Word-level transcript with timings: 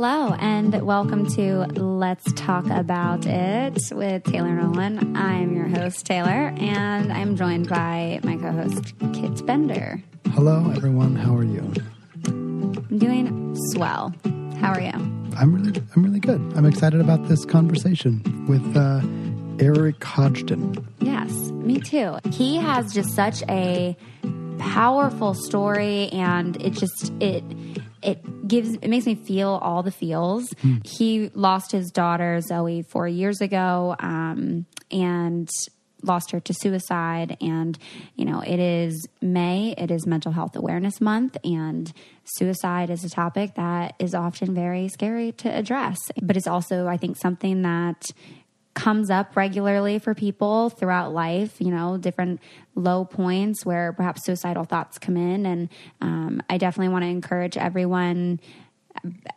Hello, 0.00 0.32
and 0.34 0.80
welcome 0.86 1.26
to 1.30 1.66
Let's 1.74 2.32
Talk 2.34 2.66
About 2.70 3.26
It 3.26 3.82
with 3.90 4.22
Taylor 4.22 4.52
Nolan. 4.52 5.16
I'm 5.16 5.56
your 5.56 5.66
host, 5.66 6.06
Taylor, 6.06 6.54
and 6.56 7.12
I'm 7.12 7.34
joined 7.34 7.68
by 7.68 8.20
my 8.22 8.36
co 8.36 8.52
host, 8.52 8.94
Kit 9.12 9.44
Bender. 9.44 10.00
Hello, 10.34 10.70
everyone. 10.70 11.16
How 11.16 11.34
are 11.34 11.42
you? 11.42 11.74
I'm 12.26 12.96
doing 12.96 13.56
swell. 13.72 14.14
How 14.60 14.72
are 14.72 14.80
you? 14.80 14.92
I'm 15.36 15.52
really, 15.52 15.82
I'm 15.96 16.04
really 16.04 16.20
good. 16.20 16.52
I'm 16.54 16.64
excited 16.64 17.00
about 17.00 17.26
this 17.26 17.44
conversation 17.44 18.46
with 18.46 18.76
uh, 18.76 19.00
Eric 19.58 19.98
Hodgdon. 19.98 20.80
Yes, 21.00 21.32
me 21.50 21.80
too. 21.80 22.18
He 22.30 22.58
has 22.58 22.94
just 22.94 23.16
such 23.16 23.42
a 23.48 23.96
powerful 24.60 25.34
story, 25.34 26.08
and 26.10 26.56
it 26.62 26.74
just 26.74 27.12
it 27.20 27.42
it 28.02 28.46
gives 28.48 28.74
it 28.74 28.88
makes 28.88 29.06
me 29.06 29.14
feel 29.14 29.50
all 29.62 29.82
the 29.82 29.90
feels. 29.90 30.48
Mm. 30.62 30.86
He 30.86 31.30
lost 31.34 31.72
his 31.72 31.90
daughter 31.90 32.40
Zoi 32.50 32.86
four 32.86 33.08
years 33.08 33.40
ago, 33.40 33.96
um, 33.98 34.66
and 34.90 35.48
lost 36.02 36.30
her 36.30 36.40
to 36.40 36.54
suicide 36.54 37.36
and 37.40 37.78
you 38.14 38.24
know 38.24 38.40
it 38.40 38.60
is 38.60 39.08
may 39.20 39.74
it 39.76 39.90
is 39.90 40.06
mental 40.06 40.32
health 40.32 40.54
awareness 40.54 41.00
month 41.00 41.36
and 41.44 41.92
suicide 42.24 42.90
is 42.90 43.04
a 43.04 43.10
topic 43.10 43.54
that 43.56 43.94
is 43.98 44.14
often 44.14 44.54
very 44.54 44.88
scary 44.88 45.32
to 45.32 45.48
address 45.48 45.98
but 46.22 46.36
it's 46.36 46.46
also 46.46 46.86
i 46.86 46.96
think 46.96 47.16
something 47.16 47.62
that 47.62 48.06
comes 48.74 49.10
up 49.10 49.36
regularly 49.36 49.98
for 49.98 50.14
people 50.14 50.70
throughout 50.70 51.12
life, 51.12 51.60
you 51.60 51.70
know, 51.70 51.96
different 51.96 52.40
low 52.74 53.04
points 53.04 53.66
where 53.66 53.92
perhaps 53.92 54.24
suicidal 54.24 54.64
thoughts 54.64 54.98
come 54.98 55.16
in. 55.16 55.46
And 55.46 55.68
um, 56.00 56.42
I 56.48 56.58
definitely 56.58 56.92
want 56.92 57.02
to 57.02 57.08
encourage 57.08 57.56
everyone 57.56 58.40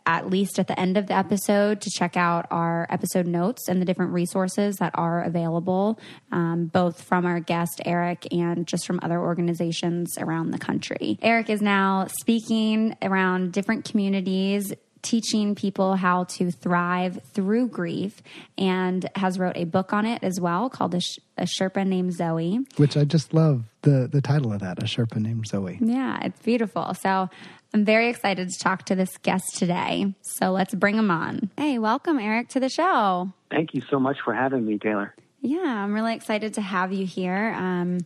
at 0.06 0.28
least 0.28 0.58
at 0.58 0.66
the 0.66 0.78
end 0.78 0.96
of 0.96 1.06
the 1.06 1.14
episode 1.14 1.80
to 1.80 1.90
check 1.90 2.16
out 2.16 2.46
our 2.50 2.86
episode 2.90 3.26
notes 3.26 3.68
and 3.68 3.80
the 3.80 3.84
different 3.84 4.12
resources 4.12 4.76
that 4.76 4.92
are 4.94 5.22
available, 5.22 5.98
um, 6.30 6.66
both 6.66 7.02
from 7.02 7.26
our 7.26 7.40
guest 7.40 7.80
Eric 7.84 8.26
and 8.32 8.66
just 8.66 8.86
from 8.86 8.98
other 9.02 9.20
organizations 9.20 10.16
around 10.18 10.50
the 10.50 10.58
country. 10.58 11.18
Eric 11.22 11.50
is 11.50 11.62
now 11.62 12.06
speaking 12.20 12.96
around 13.02 13.52
different 13.52 13.84
communities 13.84 14.72
teaching 15.02 15.54
people 15.54 15.96
how 15.96 16.24
to 16.24 16.50
thrive 16.50 17.20
through 17.34 17.68
grief 17.68 18.22
and 18.56 19.08
has 19.16 19.38
wrote 19.38 19.56
a 19.56 19.64
book 19.64 19.92
on 19.92 20.06
it 20.06 20.22
as 20.22 20.40
well 20.40 20.70
called 20.70 20.94
a, 20.94 21.00
Sh- 21.00 21.18
a 21.36 21.42
sherpa 21.42 21.86
named 21.86 22.12
zoi. 22.16 22.64
Which 22.78 22.96
i 22.96 23.04
just 23.04 23.34
love 23.34 23.64
the 23.82 24.08
the 24.10 24.20
title 24.20 24.52
of 24.52 24.60
that 24.60 24.80
a 24.82 24.86
sherpa 24.86 25.16
named 25.16 25.46
zoi. 25.48 25.78
Yeah 25.80 26.20
it's 26.22 26.40
beautiful. 26.40 26.94
So 26.94 27.28
i'm 27.74 27.84
very 27.84 28.08
excited 28.08 28.48
to 28.48 28.58
talk 28.58 28.84
to 28.86 28.94
this 28.94 29.16
guest 29.18 29.56
today. 29.56 30.14
So 30.22 30.52
let's 30.52 30.74
bring 30.74 30.96
him 30.96 31.10
on. 31.10 31.50
Hey 31.56 31.78
welcome 31.78 32.18
eric 32.18 32.48
to 32.50 32.60
the 32.60 32.68
show. 32.68 33.32
Thank 33.50 33.74
you 33.74 33.82
so 33.90 33.98
much 33.98 34.18
for 34.24 34.32
having 34.34 34.64
me 34.64 34.78
taylor. 34.78 35.14
Yeah 35.40 35.58
i'm 35.84 35.92
really 35.92 36.14
excited 36.14 36.54
to 36.54 36.60
have 36.60 36.92
you 36.92 37.06
here. 37.06 37.54
Um, 37.58 37.98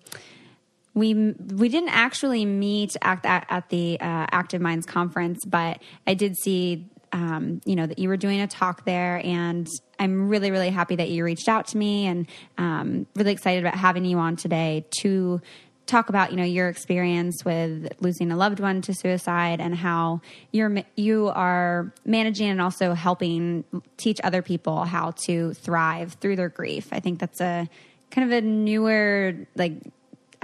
we 0.96 1.12
we 1.12 1.68
didn't 1.68 1.90
actually 1.90 2.46
meet 2.46 2.96
at, 3.02 3.20
at, 3.24 3.68
the 3.68 4.00
uh, 4.00 4.26
Active 4.32 4.62
Minds 4.62 4.86
conference, 4.86 5.44
but 5.44 5.80
I 6.06 6.14
did 6.14 6.36
see 6.38 6.88
um, 7.12 7.60
you 7.66 7.76
know 7.76 7.86
that 7.86 7.98
you 7.98 8.08
were 8.08 8.16
doing 8.16 8.40
a 8.40 8.46
talk 8.46 8.86
there, 8.86 9.20
and 9.22 9.68
I'm 10.00 10.28
really 10.28 10.50
really 10.50 10.70
happy 10.70 10.96
that 10.96 11.10
you 11.10 11.22
reached 11.22 11.48
out 11.48 11.66
to 11.68 11.76
me, 11.76 12.06
and 12.06 12.26
um, 12.56 13.06
really 13.14 13.32
excited 13.32 13.62
about 13.62 13.76
having 13.76 14.06
you 14.06 14.18
on 14.18 14.36
today 14.36 14.86
to 15.02 15.42
talk 15.84 16.08
about 16.08 16.30
you 16.30 16.38
know 16.38 16.44
your 16.44 16.70
experience 16.70 17.44
with 17.44 17.92
losing 18.00 18.32
a 18.32 18.36
loved 18.36 18.58
one 18.58 18.80
to 18.80 18.94
suicide 18.94 19.60
and 19.60 19.76
how 19.76 20.22
you're 20.50 20.74
you 20.96 21.28
are 21.28 21.92
managing 22.06 22.48
and 22.48 22.60
also 22.60 22.94
helping 22.94 23.64
teach 23.98 24.18
other 24.24 24.40
people 24.40 24.84
how 24.84 25.10
to 25.10 25.52
thrive 25.52 26.14
through 26.14 26.36
their 26.36 26.48
grief. 26.48 26.88
I 26.90 27.00
think 27.00 27.18
that's 27.18 27.42
a 27.42 27.68
kind 28.10 28.32
of 28.32 28.38
a 28.38 28.40
newer 28.40 29.46
like 29.56 29.74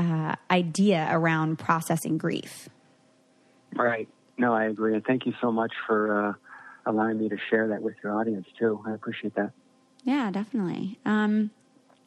uh, 0.03 0.35
idea 0.51 1.09
around 1.11 1.59
processing 1.59 2.19
grief. 2.19 2.69
Right. 3.75 4.09
No, 4.37 4.53
I 4.55 4.65
agree. 4.65 4.95
And 4.95 5.05
thank 5.05 5.27
you 5.27 5.33
so 5.41 5.53
much 5.53 5.73
for 5.87 6.29
uh, 6.29 6.33
allowing 6.91 7.19
me 7.19 7.29
to 7.29 7.37
share 7.51 7.69
that 7.69 7.83
with 7.83 7.95
your 8.03 8.19
audience, 8.19 8.47
too. 8.59 8.83
I 8.87 8.93
appreciate 8.93 9.35
that. 9.37 9.53
Yeah, 10.05 10.31
definitely. 10.31 10.99
Um, 11.05 11.51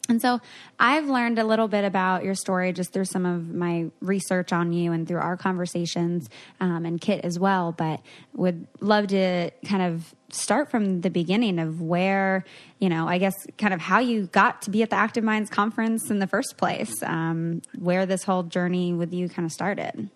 and 0.08 0.22
so 0.22 0.40
I've 0.80 1.08
learned 1.08 1.40
a 1.40 1.44
little 1.44 1.68
bit 1.68 1.84
about 1.84 2.24
your 2.24 2.36
story 2.36 2.72
just 2.74 2.94
through 2.94 3.06
some 3.06 3.26
of 3.26 3.54
my 3.54 3.90
research 4.02 4.54
on 4.54 4.72
you 4.72 4.92
and 4.92 5.08
through 5.08 5.20
our 5.20 5.38
conversations 5.38 6.30
um, 6.60 6.86
and 6.86 7.02
Kit 7.02 7.22
as 7.24 7.40
well. 7.40 7.72
But 7.72 8.02
would 8.34 8.68
love 8.82 9.08
to 9.08 9.52
kind 9.66 9.82
of 9.82 10.14
start 10.30 10.70
from 10.70 11.02
the 11.02 11.10
beginning 11.10 11.60
of 11.60 11.82
where, 11.82 12.44
you 12.80 12.90
know, 12.90 13.08
I 13.08 13.18
guess 13.18 13.34
kind 13.58 13.74
of 13.74 13.82
how 13.82 14.00
you 14.00 14.28
got 14.28 14.62
to 14.64 14.70
be 14.70 14.84
at 14.84 14.90
the 14.90 14.96
Active 14.96 15.24
Minds 15.24 15.50
conference 15.50 16.12
in 16.12 16.20
the 16.20 16.28
first 16.28 16.58
place, 16.58 17.02
um, 17.04 17.62
where 17.78 18.06
this 18.06 18.24
whole 18.24 18.44
journey 18.44 18.94
with 18.94 19.14
you 19.14 19.30
kind 19.30 19.46
of 19.46 19.52
started. 19.52 20.10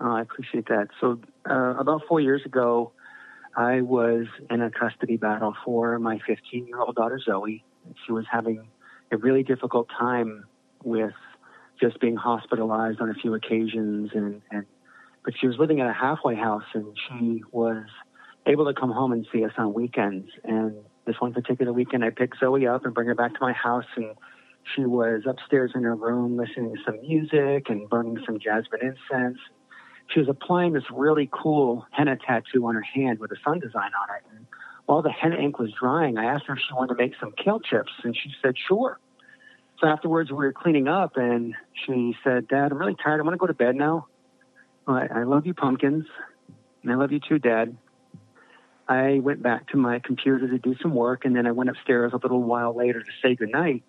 Oh, 0.00 0.12
I 0.12 0.22
appreciate 0.22 0.66
that. 0.68 0.88
So, 1.00 1.20
uh, 1.48 1.74
about 1.78 2.02
four 2.08 2.20
years 2.20 2.44
ago, 2.44 2.92
I 3.56 3.80
was 3.80 4.26
in 4.48 4.62
a 4.62 4.70
custody 4.70 5.16
battle 5.16 5.54
for 5.64 5.98
my 5.98 6.20
15 6.26 6.66
year 6.66 6.80
old 6.80 6.94
daughter, 6.94 7.20
Zoi. 7.26 7.62
She 8.06 8.12
was 8.12 8.24
having 8.30 8.68
a 9.10 9.16
really 9.16 9.42
difficult 9.42 9.88
time 9.98 10.44
with 10.84 11.14
just 11.80 12.00
being 12.00 12.16
hospitalized 12.16 13.00
on 13.00 13.10
a 13.10 13.14
few 13.14 13.34
occasions 13.34 14.10
and, 14.14 14.42
and 14.50 14.66
but 15.24 15.34
she 15.38 15.46
was 15.46 15.56
living 15.58 15.80
at 15.80 15.88
a 15.88 15.92
halfway 15.92 16.34
house 16.34 16.64
and 16.74 16.96
she 17.08 17.42
was 17.52 17.84
able 18.46 18.64
to 18.64 18.72
come 18.72 18.90
home 18.90 19.12
and 19.12 19.26
see 19.32 19.44
us 19.44 19.52
on 19.58 19.74
weekends. 19.74 20.30
And 20.44 20.74
this 21.04 21.16
one 21.18 21.34
particular 21.34 21.72
weekend, 21.72 22.04
I 22.04 22.10
picked 22.10 22.40
Zoi 22.40 22.72
up 22.72 22.84
and 22.84 22.94
bring 22.94 23.08
her 23.08 23.14
back 23.14 23.34
to 23.34 23.38
my 23.40 23.52
house, 23.52 23.84
and 23.96 24.14
she 24.74 24.84
was 24.84 25.22
upstairs 25.26 25.72
in 25.74 25.82
her 25.82 25.94
room 25.94 26.36
listening 26.36 26.74
to 26.74 26.82
some 26.84 27.00
music 27.02 27.68
and 27.68 27.88
burning 27.88 28.18
some 28.24 28.38
jasmine 28.38 28.80
incense. 28.80 29.38
She 30.12 30.20
was 30.20 30.28
applying 30.28 30.72
this 30.72 30.84
really 30.90 31.28
cool 31.30 31.86
henna 31.92 32.16
tattoo 32.16 32.66
on 32.66 32.74
her 32.74 32.82
hand 32.82 33.18
with 33.18 33.30
a 33.30 33.36
sun 33.44 33.60
design 33.60 33.90
on 34.00 34.16
it. 34.16 34.37
While 34.88 35.02
the 35.02 35.12
henna 35.12 35.36
ink 35.36 35.58
was 35.58 35.70
drying, 35.78 36.16
I 36.16 36.24
asked 36.24 36.46
her 36.46 36.54
if 36.54 36.60
she 36.60 36.72
wanted 36.72 36.94
to 36.94 37.02
make 37.02 37.12
some 37.20 37.32
kale 37.32 37.60
chips, 37.60 37.92
and 38.04 38.16
she 38.16 38.32
said, 38.40 38.54
sure. 38.56 38.98
So 39.78 39.86
afterwards, 39.86 40.30
we 40.30 40.38
were 40.38 40.52
cleaning 40.54 40.88
up, 40.88 41.18
and 41.18 41.54
she 41.84 42.16
said, 42.24 42.48
Dad, 42.48 42.72
I'm 42.72 42.78
really 42.78 42.96
tired. 43.04 43.20
I 43.20 43.22
want 43.22 43.34
to 43.34 43.38
go 43.38 43.46
to 43.46 43.52
bed 43.52 43.76
now. 43.76 44.06
I, 44.86 45.06
I 45.14 45.22
love 45.24 45.44
you, 45.44 45.52
pumpkins. 45.52 46.06
And 46.82 46.90
I 46.90 46.94
love 46.94 47.12
you 47.12 47.20
too, 47.20 47.38
Dad. 47.38 47.76
I 48.88 49.18
went 49.18 49.42
back 49.42 49.68
to 49.72 49.76
my 49.76 49.98
computer 49.98 50.48
to 50.48 50.56
do 50.56 50.74
some 50.80 50.94
work, 50.94 51.26
and 51.26 51.36
then 51.36 51.46
I 51.46 51.50
went 51.50 51.68
upstairs 51.68 52.14
a 52.14 52.16
little 52.16 52.42
while 52.42 52.74
later 52.74 53.02
to 53.02 53.10
say 53.22 53.34
goodnight. 53.34 53.84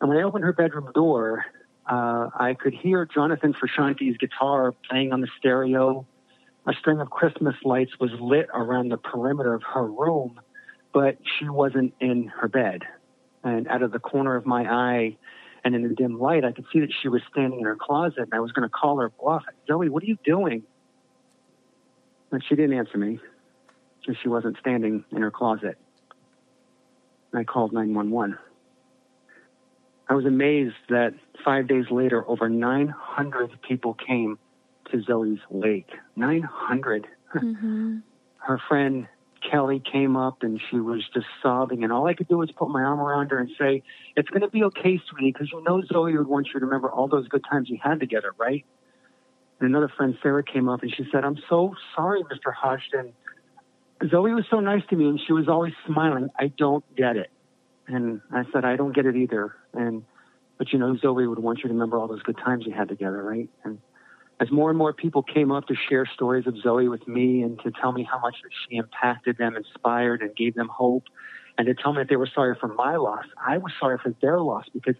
And 0.00 0.08
when 0.08 0.18
I 0.18 0.22
opened 0.22 0.42
her 0.42 0.52
bedroom 0.52 0.90
door, 0.92 1.44
uh, 1.88 2.30
I 2.34 2.54
could 2.54 2.74
hear 2.74 3.06
Jonathan 3.06 3.54
Frusciante's 3.54 4.16
guitar 4.16 4.72
playing 4.90 5.12
on 5.12 5.20
the 5.20 5.28
stereo. 5.38 6.04
A 6.66 6.72
string 6.74 7.00
of 7.00 7.10
Christmas 7.10 7.56
lights 7.64 7.92
was 7.98 8.10
lit 8.20 8.48
around 8.54 8.90
the 8.90 8.96
perimeter 8.96 9.52
of 9.54 9.62
her 9.74 9.84
room, 9.84 10.40
but 10.92 11.18
she 11.38 11.48
wasn't 11.48 11.94
in 12.00 12.28
her 12.28 12.48
bed. 12.48 12.82
And 13.42 13.66
out 13.66 13.82
of 13.82 13.90
the 13.90 13.98
corner 13.98 14.36
of 14.36 14.46
my 14.46 14.62
eye 14.62 15.16
and 15.64 15.74
in 15.74 15.82
the 15.82 15.94
dim 15.94 16.20
light, 16.20 16.44
I 16.44 16.52
could 16.52 16.66
see 16.72 16.80
that 16.80 16.92
she 17.02 17.08
was 17.08 17.22
standing 17.30 17.60
in 17.60 17.66
her 17.66 17.76
closet, 17.76 18.20
and 18.20 18.34
I 18.34 18.40
was 18.40 18.52
going 18.52 18.68
to 18.68 18.72
call 18.72 18.98
her 18.98 19.10
bluff. 19.10 19.42
Zoi, 19.68 19.88
what 19.88 20.02
are 20.02 20.06
you 20.06 20.18
doing? 20.24 20.62
And 22.30 22.42
she 22.48 22.54
didn't 22.54 22.78
answer 22.78 22.96
me 22.96 23.18
since 24.06 24.16
she 24.22 24.28
wasn't 24.28 24.56
standing 24.58 25.04
in 25.10 25.22
her 25.22 25.30
closet. 25.30 25.76
I 27.34 27.44
called 27.44 27.72
911. 27.72 28.38
I 30.08 30.14
was 30.14 30.26
amazed 30.26 30.74
that 30.90 31.14
five 31.44 31.66
days 31.66 31.86
later, 31.90 32.28
over 32.28 32.48
900 32.48 33.50
people 33.66 33.94
came 33.94 34.38
to 34.92 34.98
Zoi's 34.98 35.40
wake. 35.50 35.90
900. 36.16 37.06
Mm-hmm. 37.34 37.98
Her 38.38 38.60
friend 38.68 39.06
Kelly 39.48 39.80
came 39.80 40.16
up 40.16 40.42
and 40.42 40.60
she 40.70 40.76
was 40.76 41.02
just 41.12 41.26
sobbing, 41.42 41.84
and 41.84 41.92
all 41.92 42.06
I 42.06 42.14
could 42.14 42.28
do 42.28 42.38
was 42.38 42.50
put 42.52 42.68
my 42.68 42.82
arm 42.82 43.00
around 43.00 43.30
her 43.30 43.38
and 43.38 43.50
say, 43.58 43.82
It's 44.16 44.28
going 44.28 44.42
to 44.42 44.48
be 44.48 44.64
okay, 44.64 45.00
sweetie, 45.10 45.32
because 45.32 45.50
you 45.52 45.62
know 45.62 45.82
Zoi 45.82 46.16
would 46.16 46.26
want 46.26 46.48
you 46.48 46.60
to 46.60 46.66
remember 46.66 46.90
all 46.90 47.08
those 47.08 47.28
good 47.28 47.44
times 47.48 47.68
you 47.68 47.78
had 47.82 48.00
together, 48.00 48.32
right? 48.38 48.64
And 49.60 49.68
another 49.68 49.92
friend, 49.96 50.16
Sarah, 50.22 50.42
came 50.42 50.68
up 50.68 50.82
and 50.82 50.92
she 50.94 51.04
said, 51.12 51.24
I'm 51.24 51.38
so 51.48 51.74
sorry, 51.94 52.22
Mr. 52.24 52.52
Hodgdon. 52.52 53.12
Zoi 54.02 54.34
was 54.34 54.44
so 54.50 54.58
nice 54.58 54.82
to 54.90 54.96
me 54.96 55.08
and 55.08 55.20
she 55.24 55.32
was 55.32 55.48
always 55.48 55.72
smiling. 55.86 56.30
I 56.36 56.48
don't 56.48 56.84
get 56.96 57.16
it. 57.16 57.30
And 57.86 58.20
I 58.32 58.42
said, 58.52 58.64
I 58.64 58.74
don't 58.74 58.92
get 58.92 59.06
it 59.06 59.14
either. 59.14 59.54
And, 59.72 60.04
but 60.58 60.72
you 60.72 60.80
know, 60.80 60.96
Zoi 60.96 61.28
would 61.28 61.38
want 61.38 61.58
you 61.58 61.64
to 61.64 61.74
remember 61.74 61.96
all 61.96 62.08
those 62.08 62.22
good 62.22 62.38
times 62.38 62.64
you 62.66 62.72
had 62.72 62.88
together, 62.88 63.22
right? 63.22 63.48
And 63.62 63.78
as 64.42 64.50
more 64.50 64.70
and 64.70 64.78
more 64.78 64.92
people 64.92 65.22
came 65.22 65.52
up 65.52 65.68
to 65.68 65.74
share 65.88 66.04
stories 66.04 66.48
of 66.48 66.54
Zoi 66.54 66.90
with 66.90 67.06
me 67.06 67.42
and 67.42 67.60
to 67.60 67.70
tell 67.70 67.92
me 67.92 68.02
how 68.02 68.18
much 68.18 68.34
she 68.68 68.76
impacted 68.76 69.38
them, 69.38 69.54
inspired, 69.54 70.20
and 70.20 70.34
gave 70.34 70.56
them 70.56 70.68
hope, 70.68 71.04
and 71.56 71.68
to 71.68 71.74
tell 71.74 71.92
me 71.92 71.98
that 71.98 72.08
they 72.08 72.16
were 72.16 72.28
sorry 72.34 72.56
for 72.58 72.66
my 72.66 72.96
loss, 72.96 73.24
I 73.38 73.58
was 73.58 73.72
sorry 73.78 73.98
for 74.02 74.12
their 74.20 74.40
loss 74.40 74.64
because 74.74 74.96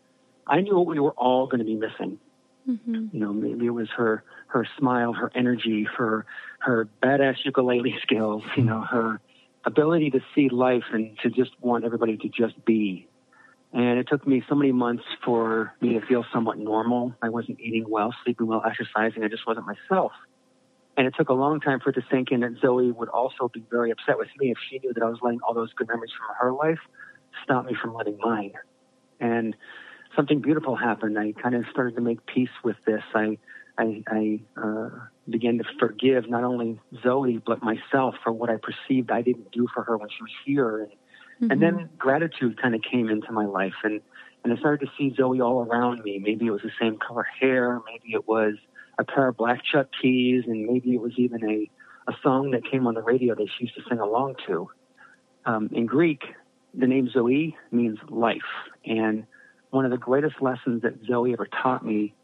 I 0.47 0.61
knew 0.61 0.77
what 0.77 0.87
we 0.87 1.01
were 1.01 1.13
all 1.13 1.47
going 1.49 1.59
to 1.59 1.65
be 1.65 1.75
missing. 1.75 2.21
Mm-hmm. 2.69 3.07
You 3.13 3.21
know, 3.21 3.33
maybe 3.33 3.67
it 3.67 3.71
was 3.71 3.89
her 3.97 4.23
her 4.47 4.65
smile, 4.79 5.13
her 5.13 5.33
energy, 5.35 5.89
her 5.97 6.25
her 6.61 6.89
badass 7.03 7.45
ukulele 7.45 7.97
skills. 8.03 8.45
You 8.57 8.63
know, 8.63 8.83
her 8.83 9.21
ability 9.65 10.11
to 10.11 10.21
see 10.37 10.49
life 10.49 10.85
and 10.93 11.19
to 11.23 11.31
just 11.31 11.51
want 11.61 11.85
everybody 11.85 12.17
to 12.19 12.29
just 12.29 12.65
be. 12.65 13.09
And 13.73 13.99
it 13.99 14.07
took 14.09 14.27
me 14.27 14.43
so 14.49 14.55
many 14.55 14.71
months 14.73 15.05
for 15.25 15.73
me 15.81 15.99
to 15.99 16.07
feel 16.07 16.25
somewhat 16.33 16.59
normal. 16.59 17.15
I 17.23 17.31
wasn't 17.31 17.59
eating 17.59 17.87
well, 17.89 18.15
sleeping 18.23 18.47
well, 18.47 18.63
exercising. 18.67 19.25
I 19.25 19.29
just 19.29 19.47
wasn't 19.47 19.67
myself. 19.67 20.13
And 20.97 21.07
it 21.07 21.15
took 21.17 21.31
a 21.31 21.35
long 21.35 21.61
time 21.61 21.81
for 21.81 21.89
it 21.91 21.95
to 21.95 22.03
sink 22.11 22.33
in 22.33 22.41
that 22.41 22.61
Zoi 22.63 22.95
would 22.95 23.09
also 23.09 23.51
be 23.53 23.65
very 23.71 23.91
upset 23.91 24.19
with 24.19 24.29
me 24.39 24.51
if 24.51 24.59
she 24.69 24.79
knew 24.79 24.93
that 24.93 25.03
I 25.03 25.09
was 25.09 25.19
letting 25.23 25.41
all 25.41 25.55
those 25.55 25.73
good 25.73 25.89
memories 25.89 26.11
from 26.11 26.37
her 26.39 26.53
life 26.53 26.81
stop 27.45 27.65
me 27.65 27.75
from 27.81 27.95
letting 27.95 28.19
mine. 28.21 28.53
And 29.19 29.57
something 30.15 30.43
beautiful 30.43 30.77
happened. 30.77 31.19
I 31.19 31.33
kind 31.33 31.55
of 31.55 31.65
started 31.71 31.95
to 31.95 32.03
make 32.03 32.27
peace 32.27 32.51
with 32.63 32.77
this. 32.85 33.03
I 33.15 33.39
I, 33.79 34.03
I 34.07 34.41
uh, 34.61 34.91
began 35.31 35.57
to 35.57 35.65
forgive 35.81 36.29
not 36.29 36.45
only 36.45 36.79
Zoi 37.03 37.43
but 37.43 37.63
myself 37.63 38.15
for 38.23 38.31
what 38.31 38.51
I 38.51 38.57
perceived 38.57 39.11
I 39.11 39.23
didn't 39.23 39.51
do 39.51 39.67
for 39.73 39.83
her 39.85 39.97
when 39.97 40.11
she 40.11 40.23
was 40.23 40.33
here, 40.45 40.83
and, 40.83 40.93
mm-hmm. 41.43 41.51
and 41.51 41.63
then 41.63 41.89
gratitude 41.99 42.61
kind 42.61 42.75
of 42.75 42.83
came 42.83 43.09
into 43.09 43.33
my 43.33 43.47
life, 43.47 43.75
and 43.83 44.01
and 44.45 44.53
I 44.53 44.57
started 44.57 44.87
to 44.87 44.93
see 44.99 45.15
Zoi 45.17 45.45
all 45.45 45.65
around 45.65 46.03
me. 46.03 46.19
Maybe 46.19 46.47
it 46.47 46.51
was 46.51 46.63
the 46.63 46.73
same 46.81 46.99
color 46.99 47.27
hair, 47.41 47.81
maybe 47.87 48.15
it 48.15 48.27
was 48.27 48.55
a 48.99 49.05
pair 49.05 49.29
of 49.29 49.37
black 49.37 49.63
Chuck 49.65 49.89
tees, 50.01 50.45
and 50.47 50.67
maybe 50.67 50.95
it 50.95 51.01
was 51.01 51.13
even 51.17 51.45
a 51.45 51.71
a 52.11 52.15
song 52.23 52.51
that 52.51 52.63
came 52.69 52.87
on 52.87 52.95
the 52.95 53.03
radio 53.03 53.35
that 53.35 53.47
she 53.57 53.65
used 53.65 53.77
to 53.77 53.83
sing 53.89 54.01
along 54.01 54.35
to. 54.47 54.69
Um, 55.45 55.71
in 55.73 55.87
Greek, 55.87 56.23
the 56.75 56.87
name 56.87 57.09
Zoi 57.15 57.55
means 57.71 57.99
life, 58.09 58.41
and 58.85 59.27
one 59.71 59.85
of 59.85 59.91
the 59.91 59.99
greatest 59.99 60.37
lessons 60.41 60.83
that 60.83 61.03
Zoi 61.05 61.33
ever 61.33 61.49
taught 61.63 61.85
me 61.85 62.15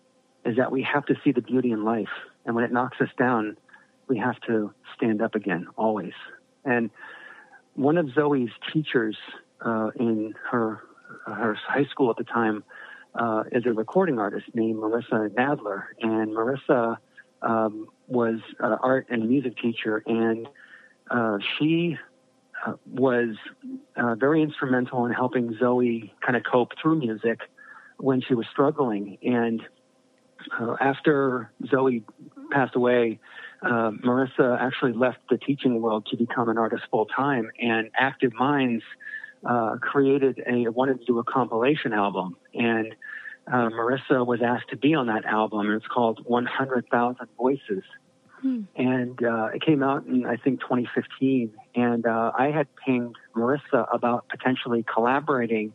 is 0.44 0.56
that 0.56 0.70
we 0.70 0.82
have 0.82 1.04
to 1.06 1.14
see 1.24 1.32
the 1.32 1.40
beauty 1.42 1.72
in 1.72 1.84
life. 1.84 2.08
And 2.44 2.54
when 2.54 2.64
it 2.64 2.72
knocks 2.72 3.00
us 3.00 3.08
down, 3.18 3.56
we 4.08 4.18
have 4.18 4.40
to 4.46 4.72
stand 4.96 5.22
up 5.22 5.34
again, 5.34 5.66
always. 5.76 6.12
And 6.64 6.90
one 7.78 7.96
of 7.96 8.06
Zoi's 8.06 8.50
teachers 8.72 9.16
uh, 9.64 9.90
in 9.98 10.34
her 10.50 10.82
her 11.26 11.54
high 11.54 11.84
school 11.84 12.10
at 12.10 12.16
the 12.16 12.25
time 12.25 12.64
uh, 13.14 13.44
is 13.52 13.64
a 13.66 13.72
recording 13.72 14.19
artist 14.19 14.46
named 14.52 14.78
Marissa 14.78 15.28
Nadler, 15.30 15.84
and 16.00 16.34
Marissa 16.34 16.96
um, 17.40 17.86
was 18.08 18.40
an 18.58 18.76
art 18.82 19.06
and 19.10 19.28
music 19.28 19.56
teacher, 19.58 20.02
and 20.06 20.48
uh, 21.10 21.38
she 21.56 21.96
uh, 22.66 22.72
was 22.90 23.36
uh, 23.96 24.16
very 24.16 24.42
instrumental 24.42 25.06
in 25.06 25.12
helping 25.12 25.54
Zoi 25.54 26.10
kind 26.20 26.36
of 26.36 26.42
cope 26.50 26.72
through 26.82 26.98
music 26.98 27.40
when 27.98 28.20
she 28.20 28.34
was 28.34 28.46
struggling. 28.50 29.19
And 29.22 29.62
uh, 30.60 30.76
after 30.80 31.52
Zoi 31.64 32.02
passed 32.50 32.75
away, 32.75 33.20
uh, 33.62 33.90
Marissa 34.05 34.58
actually 34.60 34.93
left 34.93 35.19
the 35.31 35.37
teaching 35.37 35.81
world 35.81 36.06
to 36.10 36.16
become 36.16 36.49
an 36.49 36.58
artist 36.58 36.84
full 36.90 37.06
time. 37.06 37.50
And 37.60 37.90
Active 37.96 38.32
Minds 38.34 38.84
uh, 39.44 39.76
created 39.81 40.43
a 40.46 40.69
wanted 40.69 41.00
to 41.00 41.06
do 41.06 41.19
a 41.19 41.25
compilation 41.25 41.93
album, 41.93 42.37
and 42.55 42.94
uh, 43.46 43.70
Marissa 43.70 44.26
was 44.26 44.40
asked 44.43 44.69
to 44.70 44.76
be 44.76 44.94
on 44.94 45.06
that 45.06 45.25
album. 45.25 45.70
It's 45.72 45.87
called 45.87 46.20
100,000 46.25 47.28
Voices. 47.37 47.82
Hmm. 48.43 48.62
And 48.76 49.22
uh, 49.25 49.49
it 49.55 49.62
came 49.62 49.82
out 49.82 50.06
in, 50.06 50.26
I 50.26 50.37
think, 50.37 50.61
2015. 50.61 51.52
And 51.75 52.06
uh, 52.06 52.32
I 52.38 52.50
had 52.50 52.69
pinged 52.76 53.16
Marissa 53.34 53.93
about 53.93 54.28
potentially 54.28 54.84
collaborating 54.93 55.72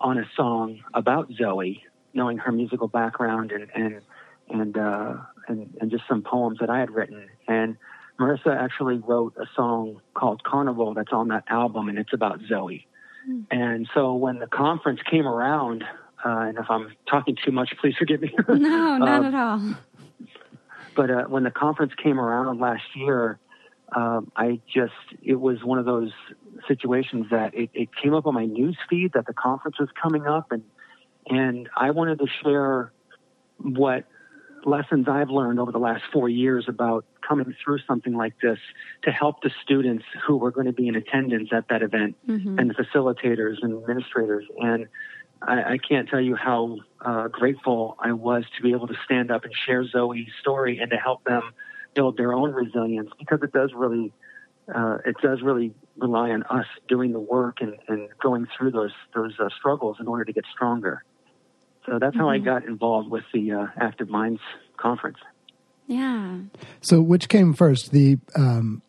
on 0.00 0.18
a 0.18 0.24
song 0.36 0.80
about 0.92 1.30
Zoi, 1.30 1.80
knowing 2.12 2.38
her 2.38 2.52
musical 2.52 2.88
background 2.88 3.52
and 3.52 3.68
and 3.74 4.00
and 4.48 4.76
uh, 4.76 5.16
and, 5.48 5.76
and 5.80 5.90
just 5.90 6.04
some 6.08 6.22
poems 6.22 6.58
that 6.60 6.70
I 6.70 6.78
had 6.78 6.90
written. 6.90 7.28
And 7.48 7.76
Marissa 8.18 8.56
actually 8.56 8.98
wrote 8.98 9.34
a 9.36 9.46
song 9.54 10.00
called 10.14 10.42
Carnival 10.44 10.94
that's 10.94 11.12
on 11.12 11.28
that 11.28 11.44
album, 11.48 11.88
and 11.88 11.98
it's 11.98 12.12
about 12.12 12.40
Zoi. 12.40 12.84
Mm. 13.28 13.46
And 13.50 13.88
so 13.94 14.14
when 14.14 14.38
the 14.38 14.46
conference 14.46 15.00
came 15.10 15.26
around, 15.26 15.84
uh, 16.24 16.28
and 16.28 16.58
if 16.58 16.66
I'm 16.70 16.92
talking 17.08 17.36
too 17.44 17.52
much, 17.52 17.74
please 17.80 17.94
forgive 17.98 18.20
me. 18.20 18.34
no, 18.48 18.54
not 18.98 19.24
uh, 19.24 19.28
at 19.28 19.34
all. 19.34 19.74
But 20.94 21.10
uh, 21.10 21.24
when 21.24 21.42
the 21.42 21.50
conference 21.50 21.92
came 22.00 22.20
around 22.20 22.60
last 22.60 22.84
year, 22.94 23.38
um, 23.94 24.30
I 24.36 24.60
just, 24.72 24.92
it 25.22 25.40
was 25.40 25.62
one 25.64 25.78
of 25.78 25.84
those 25.84 26.12
situations 26.68 27.26
that 27.30 27.54
it, 27.54 27.70
it 27.74 27.88
came 28.00 28.14
up 28.14 28.26
on 28.26 28.34
my 28.34 28.46
news 28.46 28.76
feed 28.88 29.12
that 29.14 29.26
the 29.26 29.34
conference 29.34 29.78
was 29.78 29.88
coming 30.00 30.26
up 30.26 30.52
and, 30.52 30.62
and 31.26 31.68
I 31.76 31.90
wanted 31.90 32.18
to 32.20 32.26
share 32.42 32.92
what 33.58 34.04
lessons 34.66 35.06
I've 35.08 35.30
learned 35.30 35.58
over 35.58 35.72
the 35.72 35.78
last 35.78 36.02
four 36.12 36.28
years 36.28 36.66
about 36.68 37.04
coming 37.26 37.54
through 37.62 37.78
something 37.86 38.14
like 38.14 38.34
this 38.40 38.58
to 39.02 39.10
help 39.10 39.42
the 39.42 39.50
students 39.62 40.04
who 40.26 40.36
were 40.36 40.50
going 40.50 40.66
to 40.66 40.72
be 40.72 40.88
in 40.88 40.96
attendance 40.96 41.50
at 41.52 41.68
that 41.68 41.82
event 41.82 42.16
mm-hmm. 42.28 42.58
and 42.58 42.70
the 42.70 42.74
facilitators 42.74 43.62
and 43.62 43.74
administrators. 43.74 44.44
And 44.58 44.88
I, 45.42 45.74
I 45.74 45.78
can't 45.78 46.08
tell 46.08 46.20
you 46.20 46.34
how 46.36 46.78
uh, 47.00 47.28
grateful 47.28 47.96
I 47.98 48.12
was 48.12 48.44
to 48.56 48.62
be 48.62 48.72
able 48.72 48.88
to 48.88 48.96
stand 49.04 49.30
up 49.30 49.44
and 49.44 49.52
share 49.66 49.84
Zoi's 49.84 50.30
story 50.40 50.78
and 50.78 50.90
to 50.90 50.96
help 50.96 51.24
them 51.24 51.42
build 51.94 52.16
their 52.16 52.32
own 52.32 52.52
resilience 52.52 53.10
because 53.18 53.40
it 53.42 53.52
does 53.52 53.72
really 53.74 54.12
uh, 54.74 54.98
it 55.04 55.16
does 55.22 55.42
really 55.42 55.74
rely 55.98 56.30
on 56.30 56.42
us 56.44 56.66
doing 56.88 57.12
the 57.12 57.20
work 57.20 57.58
and, 57.60 57.74
and 57.88 58.08
going 58.22 58.46
through 58.56 58.70
those 58.70 58.92
those 59.14 59.34
uh, 59.38 59.48
struggles 59.58 59.98
in 60.00 60.08
order 60.08 60.24
to 60.24 60.32
get 60.32 60.44
stronger. 60.52 61.04
So 61.86 61.98
that's 61.98 62.12
mm-hmm. 62.12 62.20
how 62.20 62.30
I 62.30 62.36
mm-hmm. 62.36 62.44
got 62.44 62.64
involved 62.64 63.10
with 63.10 63.24
the 63.32 63.52
uh, 63.52 63.66
Active 63.80 64.08
Minds 64.08 64.40
conference. 64.76 65.18
Yeah. 65.86 66.38
So 66.80 67.02
which 67.02 67.28
came 67.28 67.52
first, 67.52 67.92
the 67.92 68.18
um, 68.36 68.82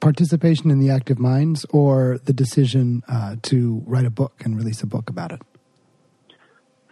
participation 0.00 0.70
in 0.70 0.78
the 0.78 0.90
Active 0.90 1.18
Minds 1.18 1.66
or 1.70 2.18
the 2.24 2.32
decision 2.32 3.02
uh, 3.08 3.36
to 3.42 3.82
write 3.86 4.04
a 4.04 4.10
book 4.10 4.34
and 4.44 4.56
release 4.56 4.82
a 4.82 4.86
book 4.86 5.10
about 5.10 5.32
it? 5.32 5.42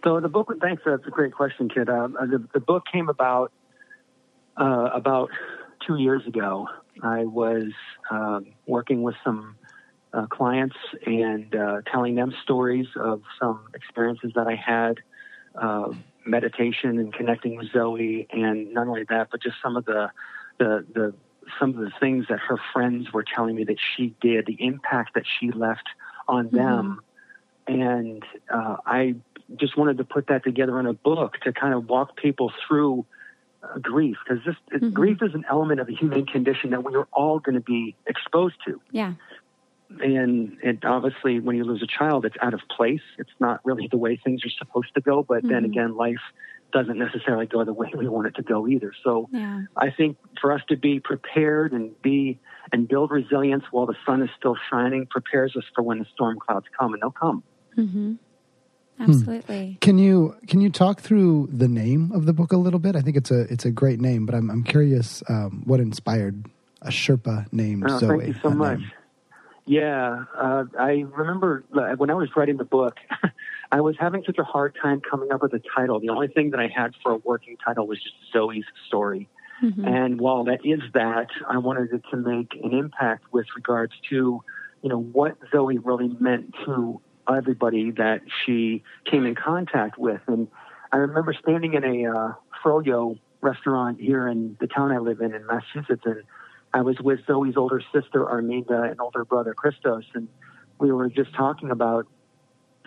So 0.03 0.19
the 0.19 0.29
book, 0.29 0.53
thanks. 0.61 0.83
That's 0.85 1.05
a 1.07 1.09
great 1.09 1.33
question, 1.33 1.69
Kit. 1.69 1.89
Uh, 1.89 2.07
the, 2.07 2.45
the 2.53 2.59
book 2.59 2.83
came 2.91 3.09
about 3.09 3.51
uh, 4.57 4.89
about 4.93 5.29
two 5.85 5.97
years 5.97 6.21
ago. 6.27 6.67
I 7.01 7.25
was 7.25 7.71
um, 8.11 8.47
working 8.67 9.01
with 9.01 9.15
some 9.23 9.55
uh, 10.13 10.27
clients 10.27 10.75
and 11.05 11.53
uh, 11.55 11.81
telling 11.91 12.15
them 12.15 12.33
stories 12.43 12.87
of 12.95 13.21
some 13.39 13.67
experiences 13.73 14.31
that 14.35 14.47
I 14.47 14.55
had, 14.55 14.99
uh, 15.59 15.91
meditation 16.25 16.97
and 16.99 17.13
connecting 17.13 17.55
with 17.55 17.71
Zoi, 17.71 18.27
and 18.31 18.73
not 18.73 18.87
only 18.87 19.03
that, 19.09 19.29
but 19.31 19.41
just 19.41 19.55
some 19.61 19.77
of 19.77 19.85
the 19.85 20.11
the 20.57 20.85
the 20.93 21.13
some 21.59 21.69
of 21.71 21.77
the 21.77 21.91
things 21.99 22.25
that 22.29 22.39
her 22.39 22.57
friends 22.73 23.13
were 23.13 23.23
telling 23.23 23.55
me 23.55 23.63
that 23.65 23.77
she 23.95 24.15
did, 24.19 24.45
the 24.45 24.57
impact 24.59 25.13
that 25.13 25.23
she 25.39 25.51
left 25.51 25.87
on 26.27 26.47
mm-hmm. 26.47 26.57
them, 26.57 27.01
and 27.67 28.23
uh, 28.53 28.77
I 28.85 29.15
just 29.55 29.77
wanted 29.77 29.97
to 29.99 30.03
put 30.03 30.27
that 30.27 30.43
together 30.43 30.79
in 30.79 30.87
a 30.87 30.93
book 30.93 31.35
to 31.43 31.53
kind 31.53 31.73
of 31.73 31.87
walk 31.87 32.15
people 32.17 32.51
through 32.67 33.05
uh, 33.63 33.77
grief 33.79 34.17
because 34.27 34.43
this 34.45 34.55
mm-hmm. 34.73 34.89
grief 34.89 35.19
is 35.21 35.33
an 35.33 35.45
element 35.49 35.79
of 35.79 35.87
the 35.87 35.95
human 35.95 36.25
condition 36.25 36.71
that 36.71 36.83
we 36.83 36.95
are 36.95 37.07
all 37.13 37.39
going 37.39 37.55
to 37.55 37.61
be 37.61 37.95
exposed 38.07 38.55
to. 38.65 38.81
Yeah. 38.91 39.13
And 39.89 40.57
it 40.63 40.83
obviously, 40.83 41.39
when 41.39 41.55
you 41.55 41.63
lose 41.63 41.83
a 41.83 41.87
child, 41.87 42.25
it's 42.25 42.35
out 42.41 42.53
of 42.53 42.61
place. 42.75 43.01
It's 43.17 43.29
not 43.39 43.61
really 43.63 43.87
the 43.89 43.97
way 43.97 44.19
things 44.23 44.41
are 44.45 44.49
supposed 44.49 44.93
to 44.95 45.01
go. 45.01 45.23
But 45.23 45.39
mm-hmm. 45.39 45.49
then 45.49 45.65
again, 45.65 45.95
life 45.95 46.21
doesn't 46.73 46.97
necessarily 46.97 47.45
go 47.45 47.63
the 47.63 47.73
way 47.73 47.89
we 47.97 48.07
want 48.07 48.27
it 48.27 48.35
to 48.35 48.43
go 48.43 48.67
either. 48.67 48.91
So 49.03 49.29
yeah. 49.31 49.61
I 49.77 49.91
think 49.91 50.17
for 50.41 50.51
us 50.51 50.61
to 50.69 50.75
be 50.75 50.99
prepared 50.99 51.71
and 51.71 51.99
be 52.01 52.39
and 52.71 52.87
build 52.87 53.11
resilience 53.11 53.63
while 53.71 53.85
the 53.85 53.95
sun 54.05 54.21
is 54.23 54.29
still 54.37 54.57
shining 54.69 55.05
prepares 55.05 55.55
us 55.55 55.63
for 55.73 55.83
when 55.83 55.99
the 55.99 56.05
storm 56.13 56.37
clouds 56.39 56.65
come, 56.77 56.93
and 56.93 57.01
they'll 57.01 57.11
come. 57.11 57.43
Mm-hmm. 57.77 58.13
Hmm. 58.97 59.03
Absolutely. 59.03 59.71
Hmm. 59.71 59.77
Can 59.79 59.97
you 59.97 60.35
can 60.47 60.61
you 60.61 60.69
talk 60.69 61.01
through 61.01 61.49
the 61.51 61.67
name 61.67 62.11
of 62.13 62.25
the 62.25 62.33
book 62.33 62.51
a 62.53 62.57
little 62.57 62.79
bit? 62.79 62.95
I 62.95 63.01
think 63.01 63.17
it's 63.17 63.31
a 63.31 63.41
it's 63.51 63.65
a 63.65 63.71
great 63.71 63.99
name, 63.99 64.25
but 64.25 64.35
I'm 64.35 64.49
I'm 64.49 64.63
curious 64.63 65.21
um, 65.29 65.63
what 65.65 65.79
inspired 65.79 66.45
a 66.81 66.89
Sherpa 66.89 67.51
named 67.51 67.83
oh, 67.87 67.99
Zoi. 67.99 68.19
Thank 68.19 68.35
you 68.35 68.41
so 68.41 68.49
much. 68.49 68.79
Name. 68.79 68.91
Yeah, 69.67 70.25
uh, 70.37 70.65
I 70.79 71.05
remember 71.11 71.63
when 71.97 72.11
I 72.11 72.13
was 72.13 72.29
writing 72.35 72.57
the 72.57 72.65
book, 72.65 72.97
I 73.71 73.81
was 73.81 73.95
having 73.99 74.23
such 74.23 74.37
a 74.37 74.43
hard 74.43 74.77
time 74.79 75.01
coming 75.01 75.31
up 75.31 75.41
with 75.41 75.53
a 75.53 75.61
title. 75.75 75.99
The 75.99 76.09
only 76.09 76.27
thing 76.27 76.51
that 76.51 76.59
I 76.59 76.67
had 76.67 76.93
for 77.01 77.13
a 77.13 77.17
working 77.17 77.57
title 77.65 77.87
was 77.87 77.97
just 78.01 78.15
Zoi's 78.33 78.65
story. 78.87 79.27
Mm-hmm. 79.63 79.87
And 79.87 80.21
while 80.21 80.43
that 80.43 80.65
is 80.65 80.81
that, 80.93 81.27
I 81.47 81.57
wanted 81.57 81.91
it 81.93 82.03
to 82.11 82.17
make 82.17 82.53
an 82.61 82.73
impact 82.73 83.25
with 83.31 83.47
regards 83.55 83.93
to, 84.09 84.43
you 84.81 84.89
know, 84.89 84.99
what 84.99 85.37
Zoi 85.51 85.79
really 85.83 86.09
meant 86.19 86.53
to 86.65 87.01
everybody 87.27 87.91
that 87.91 88.21
she 88.45 88.83
came 89.09 89.25
in 89.25 89.33
contact 89.33 89.97
with. 89.97 90.21
And 90.27 90.47
I 90.91 90.97
remember 90.97 91.33
standing 91.33 91.73
in 91.73 91.83
a 91.83 92.11
uh, 92.11 92.33
froyo 92.63 93.17
restaurant 93.41 93.99
here 93.99 94.27
in 94.27 94.57
the 94.59 94.67
town 94.67 94.91
I 94.91 94.97
live 94.97 95.21
in 95.21 95.33
in 95.33 95.45
Massachusetts, 95.45 96.03
and 96.05 96.23
I 96.75 96.81
was 96.81 96.99
with 96.99 97.21
Zoi's 97.25 97.55
older 97.55 97.81
sister 97.93 98.25
Arminda 98.25 98.91
and 98.91 98.99
older 98.99 99.23
brother 99.23 99.53
Christos, 99.53 100.03
and 100.13 100.27
we 100.77 100.91
were 100.91 101.09
just 101.09 101.33
talking 101.33 101.71
about, 101.71 102.05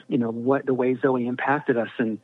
you 0.09 0.19
know, 0.19 0.31
what 0.31 0.67
the 0.67 0.75
way 0.75 0.95
Zoi 0.95 1.27
impacted 1.27 1.79
us, 1.79 1.89
and 1.97 2.19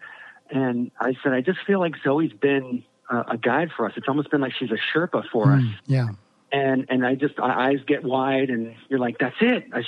and 0.51 0.91
I 1.01 1.15
said, 1.23 1.33
I 1.33 1.41
just 1.41 1.61
feel 1.67 1.81
like 1.81 1.95
Zoi's 2.05 2.35
been 2.35 2.85
uh, 3.11 3.25
a 3.29 3.39
guide 3.39 3.71
for 3.75 3.87
us. 3.87 3.93
It's 3.97 4.09
almost 4.09 4.31
been 4.31 4.43
like 4.43 4.53
she's 4.53 4.71
a 4.71 4.79
Sherpa 4.93 5.25
for 5.33 5.47
mm, 5.47 5.59
us. 5.59 5.81
Yeah. 5.87 6.09
And 6.53 6.85
and 6.91 7.05
I 7.07 7.15
just 7.15 7.39
my 7.39 7.69
eyes 7.69 7.79
get 7.87 8.05
wide, 8.05 8.51
and 8.51 8.75
you're 8.91 8.99
like, 8.99 9.17
that's 9.19 9.37
it, 9.41 9.65
a, 9.73 9.81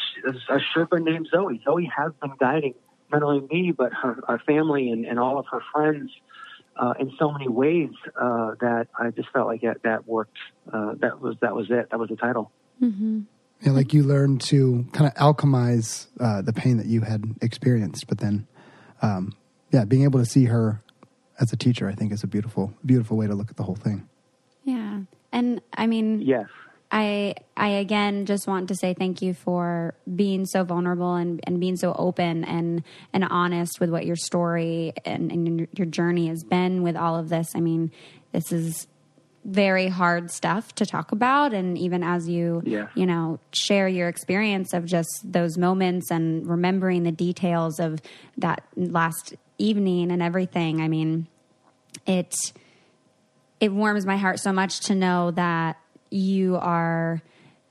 a 0.55 0.59
Sherpa 0.75 0.99
named 0.99 1.29
Zoi. 1.31 1.63
Zoe 1.63 1.93
has 1.95 2.13
been 2.23 2.33
guiding 2.41 2.75
not 3.13 3.23
only 3.23 3.47
me 3.49 3.71
but 3.71 3.93
her 3.93 4.19
our 4.27 4.39
family 4.39 4.91
and, 4.91 5.05
and 5.05 5.19
all 5.21 5.39
of 5.39 5.45
her 5.51 5.61
friends 5.75 6.11
uh, 6.79 6.95
in 6.99 7.13
so 7.19 7.31
many 7.31 7.49
ways 7.49 7.91
uh, 8.21 8.53
that 8.61 8.89
I 8.99 9.11
just 9.11 9.31
felt 9.31 9.47
like 9.47 9.63
that, 9.63 9.83
that 9.83 10.07
worked. 10.07 10.37
Uh, 10.73 10.95
that 10.99 11.21
was 11.21 11.37
that 11.41 11.55
was 11.55 11.67
it. 11.71 11.91
That 11.91 11.99
was 11.99 12.09
the 12.09 12.17
title. 12.17 12.51
Mm-hmm. 12.83 13.21
Yeah, 13.63 13.73
like 13.73 13.95
you 13.95 14.03
learned 14.03 14.43
to 14.43 14.87
kind 14.93 15.07
of 15.07 15.15
alchemize 15.15 16.09
uh, 16.21 16.43
the 16.43 16.53
pain 16.53 16.77
that 16.77 16.87
you 16.87 17.01
had 17.01 17.25
experienced, 17.41 18.07
but 18.07 18.19
then, 18.19 18.47
um, 19.01 19.35
yeah, 19.73 19.87
being 19.87 20.05
able 20.05 20.21
to 20.21 20.27
see 20.27 20.45
her 20.45 20.83
as 21.41 21.53
a 21.53 21.57
teacher, 21.57 21.89
I 21.89 21.95
think, 21.95 22.13
is 22.13 22.23
a 22.23 22.27
beautiful, 22.27 22.75
beautiful 22.85 23.17
way 23.17 23.27
to 23.27 23.35
look 23.35 23.51
at 23.51 23.57
the 23.57 23.63
whole 23.63 23.75
thing. 23.77 24.07
Yeah, 24.65 25.01
and 25.33 25.63
I 25.75 25.87
mean, 25.87 26.21
yes, 26.21 26.49
I 26.91 27.35
I 27.57 27.69
again 27.69 28.27
just 28.27 28.47
want 28.47 28.69
to 28.69 28.75
say 28.75 28.95
thank 28.95 29.21
you 29.21 29.35
for 29.35 29.95
being 30.15 30.47
so 30.47 30.63
vulnerable 30.63 31.15
and, 31.15 31.41
and 31.45 31.59
being 31.59 31.77
so 31.77 31.95
open 31.99 32.45
and 32.45 32.83
and 33.13 33.25
honest 33.25 33.81
with 33.81 33.91
what 33.91 34.07
your 34.07 34.17
story 34.17 34.93
and, 35.05 35.33
and 35.33 35.69
your 35.77 35.87
journey 35.87 36.29
has 36.29 36.45
been 36.45 36.83
with 36.83 36.97
all 36.97 37.17
of 37.17 37.29
this. 37.29 37.49
I 37.55 37.61
mean, 37.61 37.91
this 38.33 38.53
is 38.53 38.87
very 39.45 39.87
hard 39.87 40.31
stuff 40.31 40.75
to 40.75 40.85
talk 40.85 41.13
about 41.13 41.55
and 41.55 41.79
even 41.79 42.03
as 42.03 42.29
you 42.29 42.61
yeah. 42.67 42.89
you 42.97 43.07
know 43.07 43.39
share 43.53 43.87
your 43.87 44.09
experience 44.09 44.73
of 44.73 44.85
just 44.85 45.23
those 45.25 45.57
moments 45.57 46.11
and 46.11 46.45
remembering 46.49 47.05
the 47.05 47.13
details 47.13 47.79
of 47.79 48.01
that 48.37 48.65
last 48.75 49.35
evening 49.57 50.11
and 50.11 50.21
everything 50.21 50.81
i 50.81 50.89
mean 50.89 51.29
it 52.09 52.53
it 53.61 53.73
warms 53.73 54.05
my 54.05 54.17
heart 54.17 54.41
so 54.41 54.53
much 54.53 54.81
to 54.81 54.97
know 54.97 55.31
that 55.31 55.77
you 56.17 56.57
are, 56.57 57.23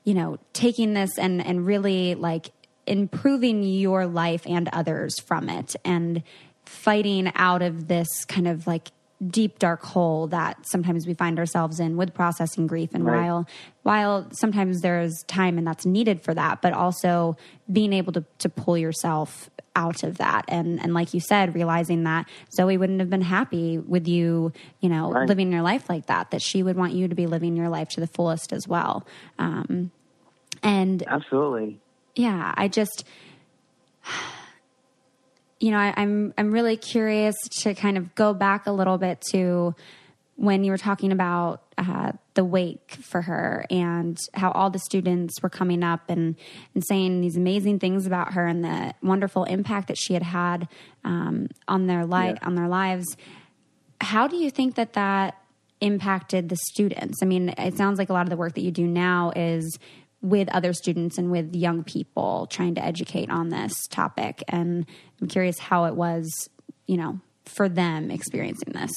you 0.04 0.14
know, 0.14 0.38
taking 0.54 0.94
this 0.94 1.18
and 1.18 1.46
and 1.46 1.66
really 1.66 2.16
like 2.16 2.52
improving 2.88 3.64
your 3.64 4.06
life 4.06 4.44
and 4.46 4.70
others 4.72 5.20
from 5.20 5.50
it 5.50 5.76
and 5.84 6.22
fighting 6.66 7.32
out 7.36 7.62
of 7.62 7.88
this 7.88 8.26
kind 8.26 8.48
of 8.48 8.68
like 8.68 8.90
deep 9.30 9.60
dark 9.60 9.82
hole 9.82 10.28
that 10.28 10.58
sometimes 10.68 11.08
we 11.08 11.14
find 11.14 11.40
ourselves 11.40 11.80
in 11.80 11.96
with 11.96 12.14
processing 12.14 12.68
grief 12.68 12.90
and 12.94 13.06
right. 13.06 13.22
while 13.22 13.48
while 13.84 14.28
sometimes 14.34 14.82
there's 14.82 15.24
time 15.24 15.58
and 15.58 15.66
that's 15.66 15.86
needed 15.86 16.22
for 16.22 16.34
that 16.34 16.62
but 16.62 16.74
also 16.74 17.38
being 17.72 17.94
able 17.94 18.12
to 18.12 18.26
to 18.38 18.50
pull 18.50 18.78
yourself 18.78 19.50
out 19.74 20.04
of 20.04 20.18
that 20.18 20.44
and 20.50 20.82
and 20.82 20.94
like 20.94 21.14
you 21.14 21.22
said 21.22 21.56
realizing 21.56 22.04
that 22.04 22.28
Zoi 22.60 22.78
wouldn't 22.78 23.00
have 23.00 23.10
been 23.10 23.22
happy 23.22 23.78
with 23.78 24.06
you 24.06 24.52
you 24.82 24.90
know 24.90 25.12
right. 25.12 25.30
living 25.30 25.50
your 25.50 25.62
life 25.62 25.90
like 25.90 26.08
that 26.08 26.32
that 26.32 26.42
she 26.42 26.62
would 26.62 26.76
want 26.76 26.92
you 26.92 27.08
to 27.08 27.16
be 27.16 27.26
living 27.26 27.56
your 27.56 27.70
life 27.70 27.88
to 27.90 28.02
the 28.02 28.08
fullest 28.08 28.52
as 28.52 28.68
well 28.68 29.08
um 29.40 29.92
and 30.62 31.04
absolutely 31.08 31.80
yeah 32.16 32.54
I 32.58 32.68
just 32.68 33.06
you 35.60 35.72
know, 35.72 35.78
I, 35.78 35.94
I'm 35.96 36.34
I'm 36.38 36.52
really 36.52 36.78
curious 36.78 37.36
to 37.62 37.74
kind 37.74 37.98
of 37.98 38.14
go 38.16 38.34
back 38.34 38.68
a 38.68 38.72
little 38.72 38.98
bit 38.98 39.22
to 39.32 39.76
when 40.36 40.64
you 40.64 40.72
were 40.72 40.78
talking 40.78 41.12
about 41.12 41.64
uh, 41.78 42.12
the 42.34 42.44
wake 42.44 42.98
for 43.02 43.22
her 43.22 43.66
and 43.70 44.18
how 44.34 44.52
all 44.52 44.70
the 44.70 44.80
students 44.80 45.42
were 45.42 45.50
coming 45.50 45.82
up 45.82 46.10
and, 46.10 46.36
and 46.74 46.84
saying 46.86 47.22
these 47.22 47.38
amazing 47.38 47.80
things 47.80 48.06
about 48.06 48.34
her 48.34 48.46
and 48.46 48.64
the 48.64 48.94
wonderful 49.02 49.46
impact 49.46 49.88
that 49.88 49.98
she 49.98 50.14
had 50.14 50.24
had 50.24 50.68
um, 51.06 51.48
on 51.68 51.88
their 51.88 52.06
life 52.06 52.38
yeah. 52.42 52.48
on 52.48 52.56
their 52.56 52.68
lives. 52.68 53.06
How 54.02 54.28
do 54.28 54.36
you 54.36 54.52
think 54.52 54.76
that 54.76 54.94
that 54.94 55.42
impacted 55.80 56.50
the 56.50 56.58
students? 56.74 57.20
I 57.22 57.26
mean, 57.26 57.50
it 57.58 57.78
sounds 57.78 57.98
like 57.98 58.10
a 58.10 58.14
lot 58.14 58.24
of 58.24 58.30
the 58.30 58.38
work 58.38 58.56
that 58.56 58.62
you 58.62 58.72
do 58.72 58.86
now 58.86 59.32
is 59.36 59.80
with 60.26 60.50
other 60.50 60.74
students 60.74 61.18
and 61.18 61.30
with 61.30 61.56
young 61.56 61.84
people 61.84 62.48
trying 62.50 62.74
to 62.76 62.84
educate 62.84 63.30
on 63.30 63.50
this 63.50 63.88
topic. 63.88 64.44
And 64.48 64.86
I'm 65.22 65.28
curious 65.28 65.60
how 65.60 65.86
it 65.86 65.96
was, 65.96 66.50
you 66.88 66.98
know, 66.98 67.20
for 67.46 67.70
them 67.70 68.10
experiencing 68.10 68.74
this. 68.74 68.92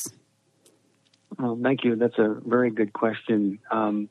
Well, 1.39 1.59
thank 1.63 1.85
you. 1.85 1.97
That's 1.97 2.19
a 2.19 2.37
very 2.47 2.71
good 2.71 2.95
question. 2.95 3.59
Um, 3.71 4.09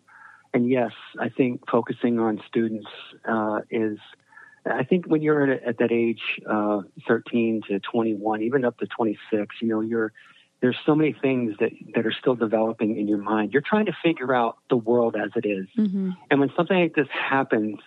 and 0.54 0.70
yes, 0.70 0.92
I 1.20 1.30
think 1.30 1.70
focusing 1.70 2.20
on 2.20 2.42
students 2.48 2.88
uh, 3.28 3.62
is. 3.70 3.98
I 4.70 4.84
think 4.84 5.06
when 5.06 5.22
you're 5.22 5.50
at, 5.50 5.64
at 5.64 5.78
that 5.78 5.94
age, 5.94 6.22
uh, 6.46 6.82
13 7.08 7.62
to 7.70 7.80
21, 7.80 8.42
even 8.42 8.66
up 8.66 8.78
to 8.80 8.86
26, 8.86 9.56
you 9.62 9.70
know, 9.70 9.80
you're 9.80 10.12
there's 10.62 10.78
so 10.86 10.96
many 10.96 11.14
things 11.14 11.56
that, 11.60 11.72
that 11.94 12.06
are 12.06 12.12
still 12.12 12.36
developing 12.36 12.98
in 12.98 13.08
your 13.08 13.20
mind. 13.20 13.54
You're 13.54 13.62
trying 13.62 13.86
to 13.86 13.96
figure 14.04 14.34
out 14.34 14.58
the 14.70 14.78
world 14.78 15.16
as 15.16 15.30
it 15.36 15.48
is. 15.48 15.68
Mm-hmm. 15.78 16.12
And 16.32 16.40
when 16.40 16.52
something 16.56 16.78
like 16.78 16.96
this 16.96 17.08
happens, 17.12 17.80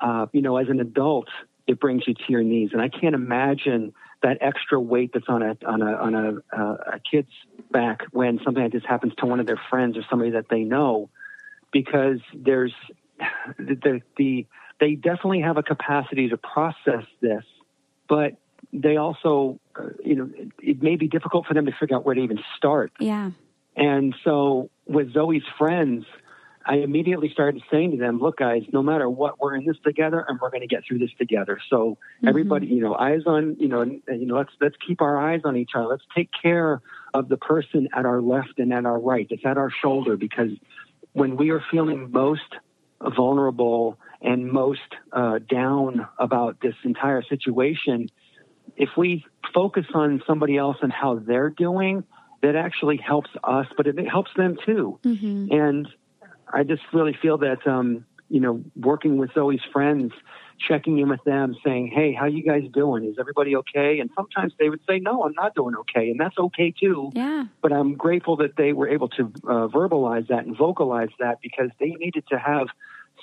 uh, 0.00 0.26
you 0.32 0.42
know, 0.42 0.56
as 0.58 0.68
an 0.68 0.80
adult, 0.80 1.28
it 1.66 1.80
brings 1.80 2.06
you 2.06 2.14
to 2.14 2.24
your 2.28 2.42
knees. 2.42 2.70
And 2.72 2.82
I 2.82 2.88
can't 2.88 3.14
imagine 3.14 3.94
that 4.22 4.38
extra 4.40 4.78
weight 4.80 5.12
that's 5.14 5.28
on 5.28 5.42
a 5.42 5.56
on 5.66 5.82
a 5.82 5.92
on 5.94 6.14
a, 6.14 6.56
uh, 6.56 6.76
a 6.94 7.00
kid's 7.00 7.32
back 7.70 8.02
when 8.12 8.38
something 8.44 8.62
like 8.62 8.72
this 8.72 8.84
happens 8.86 9.14
to 9.18 9.26
one 9.26 9.40
of 9.40 9.46
their 9.46 9.60
friends 9.70 9.96
or 9.96 10.04
somebody 10.08 10.32
that 10.32 10.46
they 10.48 10.60
know, 10.60 11.08
because 11.72 12.18
there's 12.34 12.74
the, 13.58 14.00
the 14.16 14.46
they 14.80 14.94
definitely 14.94 15.40
have 15.40 15.56
a 15.56 15.62
capacity 15.62 16.28
to 16.28 16.36
process 16.36 17.04
this, 17.20 17.44
but 18.08 18.34
they 18.72 18.96
also, 18.96 19.60
uh, 19.78 19.88
you 20.04 20.16
know, 20.16 20.30
it, 20.34 20.48
it, 20.58 20.82
may 20.82 20.96
be 20.96 21.08
difficult 21.08 21.46
for 21.46 21.54
them 21.54 21.66
to 21.66 21.72
figure 21.78 21.96
out 21.96 22.04
where 22.04 22.14
to 22.14 22.20
even 22.20 22.38
start. 22.56 22.92
Yeah. 22.98 23.32
And 23.76 24.14
so 24.24 24.70
with 24.86 25.12
Zoi's 25.12 25.44
friends, 25.58 26.04
I 26.64 26.76
immediately 26.76 27.28
started 27.32 27.62
saying 27.70 27.92
to 27.92 27.96
them, 27.96 28.18
look, 28.20 28.38
guys, 28.38 28.62
no 28.72 28.82
matter 28.82 29.08
what, 29.10 29.40
we're 29.40 29.56
in 29.56 29.64
this 29.64 29.76
together 29.84 30.24
and 30.26 30.38
we're 30.40 30.50
going 30.50 30.62
to 30.62 30.68
get 30.68 30.84
through 30.86 30.98
this 30.98 31.10
together. 31.18 31.58
So 31.68 31.76
mm-hmm. 31.90 32.28
everybody, 32.28 32.66
you 32.66 32.80
know, 32.80 32.94
eyes 32.94 33.22
on, 33.26 33.56
you 33.58 33.68
know, 33.68 33.82
you 33.82 34.26
know, 34.26 34.36
let's, 34.36 34.52
let's 34.60 34.76
keep 34.86 35.02
our 35.02 35.18
eyes 35.18 35.40
on 35.44 35.56
each 35.56 35.70
other. 35.74 35.86
Let's 35.86 36.04
take 36.14 36.30
care 36.40 36.80
of 37.14 37.28
the 37.28 37.36
person 37.36 37.88
at 37.94 38.06
our 38.06 38.20
left 38.22 38.58
and 38.58 38.72
at 38.72 38.86
our 38.86 38.98
right. 38.98 39.26
It's 39.30 39.44
at 39.44 39.58
our 39.58 39.70
shoulder 39.70 40.16
because 40.16 40.50
when 41.12 41.36
we 41.36 41.50
are 41.50 41.62
feeling 41.70 42.10
most 42.10 42.40
vulnerable 43.16 43.98
and 44.20 44.50
most 44.50 44.80
uh, 45.12 45.38
down 45.38 46.06
about 46.18 46.60
this 46.60 46.74
entire 46.84 47.22
situation, 47.22 48.08
if 48.76 48.90
we 48.96 49.24
focus 49.54 49.86
on 49.94 50.22
somebody 50.26 50.56
else 50.56 50.78
and 50.82 50.92
how 50.92 51.16
they're 51.16 51.50
doing, 51.50 52.04
that 52.42 52.56
actually 52.56 52.96
helps 52.96 53.30
us, 53.44 53.66
but 53.76 53.86
it, 53.86 53.98
helps 54.08 54.30
them 54.36 54.56
too. 54.64 54.98
Mm-hmm. 55.04 55.52
And 55.52 55.88
I 56.52 56.64
just 56.64 56.82
really 56.92 57.16
feel 57.20 57.38
that, 57.38 57.66
um, 57.66 58.04
you 58.28 58.40
know, 58.40 58.62
working 58.76 59.16
with 59.18 59.30
Zoi's 59.30 59.62
friends, 59.72 60.12
checking 60.66 60.98
in 60.98 61.08
with 61.08 61.22
them, 61.24 61.54
saying, 61.64 61.88
"Hey, 61.88 62.12
how 62.12 62.26
you 62.26 62.42
guys 62.42 62.62
doing? 62.72 63.04
Is 63.04 63.16
everybody 63.18 63.56
okay?" 63.56 64.00
And 64.00 64.10
sometimes 64.14 64.52
they 64.58 64.68
would 64.68 64.80
say, 64.88 64.98
"No, 64.98 65.24
I'm 65.24 65.34
not 65.34 65.54
doing 65.54 65.74
okay," 65.76 66.10
and 66.10 66.18
that's 66.18 66.38
okay 66.38 66.70
too. 66.70 67.10
Yeah. 67.14 67.44
But 67.60 67.72
I'm 67.72 67.94
grateful 67.94 68.36
that 68.36 68.56
they 68.56 68.72
were 68.72 68.88
able 68.88 69.08
to 69.10 69.32
uh, 69.44 69.68
verbalize 69.68 70.28
that 70.28 70.46
and 70.46 70.56
vocalize 70.56 71.10
that 71.18 71.40
because 71.42 71.70
they 71.78 71.90
needed 71.90 72.24
to 72.28 72.38
have 72.38 72.68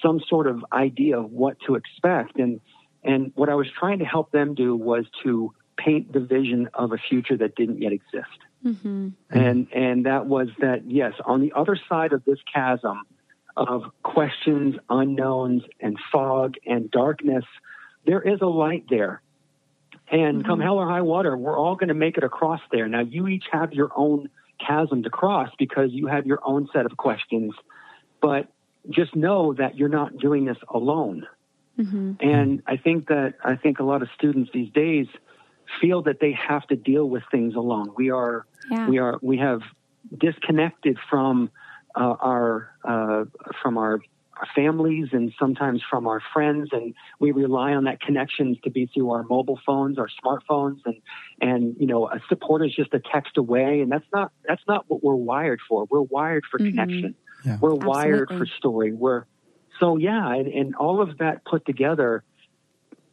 some 0.01 0.21
sort 0.29 0.47
of 0.47 0.63
idea 0.71 1.19
of 1.19 1.31
what 1.31 1.57
to 1.67 1.75
expect. 1.75 2.37
And 2.37 2.61
and 3.03 3.31
what 3.35 3.49
I 3.49 3.55
was 3.55 3.67
trying 3.77 3.99
to 3.99 4.05
help 4.05 4.31
them 4.31 4.55
do 4.55 4.75
was 4.75 5.05
to 5.23 5.53
paint 5.77 6.11
the 6.11 6.19
vision 6.19 6.69
of 6.73 6.91
a 6.91 6.97
future 6.97 7.37
that 7.37 7.55
didn't 7.55 7.81
yet 7.81 7.93
exist. 7.93 8.39
Mm-hmm. 8.65 9.09
And 9.29 9.67
and 9.73 10.05
that 10.05 10.25
was 10.25 10.49
that 10.59 10.89
yes, 10.89 11.13
on 11.25 11.41
the 11.41 11.53
other 11.55 11.79
side 11.87 12.11
of 12.11 12.25
this 12.25 12.39
chasm 12.53 13.03
of 13.55 13.83
questions, 14.03 14.75
unknowns, 14.89 15.63
and 15.79 15.97
fog 16.11 16.55
and 16.65 16.91
darkness, 16.91 17.45
there 18.05 18.21
is 18.21 18.39
a 18.41 18.47
light 18.47 18.85
there. 18.89 19.21
And 20.11 20.39
mm-hmm. 20.39 20.47
come 20.47 20.59
hell 20.59 20.77
or 20.77 20.89
high 20.89 21.01
water, 21.01 21.37
we're 21.37 21.57
all 21.57 21.75
going 21.75 21.89
to 21.89 21.93
make 21.93 22.17
it 22.17 22.23
across 22.23 22.61
there. 22.71 22.87
Now, 22.87 23.01
you 23.01 23.27
each 23.27 23.45
have 23.51 23.73
your 23.73 23.91
own 23.95 24.29
chasm 24.65 25.03
to 25.03 25.09
cross 25.09 25.49
because 25.57 25.91
you 25.91 26.07
have 26.07 26.25
your 26.25 26.39
own 26.43 26.67
set 26.73 26.85
of 26.85 26.97
questions. 26.97 27.53
But 28.21 28.47
just 28.89 29.15
know 29.15 29.53
that 29.53 29.77
you're 29.77 29.89
not 29.89 30.17
doing 30.17 30.45
this 30.45 30.57
alone. 30.69 31.27
Mm-hmm. 31.79 32.13
And 32.19 32.61
I 32.67 32.77
think 32.77 33.07
that 33.07 33.35
I 33.43 33.55
think 33.55 33.79
a 33.79 33.83
lot 33.83 34.01
of 34.01 34.09
students 34.15 34.51
these 34.53 34.71
days 34.71 35.07
feel 35.79 36.01
that 36.03 36.19
they 36.19 36.33
have 36.33 36.67
to 36.67 36.75
deal 36.75 37.09
with 37.09 37.23
things 37.31 37.55
alone. 37.55 37.93
We 37.95 38.11
are 38.11 38.45
yeah. 38.69 38.89
we 38.89 38.97
are 38.97 39.17
we 39.21 39.37
have 39.37 39.61
disconnected 40.17 40.97
from 41.09 41.49
uh, 41.95 42.15
our 42.19 42.69
uh, 42.83 43.25
from 43.61 43.77
our 43.77 44.01
our 44.39 44.47
families 44.55 45.07
and 45.11 45.33
sometimes 45.37 45.81
from 45.89 46.07
our 46.07 46.21
friends 46.33 46.69
and 46.71 46.93
we 47.19 47.31
rely 47.31 47.73
on 47.73 47.83
that 47.83 47.99
connections 47.99 48.57
to 48.63 48.69
be 48.69 48.85
through 48.85 49.11
our 49.11 49.23
mobile 49.23 49.59
phones 49.65 49.97
our 49.97 50.07
smartphones 50.23 50.79
and 50.85 51.01
and 51.41 51.75
you 51.77 51.85
know 51.85 52.07
a 52.07 52.21
support 52.29 52.65
is 52.65 52.73
just 52.73 52.93
a 52.93 53.01
text 53.11 53.37
away 53.37 53.81
and 53.81 53.91
that's 53.91 54.05
not 54.13 54.31
that's 54.47 54.61
not 54.65 54.85
what 54.87 55.03
we're 55.03 55.13
wired 55.13 55.59
for 55.67 55.85
we're 55.89 56.01
wired 56.01 56.43
for 56.49 56.57
mm-hmm. 56.57 56.69
connection 56.69 57.15
yeah. 57.43 57.57
we're 57.59 57.73
Absolutely. 57.73 57.87
wired 57.87 58.29
for 58.29 58.45
story 58.45 58.93
we're 58.93 59.25
so 59.79 59.97
yeah 59.97 60.33
and, 60.33 60.47
and 60.47 60.75
all 60.75 61.01
of 61.01 61.17
that 61.17 61.45
put 61.45 61.65
together 61.65 62.23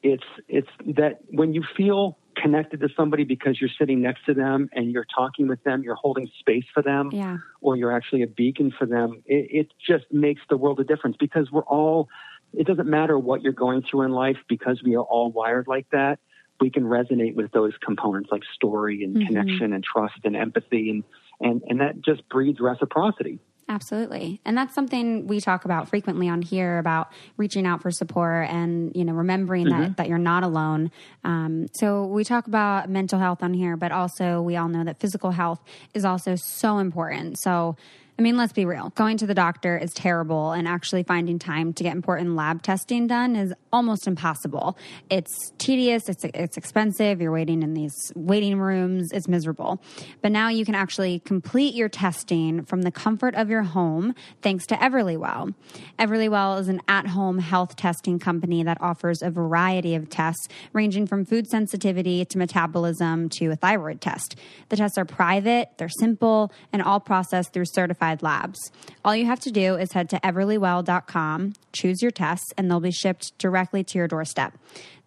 it's 0.03 0.25
it's 0.49 0.69
that 0.87 1.21
when 1.31 1.53
you 1.53 1.63
feel 1.77 2.19
connected 2.37 2.81
to 2.81 2.89
somebody 2.97 3.25
because 3.25 3.61
you're 3.61 3.71
sitting 3.79 4.01
next 4.01 4.25
to 4.27 4.35
them 4.35 4.69
and 4.73 4.93
you're 4.93 5.07
talking 5.17 5.49
with 5.49 5.63
them, 5.65 5.83
you're 5.83 5.97
holding 5.97 6.31
space 6.39 6.65
for 6.73 6.83
them, 6.83 7.11
yeah. 7.13 7.39
or 7.61 7.77
you're 7.77 7.93
actually 7.93 8.23
a 8.23 8.27
beacon 8.27 8.73
for 8.79 8.87
them, 8.87 9.23
it, 9.27 9.49
it 9.51 9.73
just 9.85 10.05
makes 10.13 10.43
the 10.49 10.57
world 10.57 10.79
a 10.79 10.85
difference 10.85 11.17
because 11.19 11.51
we're 11.51 11.65
all, 11.65 12.09
it 12.53 12.67
doesn't 12.67 12.89
matter 12.89 13.19
what 13.19 13.43
you're 13.43 13.53
going 13.53 13.83
through 13.83 14.03
in 14.03 14.13
life 14.13 14.37
because 14.49 14.83
we 14.85 14.95
are 14.97 15.03
all 15.03 15.31
wired 15.31 15.67
like 15.67 15.87
that. 15.91 16.19
We 16.61 16.71
can 16.71 16.85
resonate 16.85 17.35
with 17.35 17.53
those 17.53 17.73
components 17.83 18.31
like 18.31 18.43
story 18.55 19.03
and 19.03 19.17
mm-hmm. 19.17 19.27
connection 19.27 19.73
and 19.73 19.83
trust 19.83 20.21
and 20.25 20.37
empathy 20.37 20.91
and, 20.91 21.05
and, 21.41 21.63
and 21.69 21.81
that 21.81 22.01
just 22.03 22.29
breeds 22.29 22.61
reciprocity. 22.61 23.39
Absolutely. 23.69 24.41
And 24.45 24.57
that's 24.57 24.75
something 24.75 25.27
we 25.27 25.41
talk 25.41 25.65
about 25.65 25.89
frequently 25.89 26.29
on 26.29 26.41
here 26.41 26.79
about 26.79 27.11
reaching 27.37 27.67
out 27.67 27.83
for 27.83 27.91
support 27.91 28.49
and, 28.49 28.95
you 28.95 29.05
know, 29.05 29.13
remembering 29.13 29.67
mm-hmm. 29.67 29.83
that, 29.83 29.97
that 29.97 30.09
you're 30.09 30.19
not 30.19 30.45
alone. 30.45 30.93
Um, 31.25 31.67
so 31.73 32.07
we 32.07 32.23
talk 32.23 32.47
about 32.47 32.89
mental 32.89 33.19
health 33.19 33.43
on 33.43 33.55
here, 33.55 33.77
but 33.77 33.91
also 33.91 34.41
we 34.41 34.55
all 34.57 34.69
know 34.69 34.85
that 34.85 35.01
physical 35.01 35.33
health 35.33 35.61
is 35.95 36.05
also 36.05 36.37
so 36.37 36.79
important. 36.79 37.41
So, 37.41 37.77
I 38.19 38.23
mean, 38.23 38.39
let's 38.39 38.55
be 38.55 38.65
real. 38.65 38.91
Going 38.95 39.19
to 39.19 39.27
the 39.27 39.35
doctor 39.35 39.77
is 39.77 39.93
terrible, 39.93 40.53
and 40.53 40.67
actually 40.67 41.03
finding 41.03 41.39
time 41.39 41.75
to 41.75 41.83
get 41.83 41.95
important 41.95 42.35
lab 42.35 42.63
testing 42.63 43.07
done 43.07 43.37
is 43.37 43.53
almost 43.75 44.07
impossible. 44.07 44.79
It's 45.11 45.53
tedious, 45.59 46.09
it's, 46.09 46.25
it's 46.25 46.57
expensive, 46.57 47.21
you're 47.21 47.31
waiting 47.31 47.63
in 47.63 47.75
these 47.75 47.95
waiting 48.15 48.59
rooms, 48.59 49.13
it's 49.13 49.29
miserable. 49.29 49.83
But 50.23 50.33
now 50.33 50.49
you 50.49 50.65
can 50.65 50.75
actually 50.75 51.19
complete 51.19 51.75
your 51.75 51.91
testing 51.91 52.65
from 52.65 52.83
the 52.83 52.91
comfort 52.91 53.35
of 53.35 53.51
your 53.51 53.65
home 53.65 54.15
thanks 54.41 54.67
to 54.69 54.77
Everlywell. 54.77 55.53
Everlywell 55.99 56.59
is 56.59 56.69
an 56.69 56.81
at 56.89 57.09
home 57.09 57.39
health 57.39 57.77
testing 57.77 58.19
company 58.19 58.63
that 58.63 58.79
offers 58.81 59.21
a 59.21 59.29
variety 59.29 59.95
of 59.95 60.09
tests 60.09 60.49
ranging 60.73 61.07
from 61.07 61.27
food 61.27 61.47
sensitivity 61.49 62.25
to 62.25 62.39
metabolism 62.39 63.29
to 63.29 63.51
a 63.51 63.57
thyroid 63.57 64.01
test. 64.01 64.37
The 64.71 64.77
tests 64.77 64.97
are 64.97 65.05
private, 65.05 65.69
they're 65.77 65.91
simple, 65.91 66.51
and 66.73 66.81
all 66.81 66.99
processed 66.99 67.53
through 67.53 67.67
certified 67.67 68.06
certified 68.07 68.23
labs. 68.23 68.71
All 69.05 69.15
you 69.15 69.27
have 69.27 69.41
to 69.41 69.51
do 69.51 69.77
is 69.77 69.93
head 69.93 70.09
to 70.11 70.21
everlywell.com, 70.21 71.55
choose 71.73 72.03
your 72.03 72.11
tests, 72.11 72.53
and 72.57 72.71
they'll 72.71 72.81
be 72.81 72.91
shipped 72.91 73.37
directly 73.39 73.85
to 73.85 73.99
your 73.99 74.09
doorstep. 74.09 74.55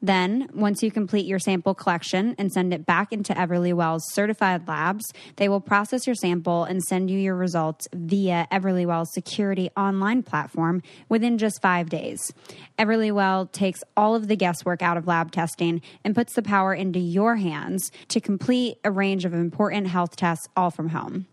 Then, 0.02 0.50
once 0.54 0.82
you 0.82 0.92
complete 0.92 1.26
your 1.26 1.40
sample 1.40 1.76
collection 1.76 2.34
and 2.38 2.54
send 2.54 2.74
it 2.74 2.86
back 2.86 3.12
into 3.12 3.34
Everlywell's 3.34 4.14
certified 4.14 4.66
labs, 4.66 5.04
they 5.36 5.50
will 5.50 5.60
process 5.60 6.08
your 6.08 6.16
sample 6.16 6.64
and 6.64 6.82
send 6.82 7.12
you 7.12 7.20
your 7.20 7.36
results 7.36 7.86
via 7.94 8.48
Everlywell's 8.50 9.14
security 9.14 9.70
online 9.76 10.24
platform 10.24 10.82
within 11.10 11.38
just 11.38 11.62
five 11.62 11.90
days. 11.90 12.32
Everlywell 12.78 13.52
takes 13.52 13.84
all 13.98 14.16
of 14.16 14.30
the 14.30 14.38
guesswork 14.38 14.82
out 14.82 14.96
of 14.96 15.06
lab 15.06 15.34
testing 15.34 15.82
and 16.06 16.16
puts 16.16 16.34
the 16.34 16.42
power 16.42 16.74
into 16.74 17.00
your 17.00 17.36
hands 17.36 17.92
to 18.08 18.22
complete 18.22 18.78
a 18.86 18.92
range 18.92 19.26
of 19.26 19.34
important 19.34 19.88
health 19.88 20.16
tests 20.16 20.48
all 20.56 20.72
from 20.72 20.90
home. 20.90 21.28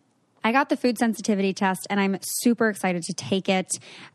I 0.47 0.53
got 0.53 0.69
the 0.69 0.77
food 0.77 0.97
sensitivity 0.97 1.53
test 1.53 1.89
and 1.91 1.99
I'm 1.99 2.19
super 2.23 2.69
excited 2.69 3.03
to 3.03 3.13
take 3.15 3.49
it. 3.49 3.67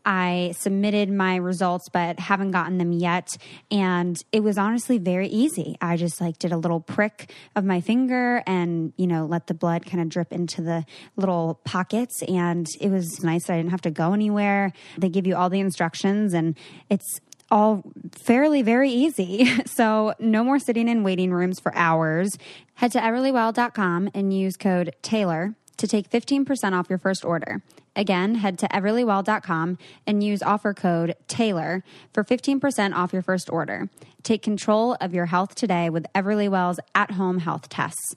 I 0.05 0.53
submitted 0.57 1.11
my 1.11 1.35
results 1.35 1.89
but 1.89 2.21
haven't 2.21 2.51
gotten 2.51 2.77
them 2.77 2.93
yet 2.93 3.35
and 3.69 4.15
it 4.31 4.41
was 4.41 4.57
honestly 4.57 4.97
very 4.97 5.27
easy. 5.27 5.75
I 5.81 5.97
just 5.97 6.21
like 6.21 6.39
did 6.39 6.53
a 6.53 6.57
little 6.57 6.79
prick 6.79 7.33
of 7.53 7.65
my 7.65 7.81
finger 7.81 8.43
and 8.47 8.93
you 8.95 9.07
know 9.07 9.25
let 9.25 9.47
the 9.47 9.53
blood 9.53 9.85
kind 9.85 10.01
of 10.01 10.07
drip 10.07 10.31
into 10.31 10.61
the 10.61 10.85
little 11.17 11.59
pockets 11.65 12.23
and 12.23 12.65
it 12.79 12.89
was 12.89 13.21
nice 13.21 13.47
that 13.47 13.55
I 13.55 13.57
didn't 13.57 13.71
have 13.71 13.81
to 13.81 13.91
go 13.91 14.13
anywhere. 14.13 14.71
They 14.97 15.09
give 15.09 15.27
you 15.27 15.35
all 15.35 15.49
the 15.49 15.59
instructions 15.59 16.33
and 16.33 16.57
it's 16.89 17.19
all 17.49 17.83
fairly 18.25 18.61
very 18.61 18.89
easy. 18.89 19.51
So, 19.65 20.13
no 20.19 20.43
more 20.43 20.59
sitting 20.59 20.87
in 20.87 21.03
waiting 21.03 21.31
rooms 21.31 21.59
for 21.59 21.75
hours. 21.75 22.29
Head 22.75 22.91
to 22.91 22.99
everlywell.com 22.99 24.11
and 24.13 24.33
use 24.33 24.55
code 24.57 24.95
Taylor 25.01 25.55
to 25.81 25.87
take 25.87 26.09
15% 26.09 26.73
off 26.73 26.89
your 26.89 26.99
first 26.99 27.25
order. 27.25 27.63
Again, 27.95 28.35
head 28.35 28.59
to 28.59 28.67
everlywell.com 28.67 29.79
and 30.05 30.23
use 30.23 30.43
offer 30.43 30.75
code 30.75 31.15
TAYLOR 31.27 31.81
for 32.13 32.23
15% 32.23 32.93
off 32.95 33.11
your 33.11 33.23
first 33.23 33.49
order. 33.49 33.89
Take 34.21 34.43
control 34.43 34.95
of 35.01 35.13
your 35.13 35.25
health 35.25 35.55
today 35.55 35.89
with 35.89 36.05
Everlywell's 36.13 36.79
at 36.93 37.11
home 37.11 37.39
health 37.39 37.67
tests. 37.67 38.15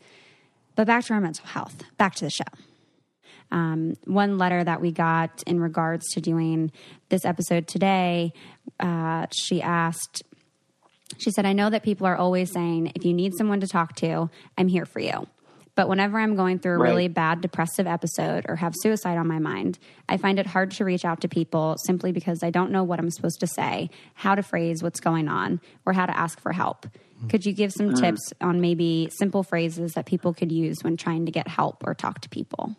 But 0.76 0.86
back 0.86 1.06
to 1.06 1.14
our 1.14 1.20
mental 1.22 1.46
health, 1.46 1.84
back 1.96 2.14
to 2.16 2.24
the 2.26 2.30
show. 2.30 2.44
Um, 3.50 3.94
one 4.04 4.36
letter 4.36 4.62
that 4.62 4.82
we 4.82 4.92
got 4.92 5.42
in 5.46 5.58
regards 5.58 6.04
to 6.12 6.20
doing 6.20 6.70
this 7.08 7.24
episode 7.24 7.66
today, 7.66 8.34
uh, 8.78 9.26
she 9.32 9.62
asked, 9.62 10.22
she 11.16 11.30
said, 11.30 11.46
I 11.46 11.54
know 11.54 11.70
that 11.70 11.82
people 11.82 12.06
are 12.06 12.16
always 12.16 12.52
saying, 12.52 12.92
if 12.94 13.06
you 13.06 13.14
need 13.14 13.32
someone 13.38 13.60
to 13.60 13.68
talk 13.68 13.94
to, 13.96 14.28
I'm 14.58 14.68
here 14.68 14.84
for 14.84 15.00
you. 15.00 15.26
But 15.74 15.88
whenever 15.88 16.18
I'm 16.18 16.36
going 16.36 16.60
through 16.60 16.74
a 16.74 16.78
right. 16.78 16.88
really 16.90 17.08
bad 17.08 17.40
depressive 17.40 17.86
episode 17.86 18.46
or 18.48 18.56
have 18.56 18.74
suicide 18.76 19.18
on 19.18 19.26
my 19.26 19.38
mind, 19.38 19.78
I 20.08 20.16
find 20.16 20.38
it 20.38 20.46
hard 20.46 20.70
to 20.72 20.84
reach 20.84 21.04
out 21.04 21.20
to 21.22 21.28
people 21.28 21.76
simply 21.78 22.12
because 22.12 22.42
I 22.42 22.50
don't 22.50 22.70
know 22.70 22.84
what 22.84 23.00
I'm 23.00 23.10
supposed 23.10 23.40
to 23.40 23.46
say, 23.46 23.90
how 24.14 24.34
to 24.34 24.42
phrase 24.42 24.82
what's 24.82 25.00
going 25.00 25.28
on, 25.28 25.60
or 25.84 25.92
how 25.92 26.06
to 26.06 26.16
ask 26.16 26.40
for 26.40 26.52
help. 26.52 26.86
Mm. 27.24 27.30
Could 27.30 27.44
you 27.44 27.52
give 27.52 27.72
some 27.72 27.90
mm. 27.90 28.00
tips 28.00 28.32
on 28.40 28.60
maybe 28.60 29.08
simple 29.18 29.42
phrases 29.42 29.94
that 29.94 30.06
people 30.06 30.32
could 30.32 30.52
use 30.52 30.78
when 30.82 30.96
trying 30.96 31.26
to 31.26 31.32
get 31.32 31.48
help 31.48 31.82
or 31.84 31.94
talk 31.94 32.20
to 32.20 32.28
people? 32.28 32.76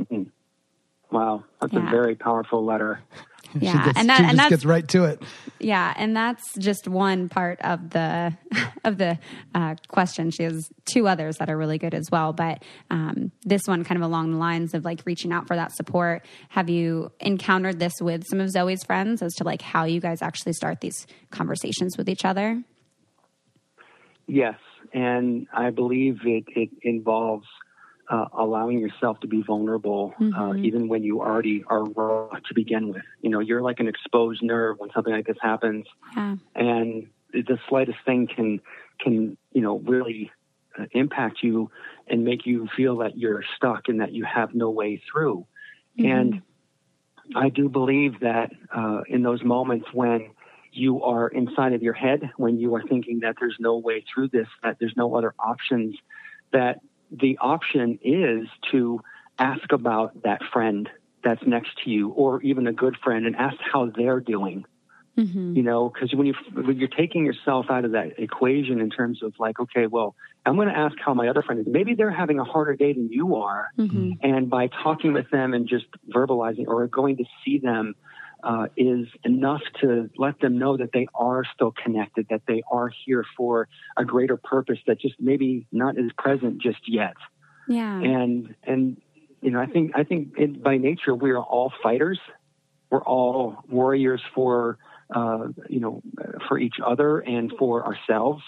Mm-hmm. 0.00 0.24
Wow, 1.10 1.44
that's 1.60 1.72
yeah. 1.72 1.86
a 1.86 1.90
very 1.90 2.16
powerful 2.16 2.64
letter. 2.64 3.00
Yeah, 3.60 3.86
gets, 3.86 3.98
and 3.98 4.08
that 4.08 4.20
and 4.22 4.38
that 4.38 4.50
gets 4.50 4.64
right 4.64 4.86
to 4.88 5.04
it. 5.04 5.22
Yeah, 5.60 5.94
and 5.96 6.16
that's 6.16 6.42
just 6.58 6.88
one 6.88 7.28
part 7.28 7.60
of 7.60 7.90
the 7.90 8.36
of 8.84 8.98
the 8.98 9.18
uh, 9.54 9.76
question. 9.86 10.30
She 10.30 10.42
has 10.42 10.68
two 10.84 11.06
others 11.06 11.36
that 11.36 11.48
are 11.48 11.56
really 11.56 11.78
good 11.78 11.94
as 11.94 12.10
well, 12.10 12.32
but 12.32 12.64
um, 12.90 13.30
this 13.42 13.62
one 13.66 13.84
kind 13.84 13.96
of 13.96 14.02
along 14.02 14.32
the 14.32 14.38
lines 14.38 14.74
of 14.74 14.84
like 14.84 15.02
reaching 15.04 15.32
out 15.32 15.46
for 15.46 15.54
that 15.54 15.72
support. 15.72 16.24
Have 16.48 16.68
you 16.68 17.12
encountered 17.20 17.78
this 17.78 17.94
with 18.00 18.24
some 18.26 18.40
of 18.40 18.48
Zoi's 18.48 18.82
friends 18.82 19.22
as 19.22 19.32
to 19.34 19.44
like 19.44 19.62
how 19.62 19.84
you 19.84 20.00
guys 20.00 20.20
actually 20.20 20.54
start 20.54 20.80
these 20.80 21.06
conversations 21.30 21.96
with 21.96 22.08
each 22.08 22.24
other? 22.24 22.60
Yes, 24.26 24.58
and 24.92 25.46
I 25.52 25.70
believe 25.70 26.20
it, 26.24 26.44
it 26.48 26.70
involves 26.82 27.46
uh, 28.08 28.26
allowing 28.38 28.78
yourself 28.78 29.20
to 29.20 29.26
be 29.26 29.42
vulnerable, 29.42 30.14
uh, 30.16 30.22
mm-hmm. 30.22 30.40
uh, 30.40 30.54
even 30.56 30.88
when 30.88 31.02
you 31.02 31.20
already 31.20 31.64
are 31.66 31.84
raw 31.84 32.28
to 32.28 32.54
begin 32.54 32.88
with. 32.88 33.02
You 33.22 33.30
know, 33.30 33.40
you're 33.40 33.62
like 33.62 33.80
an 33.80 33.88
exposed 33.88 34.42
nerve 34.42 34.78
when 34.78 34.90
something 34.94 35.12
like 35.12 35.26
this 35.26 35.38
happens, 35.40 35.86
yeah. 36.16 36.36
and 36.54 37.08
the 37.32 37.58
slightest 37.68 37.98
thing 38.04 38.26
can 38.26 38.60
can 39.00 39.36
you 39.52 39.62
know 39.62 39.78
really 39.78 40.30
uh, 40.78 40.84
impact 40.92 41.42
you 41.42 41.70
and 42.06 42.24
make 42.24 42.46
you 42.46 42.68
feel 42.76 42.98
that 42.98 43.16
you're 43.16 43.42
stuck 43.56 43.88
and 43.88 44.00
that 44.00 44.12
you 44.12 44.24
have 44.24 44.54
no 44.54 44.70
way 44.70 45.02
through. 45.10 45.46
Mm-hmm. 45.98 46.10
And 46.10 46.42
I 47.34 47.48
do 47.48 47.68
believe 47.68 48.20
that 48.20 48.50
uh, 48.74 49.02
in 49.08 49.22
those 49.22 49.42
moments 49.42 49.86
when 49.92 50.30
you 50.72 51.02
are 51.02 51.28
inside 51.28 51.72
of 51.72 51.82
your 51.82 51.92
head, 51.94 52.30
when 52.36 52.58
you 52.58 52.74
are 52.74 52.82
thinking 52.82 53.20
that 53.20 53.36
there's 53.38 53.56
no 53.58 53.78
way 53.78 54.04
through 54.12 54.28
this, 54.28 54.48
that 54.62 54.76
there's 54.78 54.94
no 54.96 55.14
other 55.16 55.34
options, 55.38 55.96
that 56.52 56.80
the 57.20 57.38
option 57.40 57.98
is 58.02 58.48
to 58.72 59.00
ask 59.38 59.72
about 59.72 60.22
that 60.22 60.40
friend 60.52 60.88
that's 61.22 61.42
next 61.46 61.70
to 61.84 61.90
you 61.90 62.10
or 62.10 62.42
even 62.42 62.66
a 62.66 62.72
good 62.72 62.96
friend 63.02 63.26
and 63.26 63.34
ask 63.36 63.56
how 63.72 63.90
they're 63.96 64.20
doing. 64.20 64.64
Mm-hmm. 65.16 65.56
You 65.56 65.62
know, 65.62 65.90
because 65.90 66.12
when 66.12 66.26
you 66.26 66.34
when 66.52 66.76
you're 66.76 66.88
taking 66.88 67.24
yourself 67.24 67.66
out 67.70 67.84
of 67.84 67.92
that 67.92 68.18
equation 68.18 68.80
in 68.80 68.90
terms 68.90 69.22
of 69.22 69.32
like, 69.38 69.60
okay, 69.60 69.86
well, 69.86 70.16
I'm 70.44 70.56
going 70.56 70.66
to 70.66 70.76
ask 70.76 70.96
how 70.98 71.14
my 71.14 71.28
other 71.28 71.40
friend 71.40 71.60
is. 71.60 71.66
Maybe 71.68 71.94
they're 71.94 72.10
having 72.10 72.40
a 72.40 72.44
harder 72.44 72.74
day 72.74 72.92
than 72.94 73.12
you 73.12 73.36
are, 73.36 73.68
mm-hmm. 73.78 74.12
and 74.22 74.50
by 74.50 74.66
talking 74.66 75.12
with 75.12 75.30
them 75.30 75.54
and 75.54 75.68
just 75.68 75.86
verbalizing 76.12 76.66
or 76.66 76.84
going 76.88 77.18
to 77.18 77.24
see 77.44 77.58
them 77.58 77.94
uh, 78.44 78.66
is 78.76 79.06
enough 79.24 79.62
to 79.80 80.10
let 80.16 80.38
them 80.40 80.58
know 80.58 80.76
that 80.76 80.90
they 80.92 81.06
are 81.14 81.42
still 81.54 81.72
connected, 81.72 82.26
that 82.28 82.42
they 82.46 82.62
are 82.70 82.90
here 83.04 83.24
for 83.36 83.68
a 83.96 84.04
greater 84.04 84.36
purpose 84.36 84.78
that 84.86 85.00
just 85.00 85.16
maybe 85.18 85.66
not 85.72 85.98
is 85.98 86.10
present 86.24 86.54
just 86.60 86.82
yet. 86.86 87.16
Yeah. 87.68 87.98
And 87.98 88.54
and 88.62 89.00
you 89.40 89.50
know, 89.50 89.60
I 89.60 89.66
think 89.66 89.92
I 89.94 90.04
think 90.04 90.38
in, 90.38 90.50
by 90.68 90.76
nature 90.76 91.14
we 91.14 91.30
are 91.30 91.42
all 91.54 91.72
fighters. 91.82 92.20
We're 92.90 93.02
all 93.02 93.64
warriors 93.68 94.22
for 94.34 94.78
uh, 95.14 95.48
you 95.68 95.80
know 95.80 96.02
for 96.46 96.58
each 96.58 96.76
other 96.84 97.20
and 97.20 97.52
for 97.58 97.84
ourselves. 97.84 98.42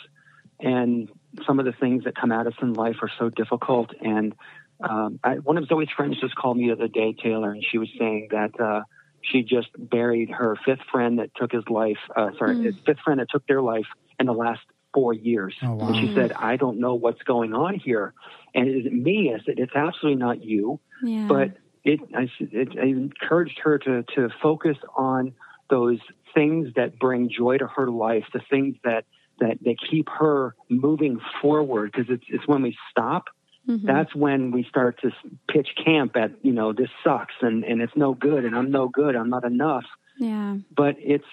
And 0.60 1.10
some 1.46 1.58
of 1.58 1.64
the 1.64 1.72
things 1.72 2.04
that 2.04 2.14
come 2.14 2.32
at 2.32 2.46
us 2.46 2.54
in 2.62 2.74
life 2.74 2.96
are 3.02 3.10
so 3.18 3.30
difficult 3.30 3.90
and 4.00 4.34
Um, 4.78 5.18
I, 5.24 5.32
one 5.48 5.56
of 5.56 5.64
Zoi's 5.70 5.92
friends 5.96 6.20
just 6.20 6.34
called 6.34 6.58
me 6.58 6.66
the 6.66 6.74
other 6.76 6.92
day, 7.02 7.10
Taylor, 7.14 7.50
and 7.54 7.64
she 7.64 7.78
was 7.78 7.88
saying 7.98 8.28
that 8.36 8.52
uh, 8.60 8.82
she 9.22 9.42
just 9.42 9.68
buried 9.78 10.30
her 10.30 10.56
fifth 10.64 10.82
friend 10.90 11.18
that 11.18 11.30
took 11.36 11.52
his 11.52 11.64
life. 11.68 11.98
Uh, 12.14 12.30
sorry, 12.38 12.62
his 12.62 12.74
fifth 12.84 13.00
friend 13.04 13.20
that 13.20 13.28
took 13.30 13.46
their 13.46 13.62
life 13.62 13.86
in 14.18 14.26
the 14.26 14.32
last 14.32 14.60
four 14.94 15.12
years. 15.12 15.54
Oh, 15.62 15.74
wow. 15.74 15.88
And 15.88 15.96
she 15.96 16.10
said, 16.14 16.32
"I 16.32 16.56
don't 16.56 16.78
know 16.78 16.94
what's 16.94 17.22
going 17.22 17.52
on 17.52 17.74
here." 17.74 18.14
And 18.54 18.68
is 18.68 18.86
it 18.86 18.92
me? 18.92 19.32
I 19.34 19.38
said, 19.44 19.58
"It's 19.58 19.74
absolutely 19.74 20.18
not 20.18 20.42
you." 20.42 20.80
Yeah. 21.02 21.26
But 21.28 21.56
it, 21.84 22.00
I, 22.14 22.28
it, 22.40 22.68
I 22.80 22.86
encouraged 22.86 23.60
her 23.62 23.78
to 23.78 24.04
to 24.14 24.28
focus 24.42 24.76
on 24.96 25.34
those 25.70 25.98
things 26.34 26.68
that 26.76 26.98
bring 26.98 27.28
joy 27.28 27.58
to 27.58 27.66
her 27.66 27.90
life, 27.90 28.24
the 28.32 28.40
things 28.50 28.76
that 28.84 29.04
that 29.38 29.58
that 29.62 29.76
keep 29.90 30.08
her 30.08 30.54
moving 30.70 31.20
forward. 31.42 31.92
Because 31.92 32.10
it's 32.10 32.24
it's 32.28 32.46
when 32.46 32.62
we 32.62 32.76
stop 32.90 33.24
that's 33.66 34.14
when 34.14 34.52
we 34.52 34.64
start 34.64 35.00
to 35.02 35.10
pitch 35.48 35.68
camp 35.84 36.16
at 36.16 36.32
you 36.42 36.52
know 36.52 36.72
this 36.72 36.90
sucks 37.02 37.34
and 37.40 37.64
and 37.64 37.82
it's 37.82 37.96
no 37.96 38.14
good 38.14 38.44
and 38.44 38.54
I'm 38.54 38.70
no 38.70 38.88
good 38.88 39.16
I'm 39.16 39.30
not 39.30 39.44
enough. 39.44 39.84
Yeah. 40.18 40.56
but 40.74 40.96
it's 40.98 41.26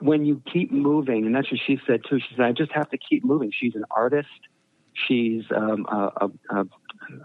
when 0.00 0.24
you 0.24 0.40
keep 0.52 0.70
moving 0.70 1.26
and 1.26 1.34
that's 1.34 1.50
what 1.50 1.60
she 1.66 1.80
said 1.86 2.02
too. 2.08 2.20
She 2.20 2.36
said 2.36 2.44
I 2.44 2.52
just 2.52 2.72
have 2.72 2.90
to 2.90 2.98
keep 2.98 3.24
moving. 3.24 3.50
She's 3.58 3.74
an 3.74 3.84
artist. 3.90 4.28
She's 4.92 5.44
um, 5.54 5.86
a, 5.90 6.30
a, 6.50 6.64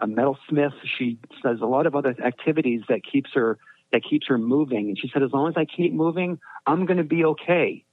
a, 0.02 0.08
metalsmith. 0.08 0.73
She 0.97 1.17
does 1.41 1.60
a 1.62 1.65
lot 1.65 1.88
of 1.88 1.95
other 1.95 2.15
activities 2.23 2.82
that 2.89 3.02
keeps 3.04 3.32
her 3.34 3.58
that 3.91 4.04
keeps 4.04 4.28
her 4.28 4.38
moving. 4.38 4.88
And 4.89 4.97
she 4.97 5.10
said 5.13 5.23
as 5.23 5.32
long 5.32 5.49
as 5.49 5.56
I 5.58 5.65
keep 5.65 5.93
moving 5.93 6.39
I'm 6.65 6.86
going 6.86 6.97
to 6.97 7.04
be 7.04 7.26
okay. 7.26 7.84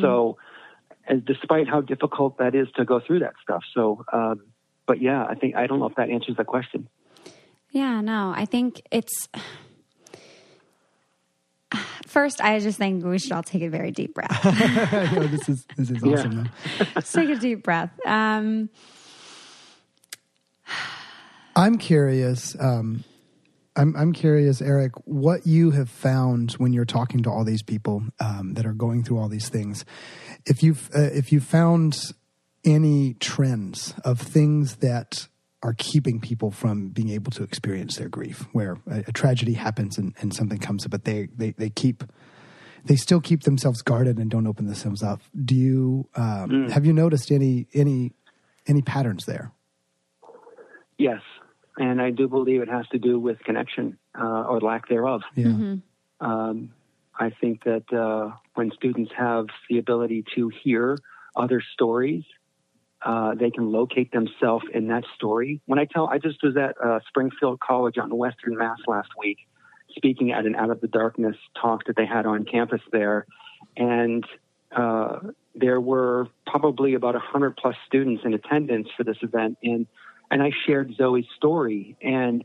So 0.00 0.38
as 1.08 1.20
despite 1.24 1.68
how 1.68 1.80
difficult 1.80 2.38
that 2.38 2.54
is 2.54 2.68
to 2.76 2.84
go 2.84 3.00
through 3.00 3.20
that 3.20 3.34
stuff. 3.42 3.62
So 3.74 4.04
um, 4.12 4.42
but 4.86 5.00
yeah 5.00 5.24
I 5.24 5.34
think 5.34 5.54
I 5.56 5.66
don't 5.66 5.78
know 5.80 5.86
if 5.86 5.94
that 5.96 6.10
answers 6.10 6.36
the 6.36 6.44
question 6.44 6.88
Yeah, 7.70 8.00
no, 8.00 8.32
I 8.34 8.46
think 8.46 8.82
it's. 8.90 9.28
First, 12.06 12.40
I 12.40 12.58
just 12.60 12.78
think 12.78 13.04
we 13.04 13.18
should 13.18 13.32
all 13.32 13.42
take 13.42 13.62
a 13.62 13.68
very 13.68 13.90
deep 13.90 14.14
breath. 14.14 14.32
You 15.12 15.20
know, 15.20 15.26
this 15.26 15.48
is 15.48 15.66
this 15.76 15.90
is 15.90 16.02
Yeah. 16.02 16.12
awesome. 16.14 16.36
Though. 16.36 16.84
Let's 16.94 17.12
take 17.12 17.28
a 17.28 17.36
deep 17.36 17.62
breath. 17.62 17.90
Um, 18.06 18.70
I'm 21.54 21.76
curious. 21.78 22.56
Um, 22.58 23.04
I'm 23.76 23.94
I'm 23.96 24.12
curious, 24.12 24.62
Eric, 24.62 24.92
what 25.04 25.46
you 25.46 25.72
have 25.72 25.90
found 25.90 26.52
when 26.52 26.72
you're 26.72 26.86
talking 26.86 27.22
to 27.24 27.30
all 27.30 27.44
these 27.44 27.62
people 27.62 28.04
um, 28.20 28.54
that 28.54 28.64
are 28.64 28.72
going 28.72 29.02
through 29.04 29.18
all 29.18 29.28
these 29.28 29.48
things. 29.50 29.84
If 30.46 30.62
you've 30.62 30.88
uh, 30.94 31.10
if 31.12 31.32
you 31.32 31.40
found 31.40 32.12
any 32.66 33.14
trends 33.14 33.94
of 34.04 34.20
things 34.20 34.76
that 34.76 35.28
are 35.62 35.74
keeping 35.78 36.20
people 36.20 36.50
from 36.50 36.88
being 36.88 37.08
able 37.10 37.30
to 37.32 37.42
experience 37.42 37.96
their 37.96 38.08
grief, 38.08 38.46
where 38.52 38.76
a, 38.86 39.04
a 39.08 39.12
tragedy 39.12 39.54
happens 39.54 39.96
and, 39.96 40.14
and 40.20 40.34
something 40.34 40.58
comes 40.58 40.84
up, 40.84 40.90
but 40.90 41.04
they, 41.04 41.28
they 41.36 41.52
they 41.52 41.70
keep 41.70 42.04
they 42.84 42.96
still 42.96 43.20
keep 43.20 43.42
themselves 43.42 43.82
guarded 43.82 44.18
and 44.18 44.30
don't 44.30 44.46
open 44.46 44.66
themselves 44.66 45.02
up. 45.02 45.20
Do 45.44 45.54
you 45.54 46.08
um, 46.14 46.68
have 46.68 46.84
you 46.84 46.92
noticed 46.92 47.30
any 47.30 47.68
any 47.72 48.12
any 48.66 48.82
patterns 48.82 49.24
there? 49.24 49.52
Yes, 50.98 51.22
and 51.78 52.00
I 52.00 52.10
do 52.10 52.28
believe 52.28 52.62
it 52.62 52.68
has 52.68 52.86
to 52.88 52.98
do 52.98 53.18
with 53.18 53.38
connection 53.40 53.98
uh, 54.18 54.42
or 54.42 54.60
lack 54.60 54.88
thereof. 54.88 55.22
Yeah. 55.34 55.76
Um, 56.20 56.70
I 57.18 57.30
think 57.40 57.64
that 57.64 57.92
uh, 57.92 58.36
when 58.54 58.70
students 58.72 59.10
have 59.16 59.46
the 59.68 59.78
ability 59.78 60.24
to 60.34 60.50
hear 60.62 60.98
other 61.34 61.62
stories, 61.72 62.24
uh, 63.04 63.34
they 63.34 63.50
can 63.50 63.70
locate 63.70 64.12
themselves 64.12 64.64
in 64.72 64.88
that 64.88 65.04
story. 65.14 65.60
When 65.66 65.78
I 65.78 65.84
tell, 65.84 66.08
I 66.08 66.18
just 66.18 66.42
was 66.42 66.56
at 66.56 66.76
uh, 66.84 67.00
Springfield 67.08 67.60
College 67.60 67.96
in 67.96 68.14
Western 68.16 68.56
Mass 68.56 68.78
last 68.86 69.10
week, 69.18 69.38
speaking 69.96 70.32
at 70.32 70.46
an 70.46 70.56
Out 70.56 70.70
of 70.70 70.80
the 70.80 70.88
Darkness 70.88 71.36
talk 71.60 71.84
that 71.86 71.96
they 71.96 72.06
had 72.06 72.26
on 72.26 72.44
campus 72.44 72.80
there, 72.92 73.26
and 73.76 74.24
uh, 74.74 75.18
there 75.54 75.80
were 75.80 76.28
probably 76.46 76.94
about 76.94 77.14
a 77.14 77.20
hundred 77.20 77.56
plus 77.56 77.76
students 77.86 78.22
in 78.24 78.34
attendance 78.34 78.88
for 78.96 79.04
this 79.04 79.18
event, 79.22 79.58
and 79.62 79.86
and 80.30 80.42
I 80.42 80.50
shared 80.66 80.92
Zoi's 80.98 81.26
story, 81.36 81.96
and 82.02 82.44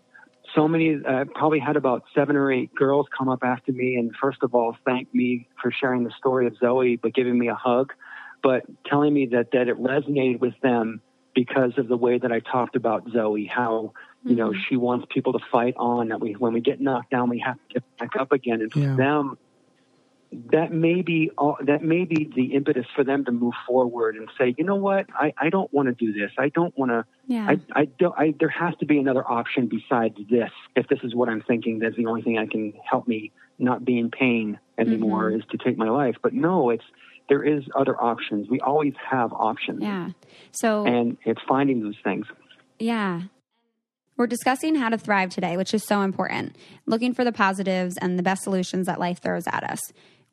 so 0.55 0.67
many, 0.67 0.99
uh, 1.03 1.25
probably 1.33 1.59
had 1.59 1.77
about 1.77 2.03
seven 2.13 2.35
or 2.35 2.51
eight 2.51 2.73
girls 2.75 3.07
come 3.17 3.29
up 3.29 3.39
after 3.43 3.71
me, 3.71 3.95
and 3.95 4.11
first 4.21 4.39
of 4.43 4.53
all, 4.53 4.75
thank 4.85 5.13
me 5.13 5.47
for 5.61 5.71
sharing 5.71 6.03
the 6.03 6.11
story 6.17 6.47
of 6.47 6.55
Zoe, 6.57 6.97
but 6.97 7.13
giving 7.13 7.37
me 7.37 7.47
a 7.47 7.55
hug, 7.55 7.93
but 8.43 8.63
telling 8.85 9.13
me 9.13 9.27
that 9.27 9.51
that 9.51 9.67
it 9.67 9.77
resonated 9.77 10.39
with 10.39 10.59
them 10.61 11.01
because 11.33 11.77
of 11.77 11.87
the 11.87 11.97
way 11.97 12.17
that 12.17 12.31
I 12.31 12.39
talked 12.39 12.75
about 12.75 13.07
Zoi, 13.07 13.49
how 13.49 13.93
you 14.23 14.35
know 14.35 14.49
mm-hmm. 14.49 14.61
she 14.69 14.75
wants 14.77 15.07
people 15.09 15.33
to 15.33 15.39
fight 15.51 15.75
on, 15.77 16.09
that 16.09 16.19
we 16.19 16.33
when 16.33 16.53
we 16.53 16.61
get 16.61 16.79
knocked 16.81 17.11
down, 17.11 17.29
we 17.29 17.39
have 17.39 17.55
to 17.55 17.73
get 17.73 17.97
back 17.97 18.15
up 18.19 18.31
again, 18.31 18.61
and 18.61 18.71
for 18.71 18.79
Yeah. 18.79 18.95
them 18.95 19.37
that 20.49 20.71
may 20.71 21.01
be 21.01 21.29
all, 21.37 21.57
that 21.61 21.83
may 21.83 22.05
be 22.05 22.31
the 22.33 22.53
impetus 22.53 22.85
for 22.95 23.03
them 23.03 23.25
to 23.25 23.31
move 23.31 23.53
forward 23.67 24.15
and 24.15 24.29
say, 24.37 24.55
you 24.57 24.63
know 24.63 24.75
what, 24.75 25.07
I, 25.13 25.33
I 25.37 25.49
don't 25.49 25.71
want 25.73 25.89
to 25.89 25.93
do 25.93 26.13
this. 26.13 26.31
I 26.37 26.49
don't 26.49 26.77
want 26.77 26.91
to. 26.91 27.05
Yeah. 27.27 27.47
I, 27.49 27.81
I 27.81 27.85
don't. 27.85 28.15
I, 28.17 28.33
there 28.39 28.49
has 28.49 28.73
to 28.79 28.85
be 28.85 28.97
another 28.97 29.29
option 29.29 29.67
besides 29.67 30.15
this. 30.29 30.51
If 30.75 30.87
this 30.87 30.99
is 31.03 31.13
what 31.13 31.27
I'm 31.27 31.41
thinking, 31.41 31.79
that's 31.79 31.97
the 31.97 32.05
only 32.05 32.21
thing 32.21 32.35
that 32.35 32.49
can 32.49 32.73
help 32.89 33.07
me 33.07 33.31
not 33.59 33.83
be 33.83 33.99
in 33.99 34.09
pain 34.09 34.57
anymore 34.77 35.31
mm-hmm. 35.31 35.41
is 35.41 35.45
to 35.51 35.57
take 35.57 35.77
my 35.77 35.89
life. 35.89 36.15
But 36.23 36.33
no, 36.33 36.69
it's 36.69 36.85
there 37.29 37.43
is 37.43 37.63
other 37.75 37.95
options. 38.01 38.49
We 38.49 38.59
always 38.59 38.93
have 39.09 39.31
options, 39.33 39.81
yeah. 39.81 40.09
So, 40.51 40.85
and 40.85 41.17
it's 41.25 41.41
finding 41.47 41.81
those 41.83 41.97
things. 42.03 42.25
Yeah. 42.79 43.23
We're 44.17 44.27
discussing 44.27 44.75
how 44.75 44.89
to 44.89 44.97
thrive 44.97 45.29
today, 45.29 45.57
which 45.57 45.73
is 45.73 45.83
so 45.85 46.01
important. 46.01 46.55
Looking 46.85 47.13
for 47.13 47.23
the 47.23 47.31
positives 47.31 47.95
and 48.01 48.19
the 48.19 48.23
best 48.23 48.43
solutions 48.43 48.85
that 48.87 48.99
life 48.99 49.21
throws 49.21 49.47
at 49.47 49.63
us. 49.63 49.79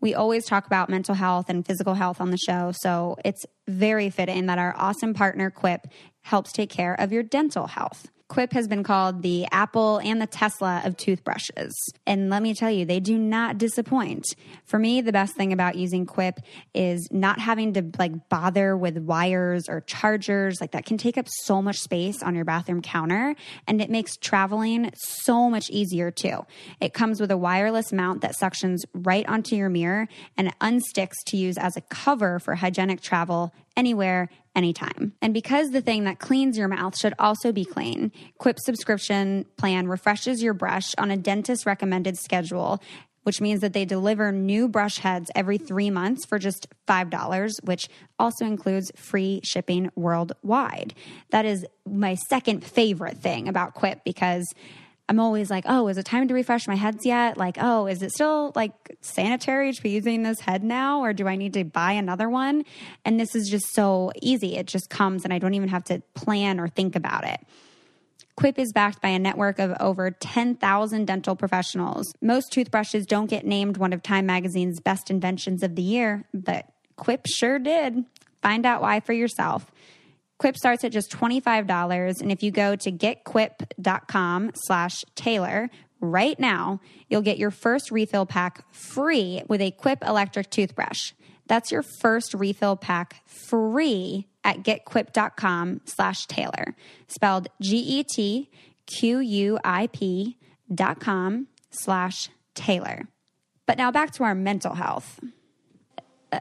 We 0.01 0.15
always 0.15 0.45
talk 0.45 0.67
about 0.67 0.89
mental 0.89 1.15
health 1.15 1.47
and 1.49 1.67
physical 1.67 1.95
health 1.95 2.21
on 2.21 2.31
the 2.31 2.37
show, 2.37 2.73
so 2.83 3.17
it's 3.25 3.45
very 3.67 4.11
fitting 4.11 4.47
that 4.47 4.59
our 4.59 4.75
awesome 4.77 5.15
partner 5.15 5.51
Quip 5.51 5.87
helps 6.21 6.53
take 6.53 6.71
care 6.71 6.95
of 7.01 7.13
your 7.13 7.23
dental 7.23 7.67
health. 7.67 8.11
Quip 8.29 8.53
has 8.53 8.69
been 8.69 8.83
called 8.83 9.23
the 9.23 9.47
Apple 9.51 9.99
and 10.05 10.21
the 10.21 10.27
Tesla 10.27 10.83
of 10.85 10.99
toothbrushes. 10.99 11.75
And 12.07 12.29
let 12.29 12.43
me 12.43 12.55
tell 12.55 12.71
you, 12.71 12.85
they 12.85 13.01
do 13.01 13.17
not 13.17 13.57
disappoint. 13.57 14.27
For 14.65 14.79
me, 14.79 15.01
the 15.01 15.13
best 15.13 15.35
thing 15.35 15.53
about 15.53 15.77
using 15.77 16.05
Quip 16.05 16.39
is 16.75 17.09
not 17.11 17.41
having 17.41 17.73
to 17.73 17.91
like 17.99 18.29
bother 18.29 18.77
with 18.77 18.99
wires 18.99 19.69
or 19.69 19.81
chargers. 19.81 20.61
Like 20.61 20.73
that 20.73 20.85
can 20.85 20.99
take 20.99 21.17
up 21.17 21.27
so 21.27 21.63
much 21.63 21.79
space 21.79 22.23
on 22.23 22.35
your 22.35 22.45
bathroom 22.45 22.83
counter 22.83 23.35
and 23.67 23.81
it 23.81 23.89
makes 23.89 24.17
traveling 24.19 24.91
so 24.95 25.49
much 25.49 25.71
easier 25.71 26.11
too. 26.11 26.45
It 26.81 26.93
comes 26.93 27.21
with 27.21 27.31
a 27.31 27.37
wireless 27.37 27.93
mount 27.93 28.21
that 28.21 28.37
suctions 28.37 28.81
right 28.93 29.27
onto 29.27 29.57
your 29.57 29.71
mirror 29.71 30.07
and 30.37 30.57
unsticks 30.61 31.25
to 31.29 31.39
use 31.39 31.57
as 31.57 31.79
a 31.79 31.81
cover 31.81 32.39
for 32.39 32.55
hygienic 32.55 33.01
travel 33.01 33.55
anywhere 33.75 34.29
anytime. 34.59 35.13
And 35.23 35.33
because 35.33 35.71
the 35.71 35.81
thing 35.81 36.05
that 36.05 36.19
cleans 36.19 36.59
your 36.59 36.67
mouth 36.67 36.99
should 36.99 37.15
also 37.19 37.53
be 37.53 37.65
clean, 37.65 38.11
Quip 38.39 38.59
subscription 38.59 39.47
plan 39.57 39.87
refreshes 39.87 40.43
your 40.43 40.53
brush 40.53 40.95
on 40.99 41.13
a 41.13 41.17
dentist 41.17 41.65
recommended 41.65 42.19
schedule, 42.19 42.83
which 43.23 43.41
means 43.41 43.61
that 43.61 43.73
they 43.73 43.85
deliver 43.85 44.33
new 44.33 44.69
brush 44.69 44.99
heads 44.99 45.31
every 45.37 45.59
three 45.59 45.91
months 45.91 46.27
for 46.27 46.41
just 46.41 46.67
$5, 46.89 47.65
which 47.65 47.89
also 48.19 48.45
includes 48.45 48.91
free 48.97 49.41
shipping 49.45 49.91
worldwide. 49.95 50.93
That 51.31 51.45
is 51.45 51.65
my 51.87 52.17
second 52.17 52.65
favorite 52.65 53.19
thing 53.19 53.47
about 53.47 53.75
Quip 53.75 54.03
because 54.05 54.45
I'm 55.09 55.21
always 55.21 55.51
like, 55.51 55.65
oh, 55.67 55.89
is 55.89 55.97
it 55.97 56.05
time 56.05 56.29
to 56.29 56.35
refresh 56.35 56.69
my 56.69 56.75
heads 56.75 57.07
yet? 57.07 57.39
Like, 57.39 57.57
oh, 57.59 57.87
is 57.87 58.03
it 58.03 58.13
still 58.13 58.53
like 58.55 58.73
sanitary 59.01 59.73
to 59.73 59.83
be 59.83 59.91
using 59.91 60.23
this 60.23 60.41
head 60.41 60.63
now, 60.63 61.01
or 61.01 61.15
do 61.15 61.27
I 61.27 61.37
need 61.37 61.55
to 61.55 61.65
buy 61.65 61.93
another 61.93 62.29
one? 62.29 62.65
And 63.05 63.19
this 63.19 63.35
is 63.35 63.49
just 63.49 63.73
so 63.73 64.13
easy. 64.21 64.57
It 64.57 64.67
just 64.67 64.91
comes 64.91 65.25
and 65.25 65.33
I 65.33 65.39
don't 65.39 65.55
even 65.55 65.69
have 65.69 65.85
to 65.85 66.03
plan 66.15 66.61
or 66.61 66.69
think 66.69 66.95
about 66.95 67.25
it. 67.27 67.41
Quip 68.37 68.59
is 68.59 68.73
backed 68.73 69.03
by 69.03 69.09
a 69.09 69.19
network 69.19 69.59
of 69.59 69.75
over 69.81 70.11
10,000 70.13 71.07
dental 71.07 71.35
professionals. 71.35 72.13
Most 72.21 72.53
toothbrushes 72.53 73.05
don't 73.05 73.29
get 73.29 73.45
named 73.45 73.79
one 73.79 73.93
of 73.93 74.03
Time 74.03 74.27
Magazine's 74.27 74.79
best 74.79 75.11
inventions 75.11 75.63
of 75.63 75.75
the 75.75 75.83
year, 75.83 76.25
but 76.33 76.67
Quip 76.97 77.27
sure 77.27 77.59
did. 77.59 78.05
Find 78.43 78.65
out 78.65 78.81
why 78.81 79.01
for 79.01 79.13
yourself. 79.13 79.73
Quip 80.39 80.57
starts 80.57 80.85
at 80.85 80.93
just 80.93 81.11
$25, 81.11 82.21
and 82.21 82.31
if 82.31 82.43
you 82.43 82.51
go 82.51 82.77
to 82.77 82.93
getquip.com 82.93 84.53
slash 84.55 85.05
Taylor 85.17 85.69
right 86.01 86.39
now, 86.39 86.81
you'll 87.09 87.23
get 87.23 87.39
your 87.39 87.51
first 87.51 87.91
refill 87.91 88.25
pack 88.25 88.65
free 88.73 89.43
with 89.49 89.61
a 89.61 89.73
Quip 89.73 90.05
electric 90.07 90.49
toothbrush. 90.51 91.13
That's 91.49 91.73
your 91.73 91.83
first 92.01 92.35
refill 92.35 92.77
pack 92.77 93.27
free 93.27 94.29
at 94.45 94.63
getquip.com 94.63 95.81
slash 95.87 96.27
Taylor, 96.27 96.77
spelled 97.09 97.49
G-E-T-Q-U-I-P 97.61 98.49
dot 100.73 101.01
com 101.01 101.49
slash 101.71 102.29
Taylor. 102.55 103.09
But 103.67 103.77
now 103.79 103.91
back 103.91 104.13
to 104.13 104.25
our 104.25 104.35
mental 104.35 104.75
health 104.75 105.21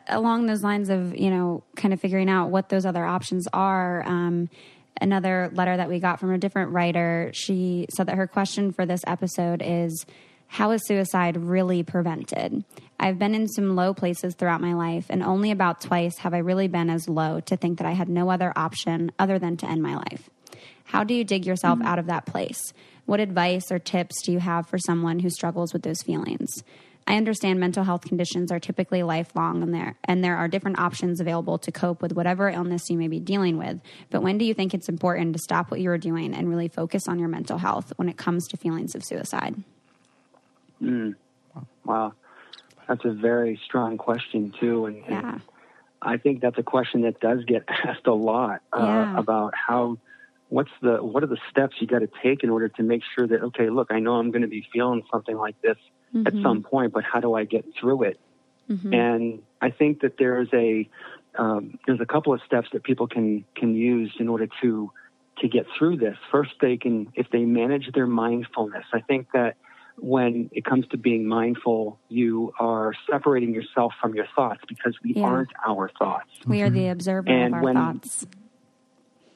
along 0.07 0.47
those 0.47 0.63
lines 0.63 0.89
of 0.89 1.15
you 1.15 1.29
know 1.29 1.63
kind 1.75 1.93
of 1.93 2.01
figuring 2.01 2.29
out 2.29 2.49
what 2.49 2.69
those 2.69 2.85
other 2.85 3.05
options 3.05 3.47
are 3.53 4.03
um, 4.05 4.49
another 5.01 5.49
letter 5.53 5.77
that 5.77 5.89
we 5.89 5.99
got 5.99 6.19
from 6.19 6.31
a 6.31 6.37
different 6.37 6.71
writer, 6.71 7.31
she 7.33 7.87
said 7.95 8.07
that 8.07 8.15
her 8.15 8.27
question 8.27 8.71
for 8.71 8.85
this 8.85 9.01
episode 9.07 9.61
is 9.63 10.05
how 10.47 10.71
is 10.71 10.85
suicide 10.85 11.37
really 11.37 11.83
prevented? 11.83 12.63
I've 12.99 13.19
been 13.19 13.35
in 13.35 13.47
some 13.47 13.75
low 13.75 13.93
places 13.93 14.33
throughout 14.35 14.61
my 14.61 14.73
life, 14.73 15.05
and 15.09 15.21
only 15.21 15.51
about 15.51 15.81
twice 15.81 16.19
have 16.19 16.33
I 16.33 16.39
really 16.39 16.67
been 16.67 16.89
as 16.89 17.09
low 17.09 17.41
to 17.41 17.57
think 17.57 17.77
that 17.77 17.87
I 17.87 17.91
had 17.91 18.09
no 18.09 18.29
other 18.29 18.53
option 18.55 19.11
other 19.19 19.37
than 19.39 19.57
to 19.57 19.69
end 19.69 19.83
my 19.83 19.95
life. 19.95 20.29
How 20.85 21.03
do 21.03 21.13
you 21.13 21.23
dig 21.23 21.45
yourself 21.45 21.79
mm-hmm. 21.79 21.87
out 21.87 21.99
of 21.99 22.07
that 22.07 22.25
place? 22.25 22.73
What 23.05 23.19
advice 23.19 23.71
or 23.71 23.79
tips 23.79 24.21
do 24.23 24.31
you 24.31 24.39
have 24.39 24.67
for 24.67 24.77
someone 24.77 25.19
who 25.19 25.29
struggles 25.29 25.73
with 25.73 25.83
those 25.83 26.01
feelings? 26.01 26.49
I 27.07 27.15
understand 27.15 27.57
mental 27.57 27.85
health 27.85 28.01
conditions 28.01 28.51
are 28.51 28.59
typically 28.59 29.01
lifelong 29.01 29.63
and 29.63 29.73
there 29.73 29.97
and 30.03 30.21
there 30.21 30.35
are 30.35 30.49
different 30.49 30.77
options 30.77 31.21
available 31.21 31.57
to 31.59 31.71
cope 31.71 32.01
with 32.01 32.11
whatever 32.11 32.49
illness 32.49 32.89
you 32.89 32.97
may 32.97 33.07
be 33.07 33.21
dealing 33.21 33.57
with. 33.57 33.79
But 34.09 34.21
when 34.21 34.37
do 34.37 34.43
you 34.43 34.53
think 34.53 34.73
it's 34.73 34.89
important 34.89 35.33
to 35.33 35.39
stop 35.39 35.71
what 35.71 35.79
you 35.79 35.89
are 35.89 35.97
doing 35.97 36.33
and 36.33 36.49
really 36.49 36.67
focus 36.67 37.07
on 37.07 37.17
your 37.17 37.29
mental 37.29 37.59
health 37.59 37.93
when 37.95 38.09
it 38.09 38.17
comes 38.17 38.49
to 38.49 38.57
feelings 38.57 38.93
of 38.93 39.05
suicide? 39.05 39.55
Mm. 40.83 41.15
Wow. 41.85 42.13
That's 42.89 43.05
a 43.05 43.13
very 43.13 43.57
strong 43.63 43.97
question 43.97 44.53
too 44.59 44.87
and, 44.87 44.97
yeah. 45.07 45.33
and 45.33 45.41
I 46.01 46.17
think 46.17 46.41
that's 46.41 46.57
a 46.57 46.63
question 46.63 47.01
that 47.03 47.21
does 47.21 47.45
get 47.45 47.63
asked 47.69 48.05
a 48.05 48.13
lot 48.13 48.61
uh, 48.73 48.81
yeah. 48.81 49.17
about 49.17 49.53
how 49.55 49.97
what's 50.49 50.71
the 50.81 50.97
what 50.97 51.23
are 51.23 51.27
the 51.27 51.39
steps 51.49 51.77
you 51.79 51.87
got 51.87 51.99
to 51.99 52.09
take 52.21 52.43
in 52.43 52.49
order 52.49 52.67
to 52.67 52.83
make 52.83 53.01
sure 53.17 53.27
that 53.27 53.41
okay 53.41 53.69
look 53.69 53.87
i 53.91 53.99
know 53.99 54.13
i'm 54.13 54.31
going 54.31 54.43
to 54.43 54.47
be 54.47 54.65
feeling 54.71 55.03
something 55.11 55.35
like 55.35 55.61
this 55.61 55.75
mm-hmm. 56.13 56.27
at 56.27 56.33
some 56.43 56.63
point 56.63 56.93
but 56.93 57.03
how 57.03 57.19
do 57.19 57.33
i 57.33 57.43
get 57.43 57.65
through 57.79 58.03
it 58.03 58.19
mm-hmm. 58.69 58.93
and 58.93 59.41
i 59.61 59.69
think 59.69 60.01
that 60.01 60.17
there's 60.17 60.49
a 60.53 60.87
um, 61.37 61.77
there's 61.85 62.01
a 62.01 62.05
couple 62.05 62.33
of 62.33 62.41
steps 62.47 62.67
that 62.73 62.83
people 62.83 63.07
can 63.07 63.45
can 63.55 63.75
use 63.75 64.11
in 64.19 64.27
order 64.27 64.47
to 64.61 64.91
to 65.39 65.47
get 65.47 65.67
through 65.77 65.97
this 65.97 66.17
first 66.31 66.51
they 66.61 66.77
can 66.77 67.11
if 67.13 67.29
they 67.31 67.45
manage 67.45 67.91
their 67.93 68.07
mindfulness 68.07 68.85
i 68.93 68.99
think 69.01 69.27
that 69.33 69.55
when 69.99 70.49
it 70.53 70.63
comes 70.63 70.85
to 70.89 70.97
being 70.97 71.27
mindful, 71.27 71.99
you 72.07 72.53
are 72.59 72.93
separating 73.09 73.53
yourself 73.53 73.93
from 73.99 74.13
your 74.13 74.27
thoughts 74.35 74.61
because 74.67 74.95
we 75.03 75.13
yeah. 75.15 75.23
aren't 75.23 75.49
our 75.67 75.89
thoughts. 75.97 76.29
We 76.45 76.61
are 76.61 76.69
the 76.69 76.89
observer 76.89 77.29
and 77.29 77.47
of 77.47 77.53
our 77.53 77.63
when, 77.63 77.75
thoughts. 77.75 78.27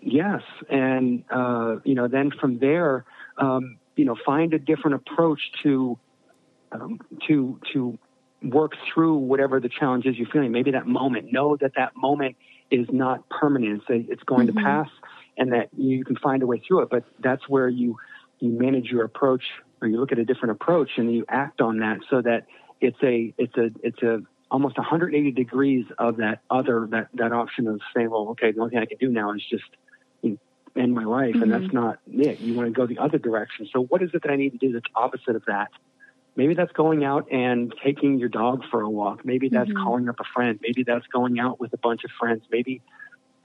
Yes, 0.02 0.42
and 0.70 1.24
uh, 1.32 1.78
you 1.84 1.96
know, 1.96 2.08
then 2.08 2.32
from 2.32 2.60
there, 2.60 3.06
um, 3.38 3.78
you 3.96 4.06
know, 4.06 4.16
find 4.26 4.54
a 4.54 4.60
different 4.60 4.96
approach 4.96 5.42
to 5.64 5.98
um, 6.72 7.00
to 7.28 7.60
to 7.74 7.98
work 8.44 8.74
through 8.92 9.18
whatever 9.18 9.60
the 9.60 9.70
challenge 9.70 10.06
is 10.06 10.18
you're 10.18 10.28
feeling. 10.28 10.52
Maybe 10.52 10.72
that 10.72 10.88
moment. 10.88 11.32
Know 11.32 11.58
that 11.58 11.74
that 11.76 11.96
moment 11.96 12.36
is 12.70 12.88
not 12.92 13.28
permanent. 13.30 13.84
It's 13.90 14.24
going 14.24 14.48
mm-hmm. 14.48 14.58
to 14.58 14.64
pass, 14.64 14.90
and 15.38 15.54
that 15.54 15.70
you 15.78 16.04
can 16.04 16.16
find 16.18 16.42
a 16.44 16.48
way 16.48 16.62
through 16.66 16.82
it. 16.84 16.90
But 16.90 17.04
that's 17.20 17.48
where 17.48 17.70
you 17.70 17.98
you 18.40 18.50
manage 18.50 18.86
your 18.86 19.04
approach, 19.04 19.44
or 19.82 19.88
you 19.88 20.00
look 20.00 20.12
at 20.12 20.20
a 20.20 20.26
different 20.26 20.52
approach, 20.52 20.92
and 20.98 21.14
you 21.14 21.26
act 21.30 21.62
on 21.62 21.80
that 21.80 22.00
so 22.10 22.22
that 22.22 22.48
it's 22.80 22.98
a 23.04 23.34
it's 23.38 23.56
a 23.58 23.70
it's 23.84 24.02
a 24.02 24.22
almost 24.50 24.78
180 24.78 25.32
degrees 25.32 25.86
of 25.98 26.18
that 26.18 26.40
other 26.50 26.88
that 26.92 27.08
that 27.14 27.32
option 27.32 27.68
of 27.68 27.80
saying, 27.96 28.10
well, 28.10 28.30
okay, 28.30 28.52
the 28.52 28.60
only 28.60 28.72
thing 28.72 28.80
I 28.80 28.86
can 28.86 28.98
do 28.98 29.10
now 29.10 29.34
is 29.34 29.44
just 29.50 29.64
end 30.76 30.94
my 30.94 31.04
life, 31.04 31.34
mm-hmm. 31.34 31.44
and 31.44 31.52
that's 31.52 31.74
not 31.74 32.00
it. 32.08 32.40
You 32.40 32.54
want 32.54 32.68
to 32.68 32.72
go 32.72 32.86
the 32.86 33.00
other 33.00 33.18
direction. 33.18 33.68
So, 33.72 33.84
what 33.84 34.02
is 34.02 34.12
it 34.14 34.24
that 34.24 34.32
I 34.32 34.36
need 34.36 34.52
to 34.52 34.58
do 34.58 34.72
that's 34.74 34.86
opposite 34.96 35.36
of 35.36 35.44
that? 35.46 35.70
Maybe 36.42 36.56
that's 36.56 36.72
going 36.72 37.06
out 37.06 37.32
and 37.32 37.72
taking 37.84 38.18
your 38.18 38.28
dog 38.28 38.64
for 38.72 38.82
a 38.82 38.90
walk. 38.90 39.24
Maybe 39.24 39.48
that's 39.48 39.70
mm-hmm. 39.70 39.84
calling 39.84 40.10
up 40.10 40.20
a 40.20 40.24
friend. 40.24 40.58
Maybe 40.60 40.82
that's 40.82 41.06
going 41.06 41.40
out 41.40 41.60
with 41.60 41.72
a 41.74 41.78
bunch 41.78 42.04
of 42.04 42.10
friends. 42.20 42.42
Maybe 42.52 42.82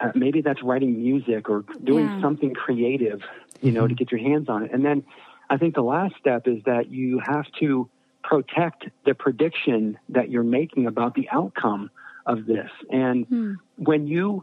uh, 0.01 0.13
maybe 0.15 0.41
that's 0.41 0.63
writing 0.63 0.97
music 0.97 1.51
or 1.51 1.63
doing 1.85 2.07
yeah. 2.07 2.23
something 2.23 2.55
creative, 2.55 3.21
you 3.61 3.71
know, 3.71 3.83
mm-hmm. 3.83 3.89
to 3.89 3.95
get 3.97 4.11
your 4.11 4.21
hands 4.21 4.49
on 4.49 4.63
it. 4.63 4.71
And 4.73 4.83
then 4.83 5.05
I 5.51 5.59
think 5.59 5.75
the 5.75 5.83
last 5.83 6.15
step 6.19 6.49
is 6.49 6.63
that 6.65 6.91
you 6.91 7.21
have 7.23 7.45
to 7.61 7.87
protect 8.25 8.87
the 9.05 9.13
prediction 9.15 9.99
that 10.09 10.31
you're 10.31 10.43
making 10.43 10.87
about 10.87 11.15
the 11.15 11.29
outcome 11.31 11.91
of 12.25 12.47
this. 12.47 12.71
And 12.91 13.29
mm. 13.29 13.57
when 13.77 14.07
you 14.07 14.43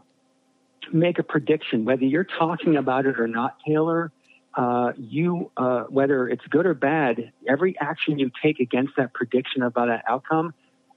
make 0.92 1.18
a 1.18 1.24
prediction, 1.24 1.84
whether 1.86 2.04
you're 2.04 2.22
talking 2.22 2.76
about 2.76 3.06
it 3.06 3.18
or 3.18 3.26
not, 3.26 3.56
Taylor. 3.66 4.12
Uh, 4.56 4.92
you, 4.96 5.50
uh, 5.56 5.82
whether 5.88 6.28
it's 6.28 6.46
good 6.48 6.64
or 6.64 6.74
bad, 6.74 7.32
every 7.48 7.76
action 7.80 8.18
you 8.18 8.30
take 8.42 8.60
against 8.60 8.92
that 8.96 9.12
prediction 9.12 9.62
about 9.62 9.88
that 9.88 10.04
outcome, 10.08 10.54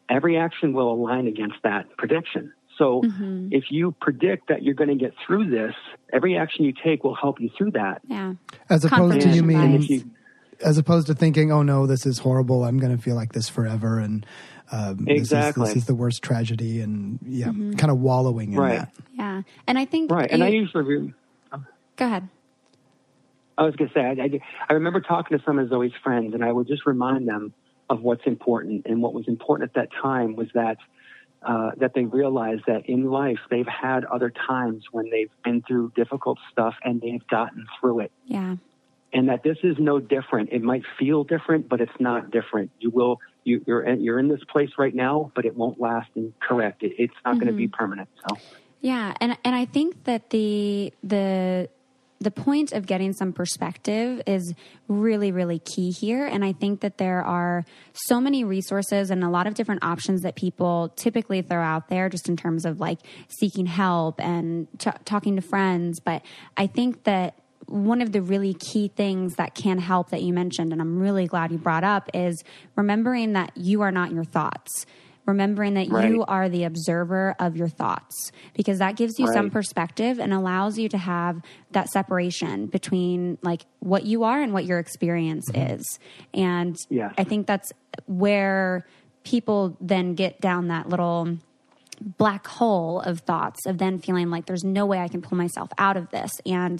every 0.09 0.37
action 0.37 0.73
will 0.73 0.91
align 0.91 1.27
against 1.27 1.55
that 1.63 1.97
prediction. 1.97 2.53
So 2.77 3.01
mm-hmm. 3.01 3.49
if 3.51 3.71
you 3.71 3.95
predict 3.99 4.49
that 4.49 4.61
you're 4.61 4.75
going 4.75 4.89
to 4.89 4.95
get 4.95 5.13
through 5.25 5.49
this, 5.49 5.73
every 6.13 6.37
action 6.37 6.65
you 6.65 6.73
take 6.83 7.03
will 7.03 7.15
help 7.15 7.41
you 7.41 7.49
through 7.57 7.71
that. 7.71 8.01
Yeah. 8.07 8.35
As 8.69 8.85
opposed 8.85 9.21
to 9.21 9.29
you 9.29 9.41
mean, 9.41 9.81
you, 9.81 10.11
as 10.63 10.77
opposed 10.77 11.07
to 11.07 11.15
thinking, 11.15 11.51
oh 11.51 11.63
no, 11.63 11.87
this 11.87 12.05
is 12.05 12.19
horrible. 12.19 12.63
I'm 12.63 12.77
going 12.77 12.95
to 12.95 13.01
feel 13.01 13.15
like 13.15 13.33
this 13.33 13.49
forever. 13.49 13.99
And 13.99 14.25
um, 14.71 15.07
exactly. 15.07 15.61
This 15.61 15.69
is, 15.69 15.73
this 15.73 15.83
is, 15.83 15.87
the 15.87 15.95
worst 15.95 16.21
tragedy, 16.21 16.81
and 16.81 17.19
yeah, 17.25 17.47
mm-hmm. 17.47 17.73
kind 17.73 17.89
of 17.89 17.99
wallowing 17.99 18.53
in 18.53 18.59
right. 18.59 18.79
that. 18.79 18.93
Yeah, 19.13 19.41
and 19.65 19.77
I 19.77 19.85
think 19.85 20.11
right, 20.11 20.29
and 20.29 20.43
I 20.43 20.49
usually 20.49 21.13
go 21.95 22.05
ahead. 22.05 22.27
I 23.57 23.63
was 23.63 23.75
going 23.75 23.89
to 23.89 23.93
say 23.93 24.01
I, 24.01 24.11
I, 24.11 24.39
I 24.69 24.73
remember 24.73 25.01
talking 25.01 25.37
to 25.37 25.43
some 25.43 25.59
of 25.59 25.69
Zoi's 25.69 25.93
friends, 26.03 26.33
and 26.33 26.43
I 26.43 26.51
would 26.51 26.67
just 26.67 26.85
remind 26.85 27.27
them 27.27 27.53
of 27.89 28.01
what's 28.01 28.25
important, 28.25 28.85
and 28.85 29.01
what 29.01 29.13
was 29.13 29.27
important 29.27 29.69
at 29.69 29.75
that 29.75 29.89
time 30.01 30.35
was 30.35 30.47
that. 30.53 30.77
Uh, 31.45 31.69
that 31.77 31.93
they 31.93 32.03
realized 32.03 32.63
that 32.65 32.89
in 32.89 33.05
life 33.11 33.37
they've 33.51 33.67
had 33.67 34.03
other 34.05 34.33
times 34.47 34.83
when 34.91 35.07
they've 35.11 35.29
been 35.45 35.61
through 35.61 35.91
difficult 35.95 36.39
stuff 36.51 36.73
and 36.83 36.99
they've 36.99 37.25
gotten 37.27 37.63
through 37.79 37.99
it. 37.99 38.11
Yeah. 38.25 38.55
And 39.13 39.29
that 39.29 39.43
this 39.43 39.57
is 39.61 39.77
no 39.77 39.99
different. 39.99 40.49
It 40.51 40.63
might 40.63 40.81
feel 40.97 41.23
different, 41.23 41.69
but 41.69 41.79
it's 41.79 41.99
not 41.99 42.31
different. 42.31 42.71
You 42.79 42.89
will 42.89 43.21
you, 43.43 43.63
are 43.69 43.87
you're 43.93 44.19
in 44.19 44.29
this 44.29 44.43
place 44.51 44.71
right 44.79 44.93
now, 44.93 45.31
but 45.35 45.45
it 45.45 45.55
won't 45.55 45.79
last. 45.79 46.09
And 46.15 46.33
correct, 46.39 46.81
it, 46.81 46.93
it's 46.97 47.13
not 47.23 47.35
mm-hmm. 47.35 47.39
going 47.39 47.53
to 47.53 47.57
be 47.57 47.67
permanent. 47.67 48.09
So 48.27 48.37
yeah, 48.81 49.13
and 49.21 49.37
and 49.43 49.55
I 49.55 49.65
think 49.65 50.03
that 50.03 50.31
the 50.31 50.91
the 51.03 51.69
the 52.19 52.31
point 52.31 52.71
of 52.71 52.85
getting 52.87 53.13
some 53.13 53.31
perspective 53.31 54.21
is 54.25 54.53
really, 54.87 55.31
really 55.31 55.59
key 55.59 55.91
here. 55.91 56.25
And 56.25 56.43
I 56.43 56.53
think 56.53 56.81
that 56.81 56.97
there 56.97 57.23
are 57.23 57.63
so 57.93 58.19
many 58.19 58.43
resources 58.43 59.11
and 59.11 59.23
a 59.23 59.29
lot 59.29 59.45
of 59.45 59.53
different 59.53 59.83
options 59.83 60.21
that 60.21 60.35
people 60.35 60.89
typically 60.95 61.41
throw 61.41 61.61
out 61.61 61.89
there 61.89 62.09
just 62.09 62.27
in 62.27 62.35
terms 62.35 62.65
of 62.65 62.79
like 62.79 62.99
seeking 63.27 63.67
help 63.67 64.19
and 64.19 64.67
t- 64.79 64.89
talking 65.05 65.35
to 65.35 65.41
friends. 65.41 65.99
But 65.99 66.23
I 66.55 66.67
think 66.67 67.03
that 67.03 67.35
one 67.67 68.01
of 68.01 68.13
the 68.13 68.21
really 68.21 68.53
key 68.53 68.87
things 68.87 69.35
that 69.35 69.53
can 69.53 69.77
help 69.77 70.09
that 70.09 70.21
you 70.23 70.33
mentioned, 70.33 70.71
and 70.71 70.81
I'm 70.81 70.99
really 70.99 71.27
glad 71.27 71.51
you 71.51 71.57
brought 71.57 71.83
up, 71.83 72.09
is 72.13 72.43
remembering 72.75 73.33
that 73.33 73.51
you 73.55 73.81
are 73.81 73.91
not 73.91 74.11
your 74.11 74.23
thoughts. 74.23 74.85
Remembering 75.27 75.73
that 75.73 75.89
right. 75.89 76.09
you 76.09 76.23
are 76.23 76.47
the 76.47 76.63
observer 76.63 77.35
of 77.37 77.57
your 77.57 77.67
thoughts, 77.67 78.31
because 78.53 78.79
that 78.79 78.95
gives 78.95 79.19
you 79.19 79.25
right. 79.25 79.33
some 79.33 79.49
perspective 79.49 80.19
and 80.19 80.33
allows 80.33 80.79
you 80.79 80.87
to 80.87 80.97
have 80.97 81.41
that 81.71 81.89
separation 81.89 82.67
between 82.67 83.37
like 83.41 83.65
what 83.79 84.05
you 84.05 84.23
are 84.23 84.41
and 84.41 84.53
what 84.53 84.63
your 84.63 84.79
experience 84.79 85.51
mm-hmm. 85.51 85.73
is. 85.73 85.99
And 86.33 86.77
yes. 86.89 87.13
I 87.17 87.25
think 87.25 87.45
that's 87.45 87.73
where 88.05 88.87
people 89.25 89.75
then 89.81 90.15
get 90.15 90.39
down 90.39 90.69
that 90.69 90.87
little 90.87 91.37
black 91.99 92.47
hole 92.47 93.01
of 93.01 93.19
thoughts 93.19 93.65
of 93.65 93.79
then 93.79 93.99
feeling 93.99 94.29
like 94.29 94.45
there's 94.45 94.63
no 94.63 94.85
way 94.85 94.99
I 94.99 95.09
can 95.09 95.21
pull 95.21 95.37
myself 95.37 95.69
out 95.77 95.97
of 95.97 96.09
this. 96.09 96.31
And 96.45 96.79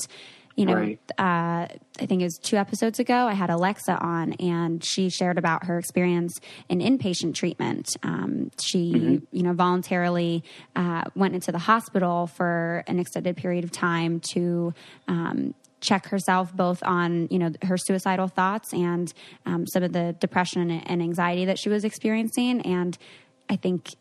you 0.58 0.66
know, 0.66 0.74
right. 0.74 1.00
uh, 1.20 1.68
I 2.00 2.06
think 2.08 2.22
it 2.22 2.26
was 2.26 2.40
two 2.40 2.58
episodes 2.58 3.00
ago, 3.00 3.28
I 3.28 3.34
had 3.34 3.52
Alexa 3.52 3.96
on 3.96 4.34
and 4.34 4.84
she 4.84 5.10
shared 5.10 5.38
about 5.38 5.66
her 5.66 5.78
experience 5.78 6.40
in 6.68 6.80
inpatient 6.80 7.36
treatment. 7.36 7.96
Um, 8.02 8.50
she, 8.60 8.92
mm-hmm. 8.92 9.26
you 9.32 9.44
know, 9.44 9.54
voluntarily 9.54 10.44
uh, 10.76 11.04
went 11.16 11.36
into 11.36 11.52
the 11.52 11.60
hospital 11.60 12.26
for 12.26 12.84
an 12.88 12.98
extended 12.98 13.38
period 13.38 13.66
of 13.66 13.72
time 13.72 14.20
to 14.32 14.74
um, 15.08 15.54
check 15.80 16.08
herself 16.08 16.52
both 16.56 16.82
on 16.82 17.28
you 17.30 17.38
know 17.38 17.52
her 17.62 17.78
suicidal 17.78 18.28
thoughts 18.28 18.74
and 18.74 19.14
um, 19.46 19.68
some 19.68 19.84
of 19.84 19.94
the 19.94 20.16
depression 20.20 20.72
and 20.72 21.04
anxiety 21.04 21.46
that 21.46 21.60
she 21.60 21.70
was 21.70 21.84
experiencing 21.84 22.62
and 22.62 22.98
I 23.48 23.58
think 23.58 23.94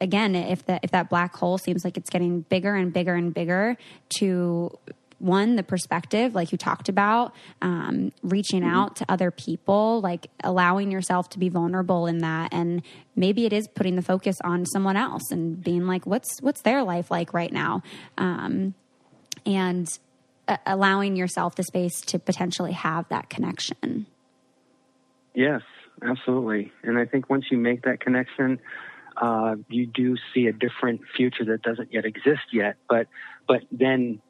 again 0.00 0.36
if 0.36 0.64
that 0.66 0.84
if 0.84 0.92
that 0.92 1.10
black 1.10 1.34
hole 1.34 1.58
seems 1.58 1.84
like 1.84 1.96
it's 1.96 2.10
getting 2.10 2.42
bigger 2.42 2.76
and 2.76 2.92
bigger 2.92 3.14
and 3.14 3.34
bigger 3.34 3.76
to 4.18 4.70
one 5.18 5.56
the 5.56 5.62
perspective 5.62 6.34
like 6.34 6.52
you 6.52 6.58
talked 6.58 6.88
about 6.88 7.34
um, 7.62 8.12
reaching 8.22 8.62
mm-hmm. 8.62 8.74
out 8.74 8.96
to 8.96 9.06
other 9.08 9.30
people 9.30 10.00
like 10.00 10.28
allowing 10.44 10.90
yourself 10.90 11.28
to 11.30 11.38
be 11.38 11.48
vulnerable 11.48 12.06
in 12.06 12.18
that. 12.18 12.52
And 12.52 12.82
maybe 13.14 13.46
it 13.46 13.52
is 13.52 13.66
putting 13.74 13.96
the 13.96 14.02
focus 14.02 14.36
on 14.44 14.66
someone 14.66 14.96
else 14.96 15.30
and 15.30 15.62
being 15.62 15.86
like 15.86 16.06
what's 16.06 16.40
what's 16.40 16.62
their 16.62 16.82
life 16.82 17.10
like 17.10 17.32
right 17.32 17.52
now? 17.52 17.82
Um, 18.18 18.74
and 19.44 19.88
uh, 20.48 20.58
allowing 20.66 21.16
yourself 21.16 21.54
the 21.56 21.62
space 21.62 22.00
to 22.02 22.18
potentially 22.18 22.72
have 22.72 23.08
that 23.08 23.28
connection. 23.30 24.06
Yes 25.34 25.62
absolutely. 26.02 26.72
And 26.82 26.98
i 26.98 27.04
think 27.04 27.30
once 27.30 27.46
you 27.50 27.58
make 27.58 27.82
that 27.82 28.00
connection 28.00 28.60
uh, 29.16 29.56
you 29.70 29.86
do 29.86 30.16
see 30.34 30.46
a 30.46 30.52
different 30.52 31.00
future 31.16 31.46
that 31.46 31.62
doesn't 31.62 31.90
yet 31.92 32.04
exist 32.04 32.42
yet 32.52 32.76
but 32.88 33.06
but 33.48 33.62
then 33.72 34.20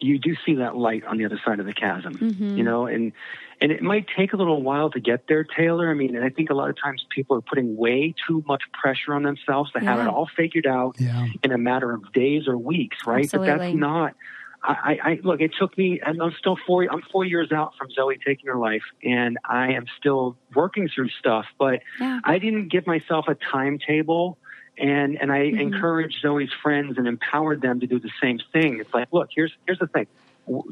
you 0.00 0.18
do 0.18 0.34
see 0.46 0.54
that 0.56 0.76
light 0.76 1.04
on 1.04 1.18
the 1.18 1.24
other 1.24 1.40
side 1.44 1.60
of 1.60 1.66
the 1.66 1.72
chasm, 1.74 2.14
mm-hmm. 2.14 2.56
you 2.56 2.64
know, 2.64 2.86
and 2.86 3.12
and 3.60 3.70
it 3.70 3.82
might 3.82 4.06
take 4.16 4.32
a 4.32 4.36
little 4.36 4.62
while 4.62 4.90
to 4.90 5.00
get 5.00 5.26
there, 5.28 5.44
Taylor. 5.44 5.90
I 5.90 5.94
mean, 5.94 6.16
and 6.16 6.24
I 6.24 6.30
think 6.30 6.48
a 6.50 6.54
lot 6.54 6.70
of 6.70 6.76
times 6.82 7.04
people 7.14 7.36
are 7.36 7.42
putting 7.42 7.76
way 7.76 8.14
too 8.26 8.42
much 8.46 8.62
pressure 8.72 9.12
on 9.14 9.22
themselves 9.22 9.70
to 9.72 9.80
have 9.80 10.00
it 10.00 10.06
all 10.06 10.28
figured 10.34 10.66
out 10.66 10.96
Yeah. 10.98 11.26
in 11.42 11.52
a 11.52 11.58
matter 11.58 11.92
of 11.92 12.10
days 12.12 12.48
or 12.48 12.56
weeks, 12.56 12.96
right? 13.06 13.28
But 13.30 13.40
Absolutely. 13.42 13.66
that's 13.66 13.76
not. 13.78 14.14
I, 14.62 14.72
I, 14.72 15.10
I 15.10 15.18
look. 15.22 15.40
It 15.40 15.52
took 15.58 15.76
me, 15.78 16.00
and 16.04 16.22
I'm 16.22 16.32
still 16.38 16.56
four. 16.66 16.84
I'm 16.90 17.02
four 17.12 17.24
years 17.24 17.52
out 17.52 17.72
from 17.78 17.88
Zoi 17.88 18.16
taking 18.24 18.46
her 18.46 18.56
life, 18.58 18.82
and 19.02 19.38
I 19.44 19.72
am 19.72 19.86
still 19.98 20.36
working 20.54 20.88
through 20.94 21.08
stuff. 21.10 21.46
But 21.58 21.80
Yeah. 21.98 22.20
I 22.24 22.38
didn't 22.38 22.68
give 22.68 22.86
myself 22.86 23.26
a 23.28 23.34
timetable, 23.34 24.38
and 24.80 25.20
and 25.20 25.30
I 25.30 25.50
mm-hmm. 25.50 25.60
encouraged 25.60 26.16
Zoi's 26.24 26.52
friends 26.62 26.98
and 26.98 27.06
empowered 27.06 27.60
them 27.60 27.80
to 27.80 27.86
do 27.86 27.98
the 27.98 28.10
same 28.20 28.38
thing. 28.52 28.80
It's 28.80 28.92
like, 28.92 29.08
look, 29.12 29.28
here's 29.34 29.52
here's 29.66 29.78
the 29.78 29.86
thing. 29.86 30.06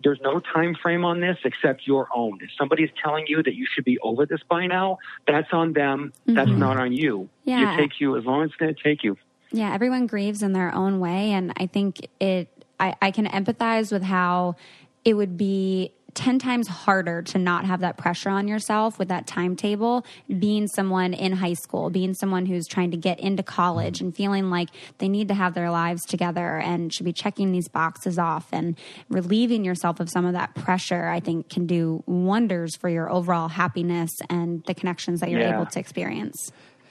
There's 0.02 0.20
no 0.22 0.40
time 0.40 0.74
frame 0.74 1.04
on 1.04 1.20
this 1.20 1.36
except 1.44 1.86
your 1.86 2.08
own. 2.12 2.38
If 2.40 2.50
somebody's 2.58 2.90
telling 3.00 3.26
you 3.28 3.42
that 3.42 3.54
you 3.54 3.66
should 3.72 3.84
be 3.84 3.98
over 4.00 4.26
this 4.26 4.40
by 4.48 4.66
now, 4.66 4.98
that's 5.26 5.52
on 5.52 5.72
them. 5.72 6.12
That's 6.26 6.50
mm-hmm. 6.50 6.58
not 6.58 6.80
on 6.80 6.92
you. 6.92 7.28
Yeah. 7.44 7.74
It 7.74 7.76
takes 7.76 8.00
you 8.00 8.16
as 8.16 8.24
long 8.24 8.42
as 8.42 8.48
it's 8.48 8.56
going 8.56 8.74
to 8.74 8.82
take 8.82 9.04
you. 9.04 9.16
Yeah, 9.52 9.72
everyone 9.72 10.06
grieves 10.06 10.42
in 10.42 10.52
their 10.52 10.74
own 10.74 10.98
way. 10.98 11.30
And 11.30 11.52
I 11.56 11.66
think 11.66 12.08
it, 12.18 12.48
I, 12.80 12.96
I 13.00 13.10
can 13.12 13.26
empathize 13.26 13.92
with 13.92 14.02
how 14.02 14.56
it 15.04 15.14
would 15.14 15.36
be 15.36 15.92
10 16.14 16.38
times 16.38 16.66
harder 16.68 17.22
to 17.22 17.38
not 17.38 17.64
have 17.64 17.80
that 17.80 17.96
pressure 17.96 18.30
on 18.30 18.48
yourself 18.48 18.98
with 18.98 19.08
that 19.08 19.26
timetable, 19.26 20.04
being 20.38 20.66
someone 20.66 21.12
in 21.14 21.32
high 21.32 21.54
school, 21.54 21.90
being 21.90 22.14
someone 22.14 22.46
who's 22.46 22.66
trying 22.66 22.90
to 22.90 22.96
get 22.96 23.20
into 23.20 23.42
college 23.42 24.00
and 24.00 24.16
feeling 24.16 24.50
like 24.50 24.70
they 24.98 25.08
need 25.08 25.28
to 25.28 25.34
have 25.34 25.54
their 25.54 25.70
lives 25.70 26.04
together 26.04 26.58
and 26.58 26.92
should 26.92 27.04
be 27.04 27.12
checking 27.12 27.52
these 27.52 27.68
boxes 27.68 28.18
off 28.18 28.48
and 28.52 28.78
relieving 29.08 29.64
yourself 29.64 30.00
of 30.00 30.08
some 30.10 30.24
of 30.24 30.32
that 30.32 30.54
pressure, 30.54 31.08
I 31.08 31.20
think 31.20 31.48
can 31.50 31.66
do 31.66 32.02
wonders 32.06 32.74
for 32.76 32.88
your 32.88 33.10
overall 33.10 33.48
happiness 33.48 34.10
and 34.30 34.64
the 34.64 34.74
connections 34.74 35.20
that 35.20 35.30
you're 35.30 35.40
Yeah. 35.40 35.54
able 35.54 35.66
to 35.66 35.78
experience. 35.78 36.50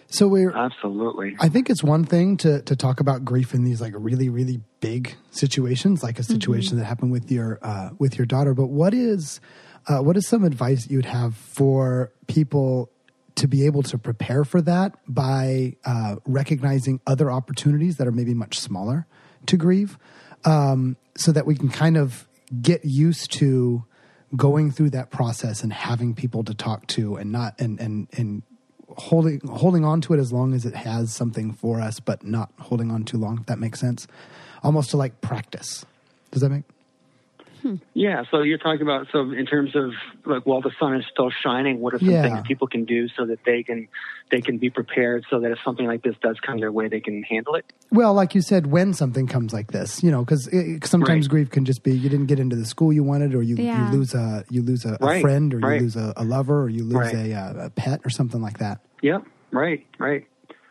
So 0.10 0.28
we're 0.28 0.52
Absolutely. 0.52 1.36
I 1.40 1.50
think 1.50 1.70
it's 1.70 1.84
one 1.84 2.06
thing 2.06 2.38
to 2.38 2.62
to 2.62 2.76
talk 2.76 3.00
about 3.00 3.26
grief 3.26 3.54
in 3.54 3.64
these 3.64 3.82
like 3.82 3.94
really 3.96 4.30
really 4.30 4.62
big 4.80 5.16
situations, 5.32 6.02
like 6.02 6.18
a 6.18 6.24
situation 6.24 6.78
that 6.78 6.86
happened 6.86 7.12
with 7.12 7.30
your 7.32 7.60
uh, 7.62 7.90
with 8.00 8.18
your 8.18 8.26
daughter. 8.26 8.54
But 8.54 8.68
what 8.68 8.94
is 8.94 9.42
uh, 9.88 10.00
what 10.00 10.16
is 10.16 10.28
some 10.28 10.44
advice 10.44 10.90
you'd 10.90 11.06
have 11.06 11.36
for 11.36 12.12
people 12.28 12.90
to 13.36 13.48
be 13.48 13.66
able 13.66 13.84
to 13.84 13.98
prepare 13.98 14.44
for 14.44 14.62
that 14.62 14.96
by 15.08 15.76
uh, 15.86 16.16
recognizing 16.26 17.00
other 17.06 17.30
opportunities 17.30 17.98
that 17.98 18.08
are 18.08 18.12
maybe 18.12 18.34
much 18.34 18.60
smaller 18.60 19.06
to 19.46 19.58
grieve, 19.58 19.98
um, 20.46 20.98
so 21.16 21.32
that 21.32 21.46
we 21.46 21.56
can 21.56 21.70
kind 21.70 21.98
of 21.98 22.28
get 22.62 22.86
used 22.86 23.32
to 23.34 23.84
going 24.36 24.72
through 24.72 24.90
that 24.90 25.12
process 25.12 25.64
and 25.64 25.72
having 25.72 26.14
people 26.14 26.44
to 26.44 26.54
talk 26.54 26.88
to 26.88 27.16
and 27.18 27.32
not 27.32 27.60
and 27.60 27.80
and 27.80 28.08
and 28.18 28.44
holding 28.90 29.42
holding 29.48 29.84
on 29.84 30.02
to 30.02 30.14
it 30.14 30.20
as 30.20 30.32
long 30.32 30.54
as 30.54 30.66
it 30.66 30.76
has 30.76 31.14
something 31.14 31.54
for 31.54 31.82
us, 31.82 32.00
but 32.00 32.24
not 32.24 32.52
holding 32.60 32.92
on 32.92 33.04
too 33.04 33.18
long. 33.18 33.40
If 33.40 33.46
that 33.48 33.60
makes 33.60 33.80
sense, 33.80 34.08
almost 34.64 34.92
to 34.92 34.98
like 34.98 35.22
practice. 35.22 35.86
Does 36.32 36.42
that 36.42 36.50
make? 36.50 36.64
Yeah, 37.94 38.24
so 38.32 38.42
you're 38.42 38.58
talking 38.58 38.82
about 38.82 39.08
so 39.12 39.32
in 39.32 39.46
terms 39.46 39.76
of 39.76 39.92
like 40.26 40.46
while 40.46 40.62
the 40.62 40.72
sun 40.80 40.96
is 40.96 41.06
still 41.12 41.30
shining, 41.30 41.80
what 41.80 41.94
are 41.94 42.00
some 42.00 42.10
Yeah. 42.10 42.22
things 42.22 42.40
people 42.48 42.68
can 42.68 42.86
do 42.86 43.08
so 43.10 43.26
that 43.26 43.40
they 43.46 43.64
can 43.64 43.88
they 44.32 44.42
can 44.42 44.58
be 44.58 44.70
prepared 44.70 45.26
so 45.30 45.40
that 45.40 45.52
if 45.52 45.58
something 45.64 45.86
like 45.88 46.04
this 46.04 46.16
does 46.22 46.38
come 46.40 46.60
their 46.60 46.72
way, 46.72 46.88
they 46.88 47.00
can 47.00 47.24
handle 47.24 47.56
it? 47.56 47.66
Well, 47.92 48.14
like 48.14 48.36
you 48.36 48.42
said, 48.42 48.68
when 48.68 48.94
something 48.94 49.26
comes 49.28 49.54
like 49.54 49.72
this, 49.72 50.04
you 50.04 50.12
know, 50.12 50.24
because 50.24 50.50
sometimes 50.84 51.26
Right. 51.28 51.30
grief 51.32 51.50
can 51.50 51.66
just 51.66 51.84
be 51.84 51.94
you 51.94 52.10
didn't 52.10 52.28
get 52.28 52.40
into 52.40 52.56
the 52.56 52.66
school 52.66 52.92
you 52.94 53.04
wanted, 53.04 53.34
or 53.36 53.42
you, 53.42 53.56
Yeah. 53.56 53.86
you 53.86 53.98
lose 53.98 54.14
a 54.14 54.44
you 54.50 54.62
lose 54.62 54.86
a, 54.86 54.98
a 55.02 55.20
friend, 55.22 55.54
or 55.54 55.60
right. 55.60 55.76
you 55.76 55.82
lose 55.84 55.96
a, 55.96 56.14
a 56.18 56.24
lover, 56.24 56.64
or 56.64 56.70
you 56.70 56.84
lose 56.84 57.14
Right. 57.14 57.32
a, 57.32 57.34
uh, 57.34 57.66
a 57.66 57.70
pet, 57.70 58.02
or 58.06 58.10
something 58.10 58.42
like 58.42 58.60
that. 58.60 58.80
Yep, 59.02 59.24
right, 59.52 59.86
right. 60.00 60.26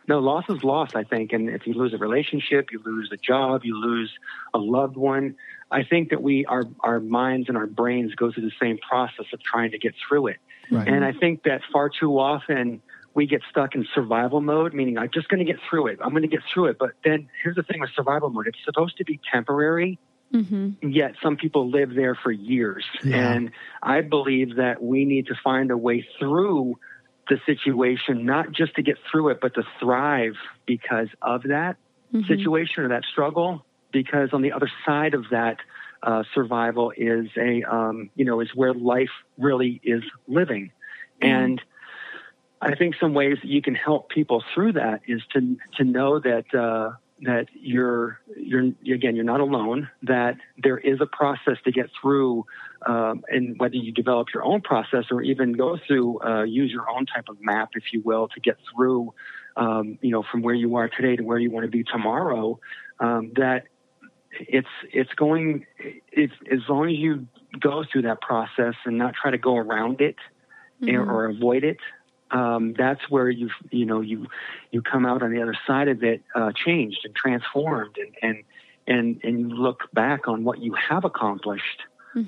No, 0.09 0.19
loss 0.19 0.45
is 0.47 0.63
loss, 0.63 0.91
I 0.95 1.03
think. 1.03 1.33
And 1.33 1.49
if 1.49 1.67
you 1.67 1.73
lose 1.73 1.93
a 1.93 1.97
relationship, 1.97 2.67
you 2.71 2.81
lose 2.85 3.09
a 3.11 3.17
job, 3.17 3.61
you 3.65 3.75
lose 3.77 4.09
a 4.53 4.57
loved 4.57 4.95
one. 4.95 5.35
I 5.69 5.83
think 5.83 6.09
that 6.09 6.21
we, 6.21 6.45
our, 6.45 6.63
our 6.81 6.99
minds 6.99 7.49
and 7.49 7.57
our 7.57 7.67
brains 7.67 8.15
go 8.15 8.31
through 8.31 8.43
the 8.43 8.55
same 8.61 8.77
process 8.77 9.25
of 9.33 9.41
trying 9.41 9.71
to 9.71 9.77
get 9.77 9.93
through 10.07 10.27
it. 10.27 10.37
Right. 10.71 10.87
And 10.87 11.03
I 11.03 11.13
think 11.13 11.43
that 11.43 11.61
far 11.71 11.89
too 11.89 12.19
often 12.19 12.81
we 13.13 13.25
get 13.25 13.41
stuck 13.49 13.75
in 13.75 13.85
survival 13.95 14.41
mode, 14.41 14.73
meaning 14.73 14.97
I'm 14.97 15.09
just 15.13 15.27
going 15.27 15.45
to 15.45 15.51
get 15.51 15.59
through 15.69 15.87
it. 15.87 15.99
I'm 16.03 16.11
going 16.11 16.21
to 16.21 16.27
get 16.27 16.41
through 16.53 16.67
it. 16.67 16.77
But 16.77 16.91
then 17.03 17.29
here's 17.43 17.55
the 17.55 17.63
thing 17.63 17.81
with 17.81 17.89
survival 17.95 18.29
mode 18.29 18.47
it's 18.47 18.59
supposed 18.63 18.97
to 18.97 19.05
be 19.05 19.19
temporary, 19.31 19.97
mm-hmm. 20.33 20.87
yet 20.87 21.15
some 21.21 21.35
people 21.35 21.69
live 21.69 21.95
there 21.95 22.15
for 22.15 22.31
years. 22.31 22.85
Yeah. 23.03 23.33
And 23.33 23.51
I 23.81 24.01
believe 24.01 24.57
that 24.57 24.81
we 24.83 25.03
need 25.03 25.27
to 25.27 25.35
find 25.43 25.71
a 25.71 25.77
way 25.77 26.07
through 26.19 26.77
the 27.27 27.39
situation, 27.45 28.25
not 28.25 28.51
just 28.51 28.75
to 28.75 28.83
get 28.83 28.97
through 29.11 29.29
it, 29.29 29.39
but 29.41 29.55
to 29.55 29.63
thrive 29.79 30.35
because 30.65 31.09
of 31.21 31.43
that 31.43 31.77
mm-hmm. 32.13 32.27
situation 32.27 32.83
or 32.83 32.89
that 32.89 33.03
struggle. 33.11 33.65
Because 33.91 34.29
on 34.33 34.41
the 34.41 34.51
other 34.51 34.69
side 34.85 35.13
of 35.13 35.25
that 35.31 35.57
uh, 36.03 36.23
survival 36.33 36.91
is 36.95 37.27
a, 37.37 37.63
um, 37.63 38.09
you 38.15 38.25
know, 38.25 38.39
is 38.41 38.49
where 38.53 38.73
life 38.73 39.09
really 39.37 39.79
is 39.83 40.03
living. 40.27 40.71
And 41.21 41.61
I 42.61 42.75
think 42.75 42.95
some 42.99 43.13
ways 43.13 43.37
that 43.41 43.47
you 43.47 43.61
can 43.61 43.75
help 43.75 44.09
people 44.09 44.43
through 44.53 44.73
that 44.73 45.01
is 45.07 45.21
to 45.33 45.57
to 45.77 45.83
know 45.83 46.19
that 46.19 46.53
uh, 46.53 46.95
that 47.21 47.47
you're 47.53 48.19
you're 48.35 48.73
again 48.93 49.15
you're 49.15 49.25
not 49.25 49.39
alone. 49.39 49.89
That 50.03 50.37
there 50.57 50.77
is 50.77 50.99
a 51.01 51.05
process 51.05 51.57
to 51.65 51.71
get 51.71 51.89
through, 52.01 52.45
um, 52.85 53.23
and 53.29 53.59
whether 53.59 53.75
you 53.75 53.91
develop 53.91 54.27
your 54.33 54.43
own 54.43 54.61
process 54.61 55.05
or 55.11 55.21
even 55.21 55.53
go 55.53 55.77
through 55.87 56.21
uh, 56.23 56.43
use 56.43 56.71
your 56.71 56.89
own 56.89 57.05
type 57.05 57.25
of 57.29 57.37
map, 57.41 57.69
if 57.75 57.93
you 57.93 58.01
will, 58.03 58.27
to 58.29 58.39
get 58.39 58.57
through, 58.73 59.13
um, 59.55 59.99
you 60.01 60.11
know, 60.11 60.23
from 60.23 60.41
where 60.41 60.55
you 60.55 60.75
are 60.75 60.89
today 60.89 61.15
to 61.15 61.23
where 61.23 61.37
you 61.37 61.51
want 61.51 61.65
to 61.65 61.71
be 61.71 61.83
tomorrow. 61.83 62.59
Um, 62.99 63.33
that 63.35 63.67
it's 64.39 64.67
it's 64.91 65.13
going 65.13 65.65
it's 66.11 66.33
as 66.51 66.59
long 66.69 66.89
as 66.89 66.95
you 66.95 67.27
go 67.59 67.83
through 67.91 68.03
that 68.03 68.21
process 68.21 68.75
and 68.85 68.97
not 68.97 69.13
try 69.13 69.31
to 69.31 69.37
go 69.37 69.57
around 69.57 70.01
it 70.01 70.15
or, 70.87 71.11
or 71.11 71.25
avoid 71.25 71.63
it 71.63 71.77
um, 72.31 72.73
that's 72.77 73.09
where 73.09 73.29
you 73.29 73.49
you 73.71 73.85
know 73.85 74.01
you 74.01 74.27
you 74.71 74.81
come 74.81 75.05
out 75.05 75.23
on 75.23 75.31
the 75.33 75.41
other 75.41 75.57
side 75.65 75.87
of 75.87 76.03
it 76.03 76.21
uh, 76.35 76.51
changed 76.53 76.99
and 77.03 77.15
transformed 77.15 77.95
and 77.97 78.13
and 78.21 78.43
and 78.87 79.19
and 79.23 79.39
you 79.39 79.55
look 79.55 79.91
back 79.93 80.27
on 80.27 80.43
what 80.43 80.59
you 80.59 80.73
have 80.73 81.05
accomplished 81.05 81.81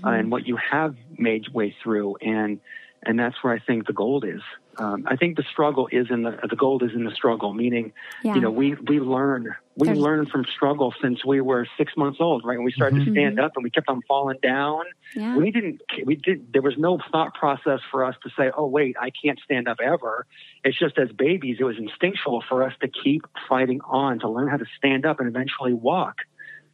uh, 0.03 0.09
and 0.09 0.31
what 0.31 0.47
you 0.47 0.57
have 0.57 0.95
made 1.17 1.47
way 1.49 1.75
through. 1.81 2.15
And 2.17 2.59
and 3.03 3.17
that's 3.17 3.35
where 3.41 3.53
I 3.53 3.59
think 3.59 3.87
the 3.87 3.93
gold 3.93 4.25
is. 4.25 4.41
Um, 4.77 5.03
I 5.07 5.15
think 5.15 5.35
the 5.35 5.43
struggle 5.51 5.89
is 5.91 6.07
in 6.09 6.23
the 6.23 6.37
the 6.49 6.55
gold 6.55 6.83
is 6.83 6.91
in 6.93 7.03
the 7.03 7.11
struggle. 7.11 7.53
Meaning, 7.53 7.91
Yeah. 8.23 8.35
you 8.35 8.41
know, 8.41 8.49
we 8.51 8.75
we 8.75 8.99
learn 8.99 9.55
we 9.75 9.87
There's- 9.87 9.99
learn 9.99 10.25
from 10.25 10.45
struggle 10.45 10.93
since 11.01 11.23
we 11.25 11.41
were 11.41 11.65
six 11.77 11.95
months 11.97 12.19
old, 12.21 12.45
right? 12.45 12.57
When 12.57 12.65
we 12.65 12.71
started 12.71 13.03
to 13.05 13.11
stand 13.11 13.39
up 13.39 13.53
and 13.55 13.63
we 13.63 13.69
kept 13.69 13.89
on 13.89 14.01
falling 14.07 14.37
down. 14.41 14.83
Yeah. 15.15 15.35
We 15.37 15.51
didn't 15.51 15.81
we 16.05 16.15
did 16.15 16.51
there 16.53 16.61
was 16.61 16.77
no 16.77 16.99
thought 17.11 17.33
process 17.33 17.79
for 17.91 18.03
us 18.05 18.15
to 18.23 18.29
say, 18.37 18.51
oh 18.55 18.67
wait, 18.67 18.95
I 18.99 19.09
can't 19.11 19.39
stand 19.43 19.67
up 19.67 19.77
ever. 19.81 20.25
It's 20.63 20.77
just 20.77 20.97
as 20.97 21.09
babies, 21.11 21.57
it 21.59 21.63
was 21.63 21.77
instinctual 21.77 22.43
for 22.47 22.63
us 22.63 22.73
to 22.81 22.87
keep 22.87 23.23
fighting 23.47 23.81
on 23.85 24.19
to 24.19 24.29
learn 24.29 24.47
how 24.47 24.57
to 24.57 24.65
stand 24.77 25.05
up 25.05 25.19
and 25.19 25.27
eventually 25.27 25.73
walk. 25.73 26.15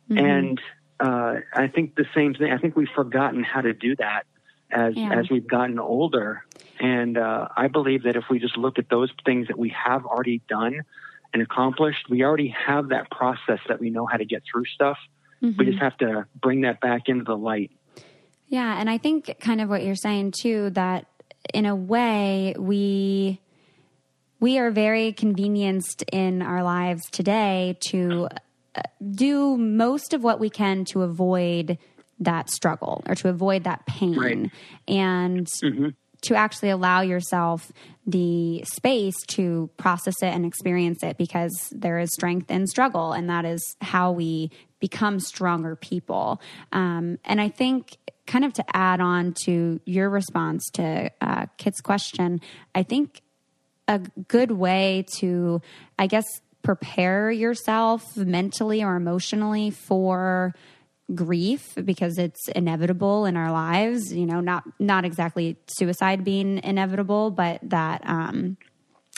And 0.10 0.62
uh, 1.00 1.36
I 1.54 1.68
think 1.68 1.96
the 1.96 2.06
same 2.14 2.36
thing. 2.36 2.52
I 2.52 2.58
think 2.60 2.76
we've 2.76 2.88
forgotten 2.96 3.44
how 3.44 3.62
to 3.62 3.74
do 3.74 3.96
that 3.96 4.26
as 4.72 4.96
Yeah. 4.96 5.14
as 5.14 5.30
we've 5.30 5.48
gotten 5.48 5.80
older. 5.80 6.44
And 6.80 7.18
uh, 7.18 7.48
I 7.56 7.68
believe 7.68 8.04
that 8.04 8.16
if 8.16 8.26
we 8.30 8.40
just 8.40 8.58
look 8.58 8.78
at 8.80 8.90
those 8.90 9.12
things 9.26 9.48
that 9.48 9.58
we 9.58 9.70
have 9.70 10.06
already 10.06 10.42
done 10.50 10.82
and 11.34 11.42
accomplished, 11.42 12.10
we 12.10 12.24
already 12.24 12.50
have 12.50 12.90
that 12.90 13.10
process 13.10 13.60
that 13.68 13.80
we 13.80 13.90
know 13.90 14.06
how 14.06 14.18
to 14.18 14.26
get 14.26 14.44
through 14.52 14.66
stuff. 14.66 14.98
We 15.42 15.66
just 15.66 15.80
have 15.80 15.96
to 15.98 16.26
bring 16.42 16.62
that 16.62 16.82
back 16.82 17.08
into 17.08 17.24
the 17.24 17.38
light. 17.38 17.70
Yeah, 18.48 18.80
and 18.80 18.90
I 18.90 18.98
think 18.98 19.38
kind 19.40 19.62
of 19.62 19.70
what 19.70 19.84
you're 19.84 19.96
saying 19.96 20.34
too 20.42 20.72
that 20.72 21.06
in 21.54 21.66
a 21.68 21.76
way 21.76 22.56
we 22.58 23.40
we 24.40 24.58
are 24.58 24.72
very 24.72 25.14
convenienced 25.14 26.04
in 26.12 26.42
our 26.42 26.64
lives 26.64 27.04
today 27.12 27.78
to 27.90 28.28
uh, 28.76 28.82
do 29.12 29.56
most 29.56 30.14
of 30.14 30.24
what 30.24 30.40
we 30.40 30.50
can 30.50 30.84
to 30.86 31.04
avoid 31.04 31.78
that 32.20 32.50
struggle 32.50 33.04
or 33.08 33.16
to 33.16 33.30
avoid 33.30 33.64
that 33.66 33.86
pain. 33.86 34.18
Right. 34.18 34.52
and 34.88 35.48
to 36.22 36.34
actually 36.34 36.70
allow 36.70 37.02
yourself 37.02 37.72
the 38.08 38.64
space 38.64 39.16
to 39.28 39.70
process 39.78 40.16
it 40.24 40.28
and 40.28 40.44
experience 40.44 41.04
it 41.04 41.18
because 41.18 41.70
there 41.72 42.00
is 42.00 42.10
strength 42.14 42.50
in 42.50 42.66
struggle 42.66 43.14
and 43.14 43.30
that 43.30 43.46
is 43.46 43.76
how 43.80 44.12
we 44.12 44.50
become 44.80 45.20
stronger 45.20 45.76
people. 45.76 46.42
Um, 46.72 47.20
and 47.26 47.40
i 47.40 47.50
think 47.50 47.98
kind 48.26 48.44
of 48.44 48.54
to 48.54 48.66
add 48.76 49.02
on 49.02 49.34
to 49.46 49.80
your 49.86 50.10
response 50.10 50.68
to 50.74 51.12
uh, 51.22 51.46
kit's 51.58 51.80
question 51.80 52.42
i 52.74 52.82
think 52.82 53.22
a 53.88 54.00
good 54.28 54.52
way 54.52 55.06
to, 55.18 55.62
I 55.98 56.08
guess, 56.08 56.26
prepare 56.64 57.30
yourself 57.30 58.18
mentally 58.18 58.84
or 58.84 58.96
emotionally 58.96 59.70
for 59.70 60.56
grief 61.14 61.76
because 61.84 62.18
it's 62.18 62.48
inevitable 62.50 63.26
in 63.26 63.38
our 63.38 63.52
lives. 63.52 64.14
You 64.14 64.26
know, 64.26 64.42
not 64.42 64.64
not 64.80 65.06
exactly 65.06 65.58
suicide 65.68 66.24
being 66.24 66.60
inevitable, 66.64 67.32
but 67.32 67.60
that 67.64 68.02
um, 68.08 68.58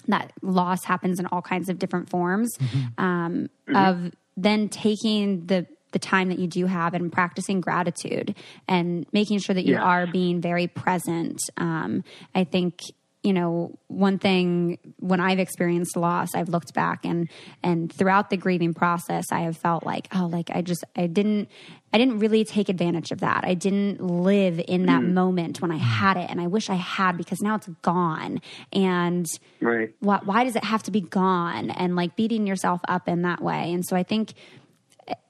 that 0.08 0.34
loss 0.42 0.84
happens 0.84 1.20
in 1.20 1.26
all 1.28 1.42
kinds 1.42 1.70
of 1.70 1.80
different 1.80 2.10
forms. 2.10 2.58
Mm-hmm. 2.58 3.04
Um, 3.04 3.50
mm-hmm. 3.68 3.76
Of 3.76 4.12
then 4.36 4.70
taking 4.70 5.46
the 5.46 5.68
the 5.92 6.00
time 6.00 6.30
that 6.30 6.40
you 6.40 6.48
do 6.48 6.66
have 6.66 6.94
and 6.94 7.12
practicing 7.12 7.62
gratitude 7.62 8.36
and 8.68 9.06
making 9.14 9.40
sure 9.40 9.56
that 9.56 9.66
you 9.66 9.74
yeah. 9.74 9.82
are 9.82 10.06
being 10.06 10.42
very 10.42 10.68
present. 10.68 11.40
Um, 11.56 12.04
I 12.36 12.44
think 12.44 12.82
you 13.24 13.34
know 13.34 13.78
one 13.88 14.20
thing 14.20 14.78
when 15.00 15.20
i've 15.20 15.40
experienced 15.40 15.98
loss 15.98 16.30
i've 16.36 16.50
looked 16.50 16.74
back 16.74 17.04
and 17.04 17.28
and 17.62 17.92
throughout 17.92 18.30
the 18.30 18.38
grieving 18.38 18.74
process 18.74 19.26
i 19.32 19.42
have 19.42 19.58
felt 19.58 19.86
like 19.86 20.08
oh 20.16 20.28
like 20.28 20.50
i 20.52 20.62
just 20.62 20.86
i 20.96 21.08
didn't 21.08 21.50
i 21.94 21.98
didn't 21.98 22.20
really 22.20 22.44
take 22.44 22.70
advantage 22.70 23.12
of 23.12 23.20
that 23.20 23.44
i 23.44 23.54
didn't 23.54 24.02
live 24.02 24.62
in 24.68 24.86
that 24.86 25.02
mm. 25.02 25.14
moment 25.14 25.62
when 25.62 25.72
i 25.72 25.78
had 25.78 26.18
it 26.18 26.30
and 26.30 26.40
i 26.42 26.48
wish 26.48 26.70
i 26.70 26.76
had 26.76 27.18
because 27.18 27.42
now 27.42 27.56
it's 27.56 27.68
gone 27.82 28.42
and 28.74 29.26
right 29.62 29.94
why, 30.00 30.20
why 30.24 30.44
does 30.44 30.56
it 30.56 30.64
have 30.64 30.84
to 30.84 30.92
be 30.92 31.02
gone 31.02 31.70
and 31.72 31.96
like 31.96 32.16
beating 32.16 32.48
yourself 32.48 32.82
up 32.88 33.08
in 33.08 33.22
that 33.24 33.42
way 33.42 33.72
and 33.74 33.86
so 33.86 33.96
i 33.96 34.04
think 34.04 34.34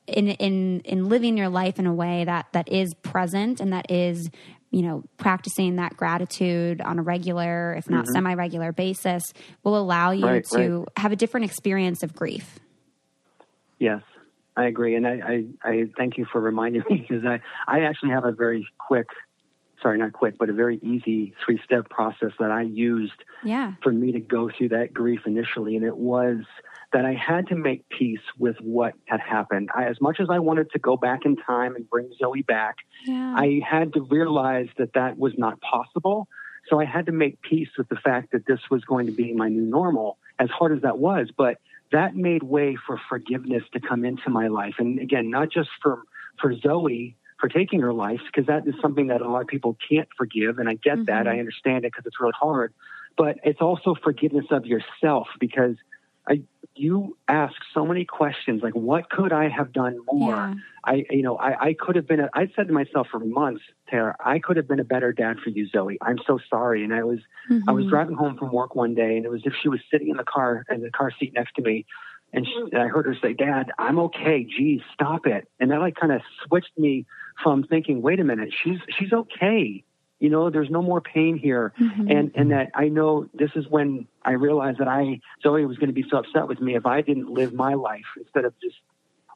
in 0.07 0.29
in 0.29 0.79
in 0.81 1.09
living 1.09 1.37
your 1.37 1.49
life 1.49 1.79
in 1.79 1.85
a 1.85 1.93
way 1.93 2.23
that 2.23 2.47
that 2.53 2.71
is 2.71 2.93
present 2.95 3.59
and 3.59 3.73
that 3.73 3.91
is 3.91 4.29
you 4.71 4.81
know, 4.81 5.03
practicing 5.17 5.77
that 5.77 5.95
gratitude 5.95 6.81
on 6.81 6.99
a 6.99 7.01
regular, 7.01 7.73
if 7.77 7.89
not 7.89 8.05
mm-hmm. 8.05 8.13
semi 8.13 8.33
regular 8.33 8.71
basis 8.71 9.23
will 9.63 9.77
allow 9.77 10.11
you 10.11 10.25
right, 10.25 10.45
to 10.53 10.79
right. 10.79 10.87
have 10.97 11.11
a 11.11 11.15
different 11.15 11.45
experience 11.45 12.03
of 12.03 12.13
grief. 12.13 12.59
Yes, 13.79 14.01
I 14.57 14.65
agree. 14.65 14.95
And 14.95 15.07
I, 15.07 15.19
I, 15.63 15.69
I 15.69 15.83
thank 15.95 16.17
you 16.17 16.25
for 16.31 16.41
reminding 16.41 16.83
me 16.89 17.05
because 17.07 17.23
I, 17.23 17.39
I 17.67 17.81
actually 17.81 18.09
have 18.09 18.25
a 18.25 18.31
very 18.31 18.67
quick, 18.79 19.05
sorry, 19.81 19.99
not 19.99 20.13
quick, 20.13 20.35
but 20.39 20.49
a 20.49 20.53
very 20.53 20.79
easy 20.81 21.35
three 21.45 21.61
step 21.63 21.89
process 21.89 22.31
that 22.39 22.51
I 22.51 22.63
used 22.63 23.23
yeah. 23.43 23.73
for 23.83 23.93
me 23.93 24.13
to 24.13 24.19
go 24.19 24.49
through 24.49 24.69
that 24.69 24.93
grief 24.93 25.21
initially. 25.27 25.75
And 25.75 25.85
it 25.85 25.95
was 25.95 26.39
that 26.91 27.05
I 27.05 27.13
had 27.13 27.47
to 27.47 27.55
make 27.55 27.87
peace 27.89 28.21
with 28.39 28.55
what 28.59 28.93
had 29.05 29.19
happened. 29.19 29.69
I, 29.75 29.85
as 29.85 30.01
much 30.01 30.19
as 30.19 30.27
I 30.31 30.39
wanted 30.39 30.71
to 30.71 30.79
go 30.79 30.97
back 30.97 31.21
in 31.25 31.35
time 31.35 31.75
and 31.75 31.87
bring 31.87 32.09
Zoi 32.19 32.45
back, 32.45 32.77
yeah. 33.05 33.35
I 33.37 33.61
had 33.69 33.93
to 33.93 34.01
realize 34.01 34.69
that 34.79 34.93
that 34.93 35.19
was 35.19 35.33
not 35.37 35.61
possible. 35.61 36.27
So 36.67 36.79
I 36.79 36.85
had 36.85 37.05
to 37.05 37.11
make 37.11 37.41
peace 37.41 37.69
with 37.77 37.89
the 37.89 37.95
fact 37.95 38.31
that 38.31 38.47
this 38.47 38.59
was 38.71 38.83
going 38.85 39.05
to 39.05 39.11
be 39.11 39.33
my 39.33 39.49
new 39.49 39.61
normal, 39.61 40.17
as 40.39 40.49
hard 40.49 40.75
as 40.75 40.81
that 40.81 40.97
was. 40.97 41.29
But 41.37 41.57
that 41.91 42.15
made 42.15 42.43
way 42.43 42.77
for 42.85 42.99
forgiveness 43.09 43.63
to 43.73 43.79
come 43.79 44.05
into 44.05 44.29
my 44.29 44.47
life. 44.47 44.75
And 44.79 44.99
again, 44.99 45.29
not 45.29 45.49
just 45.51 45.69
for, 45.81 46.03
for 46.39 46.53
Zoi, 46.53 47.15
for 47.39 47.49
taking 47.49 47.81
her 47.81 47.93
life, 47.93 48.21
because 48.25 48.47
that 48.47 48.67
is 48.67 48.75
something 48.81 49.07
that 49.07 49.21
a 49.21 49.29
lot 49.29 49.41
of 49.41 49.47
people 49.47 49.77
can't 49.89 50.09
forgive. 50.17 50.59
And 50.59 50.67
I 50.67 50.73
get 50.73 50.95
mm-hmm. 50.95 51.05
that. 51.05 51.27
I 51.27 51.39
understand 51.39 51.85
it 51.85 51.91
because 51.93 52.05
it's 52.05 52.19
really 52.19 52.33
hard. 52.37 52.73
But 53.17 53.39
it's 53.43 53.61
also 53.61 53.95
forgiveness 53.95 54.45
of 54.51 54.65
yourself 54.65 55.27
because 55.39 55.75
I, 56.27 56.41
you 56.77 57.17
ask 57.27 57.55
so 57.73 57.85
many 57.85 58.05
questions 58.05 58.61
like 58.63 58.73
what 58.73 59.09
could 59.09 59.31
i 59.31 59.47
have 59.49 59.71
done 59.71 59.97
more? 60.11 60.35
Yeah. 60.35 60.53
i 60.85 61.05
you 61.09 61.21
know 61.21 61.37
i, 61.37 61.67
I 61.69 61.73
could 61.73 61.95
have 61.95 62.07
been 62.07 62.19
a, 62.19 62.29
i 62.33 62.47
said 62.55 62.67
to 62.67 62.73
myself 62.73 63.07
for 63.11 63.19
months 63.19 63.63
tara 63.89 64.15
i 64.23 64.39
could 64.39 64.57
have 64.57 64.67
been 64.67 64.79
a 64.79 64.83
better 64.85 65.11
dad 65.11 65.37
for 65.43 65.49
you 65.49 65.67
zoi. 65.73 65.97
I'm 66.01 66.19
so 66.25 66.39
sorry. 66.49 66.83
And 66.83 66.93
i 66.93 67.03
was 67.03 67.19
mm-hmm. 67.49 67.69
i 67.69 67.71
was 67.71 67.83
mm-hmm. 67.83 67.89
driving 67.89 68.15
home 68.15 68.37
from 68.37 68.51
work 68.51 68.75
one 68.75 68.95
day 68.95 69.17
and 69.17 69.25
it 69.25 69.29
was 69.29 69.41
if 69.45 69.53
she 69.61 69.69
was 69.69 69.79
sitting 69.91 70.09
in 70.09 70.17
the 70.17 70.23
car 70.23 70.65
in 70.69 70.81
the 70.81 70.91
car 70.91 71.11
seat 71.19 71.33
next 71.33 71.53
to 71.55 71.61
me. 71.61 71.85
And, 72.33 72.45
she, 72.45 72.53
and 72.73 72.81
i 72.81 72.87
heard 72.87 73.05
her 73.05 73.15
say 73.21 73.33
dad 73.33 73.71
i'm 73.77 73.99
okay. 73.99 74.43
Geez 74.43 74.81
stop 74.93 75.25
it. 75.25 75.47
And 75.59 75.71
that 75.71 75.79
like 75.79 75.95
kind 75.95 76.11
of 76.11 76.21
switched 76.45 76.77
me 76.77 77.05
from 77.41 77.63
thinking 77.63 78.01
wait 78.01 78.19
a 78.19 78.23
minute. 78.23 78.53
She's 78.63 78.79
she's 78.97 79.13
okay 79.13 79.83
you 80.19 80.29
know 80.29 80.49
there's 80.49 80.69
no 80.69 80.81
more 80.81 81.01
pain 81.01 81.37
here 81.37 81.73
mm-hmm. 81.79 82.09
and 82.09 82.31
and 82.35 82.51
that 82.51 82.71
i 82.73 82.87
know 82.87 83.27
this 83.33 83.51
is 83.55 83.65
when 83.67 84.07
i 84.23 84.31
realized 84.31 84.79
that 84.79 84.87
i 84.87 85.19
zoi 85.45 85.67
was 85.67 85.77
going 85.77 85.89
to 85.89 85.93
be 85.93 86.05
so 86.09 86.17
upset 86.17 86.47
with 86.47 86.59
me 86.59 86.75
if 86.75 86.85
i 86.85 87.01
didn't 87.01 87.29
live 87.29 87.53
my 87.53 87.73
life 87.73 88.05
instead 88.17 88.45
of 88.45 88.53
just 88.61 88.75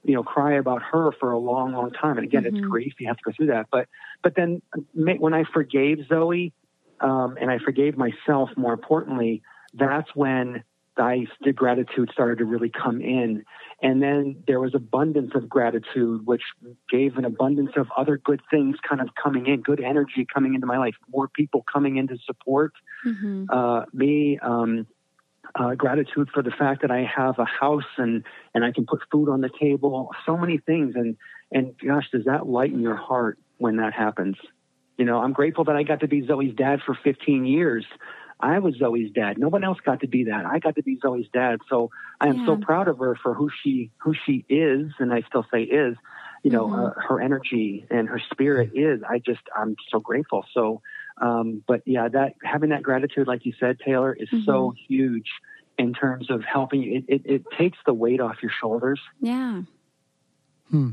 you 0.03 0.15
know 0.15 0.23
cry 0.23 0.53
about 0.53 0.81
her 0.81 1.11
for 1.19 1.31
a 1.31 1.39
long 1.39 1.73
long 1.73 1.91
time 1.91 2.17
and 2.17 2.25
again 2.25 2.43
mm-hmm. 2.43 2.57
it's 2.57 2.65
grief 2.65 2.93
you 2.99 3.07
have 3.07 3.17
to 3.17 3.23
go 3.25 3.31
through 3.35 3.47
that 3.47 3.67
but 3.71 3.87
but 4.23 4.35
then 4.35 4.61
when 4.93 5.33
i 5.33 5.43
forgave 5.53 5.99
zoi 6.09 6.51
um, 6.99 7.37
and 7.39 7.51
i 7.51 7.57
forgave 7.59 7.97
myself 7.97 8.49
more 8.57 8.73
importantly 8.73 9.41
that's 9.73 10.09
when 10.15 10.63
I, 10.97 11.25
the 11.41 11.53
gratitude 11.53 12.09
started 12.11 12.39
to 12.39 12.45
really 12.45 12.69
come 12.69 13.01
in. 13.01 13.45
And 13.81 14.01
then 14.01 14.43
there 14.45 14.59
was 14.59 14.75
abundance 14.75 15.31
of 15.33 15.49
gratitude, 15.49 16.25
which 16.25 16.43
gave 16.89 17.17
an 17.17 17.25
abundance 17.25 17.71
of 17.75 17.87
other 17.97 18.17
good 18.17 18.41
things 18.51 18.77
kind 18.87 19.01
of 19.01 19.09
coming 19.21 19.47
in, 19.47 19.61
good 19.61 19.81
energy 19.81 20.27
coming 20.31 20.53
into 20.53 20.67
my 20.67 20.77
life, 20.77 20.93
more 21.09 21.27
people 21.27 21.63
coming 21.71 21.97
in 21.97 22.07
to 22.07 22.17
support 22.25 22.73
mm-hmm. 23.05 23.45
uh, 23.49 23.85
me. 23.93 24.39
Um, 24.41 24.87
uh, 25.55 25.75
gratitude 25.75 26.29
for 26.33 26.41
the 26.41 26.51
fact 26.51 26.81
that 26.81 26.91
I 26.91 27.03
have 27.03 27.37
a 27.37 27.43
house 27.43 27.83
and, 27.97 28.23
and 28.53 28.63
I 28.63 28.71
can 28.71 28.85
put 28.85 29.01
food 29.11 29.27
on 29.27 29.41
the 29.41 29.49
table, 29.59 30.09
so 30.25 30.37
many 30.37 30.59
things. 30.59 30.95
And, 30.95 31.17
and 31.51 31.75
gosh, 31.85 32.05
does 32.09 32.23
that 32.23 32.47
lighten 32.47 32.79
your 32.79 32.95
heart 32.95 33.37
when 33.57 33.75
that 33.77 33.93
happens? 33.93 34.37
You 34.97 35.05
know, 35.05 35.19
I'm 35.19 35.33
grateful 35.33 35.65
that 35.65 35.75
I 35.75 35.83
got 35.83 36.01
to 36.01 36.07
be 36.07 36.21
Zoi's 36.21 36.55
dad 36.55 36.79
for 36.85 36.97
15 37.03 37.45
years. 37.45 37.85
I 38.41 38.59
was 38.59 38.75
Zoi's 38.75 39.11
dad. 39.11 39.37
No 39.37 39.49
one 39.49 39.63
else 39.63 39.77
got 39.83 40.01
to 40.01 40.07
be 40.07 40.25
that. 40.25 40.45
I 40.45 40.59
got 40.59 40.75
to 40.75 40.83
be 40.83 40.97
Zoi's 40.97 41.27
dad. 41.31 41.59
So 41.69 41.91
I 42.19 42.27
am 42.27 42.39
yeah. 42.39 42.45
so 42.45 42.57
proud 42.57 42.87
of 42.87 42.99
her 42.99 43.15
for 43.21 43.33
who 43.33 43.49
she 43.63 43.91
who 43.97 44.13
she 44.25 44.45
is, 44.49 44.91
and 44.99 45.13
I 45.13 45.21
still 45.27 45.45
say 45.51 45.63
is. 45.63 45.97
You 46.43 46.49
know, 46.49 46.67
mm-hmm. 46.67 46.85
uh, 46.85 47.07
her 47.07 47.21
energy 47.21 47.85
and 47.91 48.09
her 48.09 48.19
spirit 48.31 48.71
is. 48.73 49.01
I 49.07 49.19
just 49.19 49.41
I'm 49.55 49.75
so 49.91 49.99
grateful. 49.99 50.43
So, 50.55 50.81
um, 51.21 51.63
but 51.67 51.83
yeah, 51.85 52.07
that 52.07 52.33
having 52.43 52.69
that 52.69 52.81
gratitude, 52.81 53.27
like 53.27 53.45
you 53.45 53.53
said, 53.59 53.77
Taylor, 53.79 54.11
is 54.11 54.27
mm-hmm. 54.29 54.45
so 54.45 54.73
huge 54.87 55.27
in 55.77 55.93
terms 55.93 56.31
of 56.31 56.43
helping 56.43 56.81
you. 56.81 56.97
It, 56.97 57.05
it, 57.07 57.21
it 57.25 57.43
takes 57.57 57.77
the 57.85 57.93
weight 57.93 58.21
off 58.21 58.37
your 58.41 58.51
shoulders. 58.59 58.99
Yeah. 59.19 59.61
Hmm. 60.71 60.91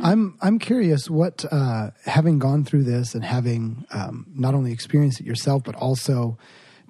I'm 0.00 0.36
I'm 0.42 0.58
curious 0.58 1.08
what 1.08 1.44
uh, 1.50 1.90
having 2.04 2.38
gone 2.38 2.64
through 2.64 2.84
this 2.84 3.14
and 3.14 3.24
having 3.24 3.86
um, 3.90 4.26
not 4.34 4.54
only 4.54 4.70
experienced 4.70 5.20
it 5.20 5.26
yourself, 5.26 5.64
but 5.64 5.74
also 5.74 6.36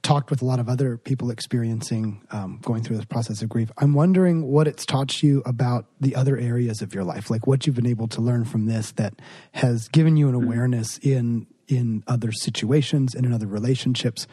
talked 0.05 0.31
with 0.31 0.43
a 0.43 0.45
lot 0.45 0.61
of 0.61 0.69
other 0.69 0.97
people 0.97 1.31
experiencing 1.31 2.23
um, 2.31 2.61
going 2.63 2.83
through 2.83 2.97
this 2.97 3.07
process 3.07 3.43
of 3.43 3.49
grief. 3.49 3.73
I'm 3.79 3.95
wondering 3.95 4.43
what 4.43 4.69
it's 4.69 4.87
taught 4.87 5.23
you 5.23 5.43
about 5.45 5.87
the 5.99 6.15
other 6.15 6.37
areas 6.37 6.83
of 6.83 6.95
your 6.95 7.03
life, 7.03 7.31
like 7.31 7.47
what 7.47 7.67
you've 7.67 7.75
been 7.75 7.87
able 7.87 8.07
to 8.09 8.21
learn 8.21 8.45
from 8.45 8.67
this 8.67 8.93
that 8.93 9.15
has 9.53 9.89
given 9.89 10.17
you 10.17 10.29
an 10.29 10.35
mm-hmm. 10.35 10.45
awareness 10.45 10.99
in 10.99 11.49
in 11.67 12.05
other 12.07 12.31
situations 12.31 13.15
and 13.15 13.25
in 13.25 13.33
other 13.33 13.47
relationships 13.47 14.27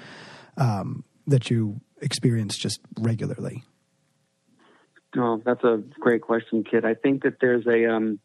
um, 0.58 1.06
that 1.26 1.50
you 1.50 1.80
experience 2.02 2.58
just 2.58 2.82
regularly. 3.00 3.64
Oh, 5.16 5.42
that's 5.46 5.64
a 5.64 5.82
great 6.00 6.22
question, 6.22 6.66
Kit. 6.70 6.84
I 6.84 6.94
think 6.94 7.24
that 7.24 7.38
there's 7.40 7.66
a 7.68 7.90
um, 7.90 8.20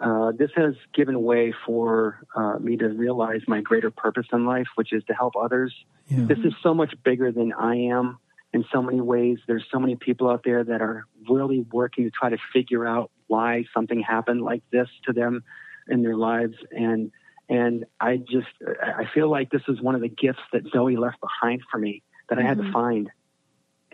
uh, 0.00 0.32
this 0.36 0.50
has 0.56 0.74
given 0.94 1.22
way 1.22 1.54
for 1.64 2.18
uh, 2.34 2.58
me 2.58 2.76
to 2.76 2.88
realize 2.88 3.40
my 3.46 3.60
greater 3.60 3.90
purpose 3.90 4.26
in 4.32 4.44
life, 4.44 4.66
which 4.74 4.92
is 4.92 5.04
to 5.04 5.14
help 5.14 5.34
others. 5.40 5.72
Yeah. 6.12 6.24
This 6.26 6.38
is 6.38 6.52
so 6.62 6.74
much 6.74 6.94
bigger 7.02 7.32
than 7.32 7.52
I 7.52 7.76
am 7.76 8.18
in 8.52 8.64
so 8.72 8.82
many 8.82 9.00
ways. 9.00 9.38
There's 9.46 9.64
so 9.70 9.78
many 9.78 9.96
people 9.96 10.28
out 10.28 10.42
there 10.44 10.62
that 10.62 10.82
are 10.82 11.06
really 11.28 11.64
working 11.72 12.04
to 12.04 12.10
try 12.10 12.30
to 12.30 12.38
figure 12.52 12.86
out 12.86 13.10
why 13.26 13.64
something 13.72 14.00
happened 14.00 14.42
like 14.42 14.62
this 14.70 14.88
to 15.06 15.12
them 15.12 15.42
in 15.88 16.02
their 16.02 16.16
lives. 16.16 16.56
And 16.70 17.10
and 17.48 17.84
I 18.00 18.16
just 18.18 18.48
I 18.82 19.06
feel 19.12 19.28
like 19.30 19.50
this 19.50 19.62
is 19.68 19.80
one 19.80 19.94
of 19.94 20.00
the 20.00 20.08
gifts 20.08 20.42
that 20.52 20.64
Zoi 20.64 20.98
left 20.98 21.20
behind 21.20 21.62
for 21.70 21.78
me 21.78 22.02
that 22.28 22.38
mm-hmm. 22.38 22.44
I 22.44 22.48
had 22.48 22.58
to 22.58 22.64
mm-hmm. 22.64 22.72
find. 22.72 23.10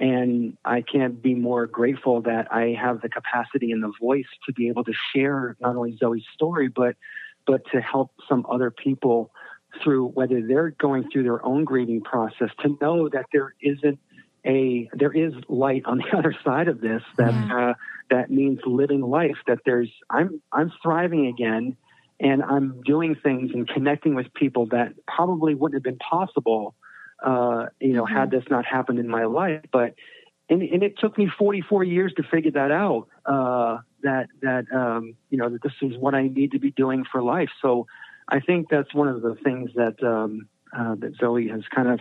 And 0.01 0.57
I 0.64 0.83
can't 0.83 1.21
be 1.21 1.35
more 1.35 1.66
grateful 1.66 2.23
that 2.23 2.53
I 2.53 2.77
have 2.81 3.01
the 3.01 3.09
capacity 3.09 3.73
and 3.73 3.83
the 3.83 3.93
voice 4.01 4.29
to 4.47 4.53
be 4.53 4.69
able 4.69 4.85
to 4.85 4.93
share 5.12 5.57
not 5.61 5.75
only 5.75 5.99
Zoi's 6.01 6.27
story, 6.35 6.69
but 6.69 6.97
but 7.47 7.62
to 7.73 7.81
help 7.81 8.12
some 8.29 8.45
other 8.49 8.71
people 8.71 9.33
through 9.83 10.09
whether 10.09 10.41
they're 10.41 10.71
going 10.71 11.11
through 11.11 11.25
their 11.25 11.45
own 11.45 11.64
grieving 11.64 12.01
process 12.01 12.51
to 12.61 12.77
know 12.81 13.09
that 13.09 13.27
there 13.33 13.55
isn't 13.61 13.99
a 14.47 14.89
there 14.93 15.12
is 15.12 15.33
light 15.49 15.83
on 15.85 15.99
the 16.11 16.16
other 16.16 16.35
side 16.45 16.69
of 16.69 16.81
this 16.81 17.03
that 17.16 17.33
yeah. 17.33 17.71
uh, 17.71 17.75
that 18.11 18.31
means 18.31 18.61
living 18.64 19.01
life 19.01 19.37
that 19.47 19.59
there's 19.66 19.91
I'm 20.11 20.41
I'm 20.53 20.73
thriving 20.83 21.27
again 21.27 21.77
and 22.21 22.43
I'm 22.43 22.83
doing 22.83 23.14
things 23.14 23.53
and 23.55 23.69
connecting 23.69 24.14
with 24.14 24.33
people 24.35 24.66
that 24.66 24.95
probably 25.07 25.55
wouldn't 25.55 25.77
have 25.77 25.85
been 25.85 25.99
possible 25.99 26.75
uh, 27.23 27.66
you 27.81 27.93
know, 27.93 28.05
mm-hmm. 28.05 28.16
had 28.16 28.31
this 28.31 28.45
not 28.51 28.64
happened 28.64 28.99
in 28.99 29.09
my 29.09 29.25
life. 29.25 29.62
But 29.73 29.95
and, 30.51 30.62
and 30.62 30.83
it 30.83 30.99
took 30.99 31.19
me 31.19 31.31
44 31.39 31.85
years 31.85 32.12
to 32.16 32.23
figure 32.23 32.53
that 32.53 32.71
out. 32.71 33.09
Uh, 33.27 33.79
that 34.03 34.29
that 34.43 34.64
um, 34.73 35.14
you 35.31 35.39
know 35.39 35.49
that 35.49 35.62
this 35.62 35.73
is 35.83 35.97
what 35.99 36.14
I 36.14 36.29
need 36.29 36.53
to 36.53 36.59
be 36.59 36.71
doing 36.71 37.05
for 37.11 37.23
life. 37.23 37.51
So 37.61 37.87
I 38.29 38.41
think 38.41 38.68
that's 38.70 38.93
one 38.95 39.09
of 39.09 39.22
the 39.22 39.35
things 39.43 39.70
that 39.74 40.03
um, 40.03 40.49
uh, 40.76 40.95
that 40.97 41.16
Zoi 41.18 41.51
has 41.51 41.62
kind 41.74 41.89
of, 41.89 42.01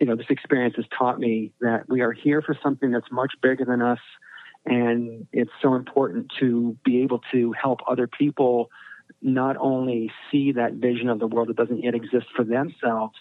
you 0.00 0.06
know, 0.06 0.16
this 0.16 0.26
experience 0.30 0.74
has 0.76 0.86
taught 0.96 1.18
me 1.18 1.52
that 1.60 1.88
we 1.88 2.00
are 2.00 2.12
here 2.12 2.40
for 2.40 2.56
something 2.62 2.90
that's 2.90 3.10
much 3.12 3.34
bigger 3.42 3.64
than 3.64 3.82
us, 3.82 3.98
and 4.64 5.26
it's 5.32 5.50
so 5.60 5.74
important 5.74 6.32
to 6.40 6.76
be 6.84 7.02
able 7.02 7.20
to 7.32 7.52
help 7.52 7.80
other 7.86 8.06
people 8.06 8.70
not 9.22 9.56
only 9.58 10.10
see 10.30 10.52
that 10.52 10.74
vision 10.74 11.08
of 11.08 11.18
the 11.18 11.26
world 11.26 11.48
that 11.48 11.56
doesn't 11.56 11.82
yet 11.82 11.94
exist 11.94 12.26
for 12.34 12.44
themselves, 12.44 13.16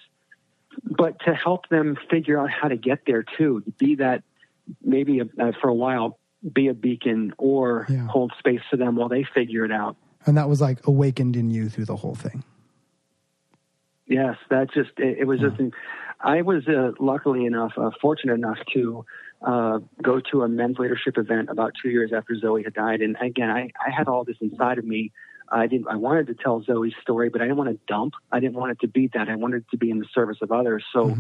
but 0.84 1.20
to 1.26 1.34
help 1.34 1.68
them 1.70 1.98
figure 2.10 2.40
out 2.40 2.50
how 2.50 2.68
to 2.68 2.78
get 2.78 3.00
there 3.06 3.24
too, 3.38 3.62
to 3.62 3.72
be 3.72 3.96
that 3.96 4.24
maybe 4.84 5.20
a, 5.20 5.26
uh, 5.42 5.52
for 5.62 5.70
a 5.70 5.74
while, 5.74 6.20
be 6.54 6.68
a 6.68 6.74
beacon 6.74 7.34
or 7.38 7.88
Yeah. 7.90 8.08
hold 8.08 8.32
space 8.40 8.62
for 8.70 8.78
them 8.78 8.96
while 8.96 9.10
they 9.10 9.24
figure 9.24 9.66
it 9.66 9.72
out. 9.72 9.96
And 10.26 10.38
that 10.38 10.50
was 10.50 10.62
like 10.62 10.86
awakened 10.88 11.36
in 11.36 11.50
you 11.50 11.70
through 11.70 11.86
the 11.86 11.96
whole 11.96 12.16
thing. 12.16 12.44
Yes, 14.08 14.38
that 14.50 14.72
just 14.74 14.92
it, 14.98 15.20
it 15.20 15.26
was 15.26 15.40
just. 15.40 15.56
I 16.20 16.42
was 16.42 16.68
uh, 16.68 16.92
luckily 17.00 17.46
enough, 17.46 17.74
uh, 17.78 17.92
fortunate 18.02 18.34
enough 18.34 18.58
to 18.74 19.06
uh, 19.42 19.80
go 20.02 20.22
to 20.32 20.44
a 20.44 20.48
men's 20.48 20.78
leadership 20.80 21.18
event 21.18 21.50
about 21.50 21.74
two 21.82 21.90
years 21.90 22.12
after 22.16 22.36
Zoi 22.36 22.64
had 22.64 22.74
died, 22.74 23.02
and 23.02 23.18
again, 23.20 23.50
I, 23.50 23.72
I 23.86 23.92
had 23.96 24.08
all 24.08 24.24
this 24.24 24.38
inside 24.42 24.78
of 24.78 24.86
me. 24.86 25.12
I 25.50 25.68
didn't. 25.68 25.88
I 25.88 25.96
wanted 25.96 26.28
to 26.28 26.34
tell 26.34 26.62
Zoi's 26.62 26.96
story, 27.02 27.30
but 27.30 27.42
I 27.42 27.46
didn't 27.46 27.58
want 27.58 27.70
to 27.70 27.80
dump. 27.88 28.14
I 28.32 28.40
didn't 28.40 28.56
want 28.56 28.72
it 28.72 28.80
to 28.82 28.88
be 28.88 29.10
that. 29.14 29.30
I 29.30 29.36
wanted 29.36 29.58
it 29.58 29.70
to 29.72 29.78
be 29.78 29.92
in 29.92 30.00
the 30.00 30.08
service 30.14 30.38
of 30.42 30.52
others. 30.52 30.84
So 30.92 31.16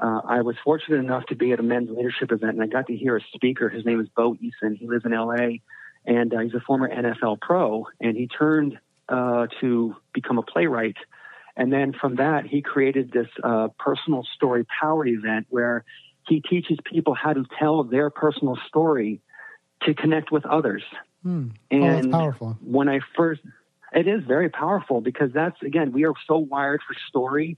uh, 0.00 0.20
I 0.26 0.42
was 0.42 0.56
fortunate 0.62 0.98
enough 0.98 1.26
to 1.26 1.34
be 1.34 1.52
at 1.52 1.60
a 1.60 1.62
men's 1.62 1.90
leadership 1.90 2.32
event, 2.32 2.54
and 2.54 2.62
I 2.62 2.66
got 2.66 2.86
to 2.88 2.96
hear 2.96 3.16
a 3.16 3.20
speaker. 3.34 3.68
His 3.68 3.86
name 3.86 4.00
is 4.00 4.08
Bo 4.14 4.34
Eason. 4.34 4.76
He 4.76 4.86
lives 4.86 5.04
in 5.06 5.14
L.A. 5.14 5.62
and 6.10 6.34
uh, 6.34 6.40
he's 6.40 6.54
a 6.54 6.60
former 6.60 6.88
NFL 6.88 7.40
pro, 7.40 7.86
and 8.00 8.16
he 8.16 8.26
turned 8.26 8.78
uh, 9.08 9.46
to 9.60 9.94
become 10.12 10.38
a 10.38 10.42
playwright. 10.42 10.96
And 11.56 11.72
then 11.72 11.92
from 11.92 12.16
that, 12.16 12.46
he 12.46 12.62
created 12.62 13.12
this 13.12 13.28
uh, 13.44 13.68
personal 13.78 14.26
story 14.34 14.66
power 14.80 15.06
event 15.06 15.46
where 15.50 15.84
he 16.26 16.40
teaches 16.40 16.78
people 16.84 17.14
how 17.14 17.32
to 17.32 17.44
tell 17.58 17.84
their 17.84 18.10
personal 18.10 18.58
story 18.66 19.20
to 19.82 19.94
connect 19.94 20.32
with 20.32 20.44
others. 20.46 20.82
Hmm. 21.22 21.48
oh, 21.72 21.80
that's 21.80 22.02
And 22.02 22.12
powerful. 22.12 22.58
when 22.60 22.88
I 22.88 23.00
first, 23.16 23.42
it 23.92 24.08
is 24.08 24.24
very 24.24 24.48
powerful 24.48 25.00
because 25.00 25.32
that's 25.32 25.62
again, 25.62 25.92
we 25.92 26.04
are 26.04 26.14
so 26.26 26.38
wired 26.38 26.80
for 26.86 26.94
story 27.08 27.56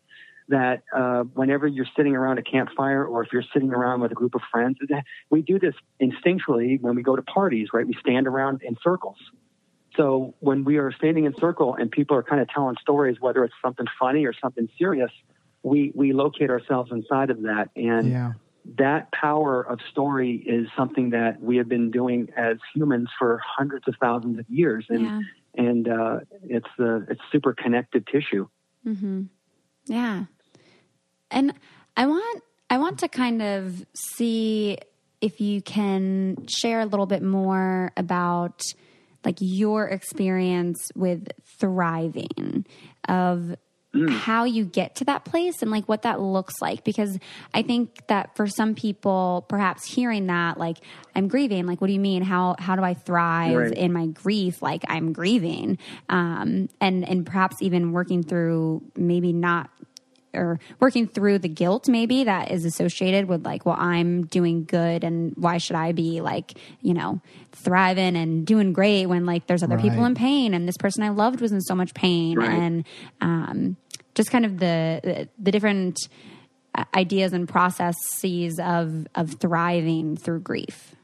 that 0.49 0.83
uh, 0.95 1.23
whenever 1.35 1.67
you're 1.67 1.87
sitting 1.97 2.15
around 2.17 2.39
a 2.39 2.43
campfire 2.43 3.05
or 3.05 3.23
if 3.23 3.33
you're 3.33 3.45
sitting 3.53 3.73
around 3.73 4.01
with 4.01 4.13
a 4.13 4.15
group 4.15 4.35
of 4.35 4.43
friends, 4.51 4.79
that- 4.89 5.05
we 5.31 5.43
do 5.43 5.59
this 5.59 5.75
instinctually 6.01 6.81
when 6.81 6.95
we 6.95 7.03
go 7.03 7.17
to 7.17 7.23
parties, 7.23 7.69
right? 7.73 7.87
We 7.87 7.95
stand 8.01 8.27
around 8.27 8.63
in 8.63 8.77
circles. 8.83 9.19
So 9.97 10.35
when 10.41 10.65
we 10.65 10.79
are 10.79 10.91
standing 10.93 11.25
in 11.25 11.35
circle 11.39 11.75
and 11.75 11.91
people 11.91 12.17
are 12.17 12.23
kind 12.23 12.41
of 12.41 12.49
telling 12.49 12.77
stories, 12.81 13.21
whether 13.21 13.45
it's 13.45 13.55
something 13.63 13.87
funny 13.99 14.25
or 14.25 14.33
something 14.33 14.69
serious, 14.79 15.11
we 15.63 15.93
we 15.95 16.13
locate 16.13 16.51
ourselves 16.51 16.91
inside 16.91 17.31
of 17.31 17.43
that, 17.43 17.71
and 17.77 18.09
Yeah. 18.09 18.33
that 18.77 19.13
power 19.13 19.61
of 19.63 19.81
story 19.91 20.37
is 20.37 20.67
something 20.77 21.11
that 21.11 21.41
we 21.41 21.57
have 21.59 21.69
been 21.69 21.91
doing 21.91 22.31
as 22.37 22.57
humans 22.75 23.11
for 23.19 23.41
hundreds 23.45 23.87
of 23.87 23.95
thousands 24.01 24.39
of 24.39 24.49
years, 24.49 24.87
and 24.89 25.03
Yeah. 25.05 25.21
and 25.55 25.89
uh, 25.89 26.21
it's 26.45 26.69
the 26.79 27.07
it's 27.11 27.21
super 27.31 27.53
connected 27.53 28.07
tissue. 28.07 28.49
Mm-hmm. 28.87 29.23
Yeah. 29.87 30.25
And 31.31 31.55
I 31.97 32.07
want 32.07 32.43
I 32.71 32.79
want 32.79 33.01
to 33.01 33.09
kind 33.09 33.43
of 33.43 33.85
see 33.95 34.79
if 35.21 35.41
you 35.41 35.63
can 35.63 36.47
share 36.49 36.81
a 36.81 36.87
little 36.87 37.07
bit 37.07 37.23
more 37.23 37.93
about 37.97 38.63
like 39.25 39.37
your 39.41 39.87
experience 39.87 40.91
with 40.95 41.29
thriving 41.61 42.67
of 43.09 43.55
how 44.09 44.45
you 44.45 44.65
get 44.65 44.95
to 44.97 45.05
that 45.05 45.25
place 45.25 45.61
and 45.61 45.71
like 45.71 45.87
what 45.89 46.03
that 46.03 46.21
looks 46.21 46.55
like. 46.63 46.83
Because 46.85 47.19
i 47.53 47.63
think 47.63 48.07
that 48.07 48.35
for 48.37 48.47
some 48.47 48.75
people 48.75 49.45
perhaps 49.49 49.85
hearing 49.85 50.27
that 50.29 50.57
like 50.59 50.79
i'm 51.15 51.29
grieving 51.29 51.67
like 51.67 51.81
what 51.81 51.89
do 51.89 51.93
you 51.93 52.01
mean? 52.01 52.23
How 52.23 52.57
how 52.59 52.75
do 52.77 52.83
i 52.83 52.95
thrive 52.95 53.57
Right. 53.57 53.73
in 53.73 53.93
my 53.93 54.07
grief? 54.07 54.63
Like 54.63 54.83
i'm 54.89 55.13
grieving. 55.13 55.79
Um 56.09 56.69
and 56.81 57.07
and 57.09 57.27
perhaps 57.27 57.61
even 57.61 57.93
working 57.93 58.23
through 58.23 58.83
maybe 58.97 59.33
not 59.33 59.69
or 60.35 60.59
working 60.81 61.07
through 61.07 61.39
the 61.39 61.49
guilt 61.49 61.89
maybe 61.89 62.25
that 62.25 62.51
is 62.51 62.65
associated 62.65 63.27
with 63.27 63.45
like 63.45 63.67
well 63.67 63.77
i'm 63.79 64.25
doing 64.27 64.65
good 64.65 65.05
and 65.05 65.33
why 65.37 65.59
should 65.59 65.77
i 65.77 65.93
be 65.93 66.21
like 66.21 66.55
you 66.81 66.95
know 66.95 67.21
thriving 67.53 68.17
and 68.17 68.47
doing 68.47 68.73
great 68.73 69.07
when 69.07 69.27
like 69.27 69.47
there's 69.47 69.63
other 69.63 69.79
people 69.79 70.05
in 70.05 70.15
pain 70.15 70.55
and 70.55 70.67
this 70.67 70.77
person 70.79 71.03
i 71.03 71.09
loved 71.11 71.41
was 71.41 71.53
in 71.53 71.61
so 71.61 71.75
much 71.75 71.93
pain 71.95 72.39
Right. 72.39 72.51
and 72.51 72.85
um, 73.21 73.77
just 74.15 74.31
kind 74.31 74.45
of 74.45 74.59
the 74.59 75.01
the, 75.05 75.29
the 75.39 75.51
different 75.51 75.99
uh, 76.75 76.85
ideas 76.95 77.33
and 77.33 77.49
processes 77.49 78.59
of 78.59 79.07
of 79.15 79.35
thriving 79.35 80.17
through 80.17 80.41
grief 80.41 80.95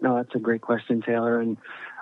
No, 0.00 0.16
that's 0.16 0.34
a 0.34 0.38
great 0.38 0.60
question, 0.60 1.00
Taylor. 1.02 1.40
And 1.40 1.56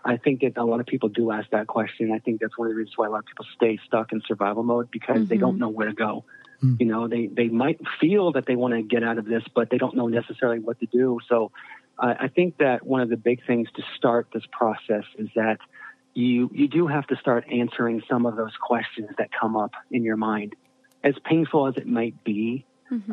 I 0.04 0.16
think 0.16 0.40
that 0.40 0.56
a 0.56 0.64
lot 0.64 0.80
of 0.80 0.86
people 0.86 1.08
do 1.08 1.30
ask 1.30 1.48
that 1.50 1.66
question. 1.66 2.12
I 2.12 2.18
think 2.18 2.40
that's 2.40 2.58
one 2.58 2.66
of 2.66 2.72
the 2.72 2.76
reasons 2.76 2.96
why 2.96 3.06
a 3.06 3.10
lot 3.10 3.20
of 3.20 3.26
people 3.26 3.46
stay 3.54 3.78
stuck 3.86 4.12
in 4.12 4.20
survival 4.26 4.62
mode 4.62 4.90
because 4.90 5.28
they 5.28 5.36
don't 5.36 5.58
know 5.58 5.68
where 5.68 5.88
to 5.88 5.94
go. 5.94 6.24
You 6.78 6.86
know, 6.86 7.08
they, 7.08 7.26
they 7.26 7.48
might 7.48 7.80
feel 8.00 8.32
that 8.32 8.46
they 8.46 8.56
want 8.56 8.74
to 8.74 8.82
get 8.82 9.02
out 9.02 9.18
of 9.18 9.24
this, 9.24 9.42
but 9.54 9.70
they 9.70 9.78
don't 9.78 9.96
know 9.96 10.08
necessarily 10.08 10.60
what 10.60 10.78
to 10.80 10.86
do. 10.86 11.18
So 11.28 11.50
uh, 11.98 12.14
I 12.20 12.28
think 12.28 12.58
that 12.58 12.86
one 12.86 13.00
of 13.00 13.08
the 13.08 13.16
big 13.16 13.44
things 13.46 13.68
to 13.76 13.82
start 13.96 14.28
this 14.32 14.44
process 14.50 15.04
is 15.18 15.28
that 15.34 15.58
you, 16.14 16.50
you 16.52 16.68
do 16.68 16.86
have 16.86 17.06
to 17.08 17.16
start 17.16 17.44
answering 17.50 18.02
some 18.08 18.26
of 18.26 18.36
those 18.36 18.56
questions 18.60 19.08
that 19.18 19.30
come 19.38 19.56
up 19.56 19.72
in 19.90 20.04
your 20.04 20.16
mind. 20.16 20.54
As 21.04 21.14
painful 21.24 21.66
as 21.66 21.76
it 21.76 21.86
might 21.86 22.22
be, 22.22 22.64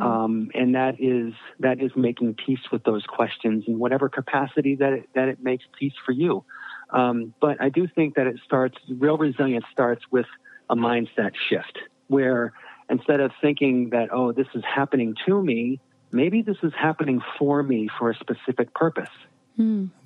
um, 0.02 0.52
and 0.54 0.76
that 0.76 1.00
is 1.00 1.34
that 1.60 1.82
is 1.82 1.92
making 1.96 2.36
peace 2.36 2.60
with 2.72 2.84
those 2.84 3.04
questions 3.06 3.64
in 3.66 3.80
whatever 3.80 4.10
capacity 4.10 4.76
that 4.76 4.94
it, 4.94 5.10
that 5.16 5.30
it 5.30 5.42
makes 5.42 5.64
peace 5.80 5.94
for 6.06 6.12
you. 6.12 6.44
Um, 6.92 7.34
but 7.40 7.62
I 7.62 7.70
do 7.70 7.88
think 7.88 8.16
that 8.16 8.28
it 8.28 8.38
starts 8.46 8.78
real 8.90 9.18
resilience 9.18 9.66
starts 9.72 10.04
with 10.12 10.26
a 10.70 10.76
mindset 10.76 11.34
shift 11.50 11.78
where 12.08 12.54
instead 12.90 13.20
of 13.20 13.32
thinking 13.42 13.90
that 13.92 14.10
oh 14.12 14.32
this 14.32 14.48
is 14.56 14.64
happening 14.64 15.16
to 15.28 15.42
me, 15.42 15.80
maybe 16.12 16.42
this 16.42 16.58
is 16.64 16.74
happening 16.78 17.22
for 17.38 17.62
me 17.62 17.88
for 17.98 18.10
a 18.12 18.16
specific 18.16 18.74
purpose. 18.74 19.10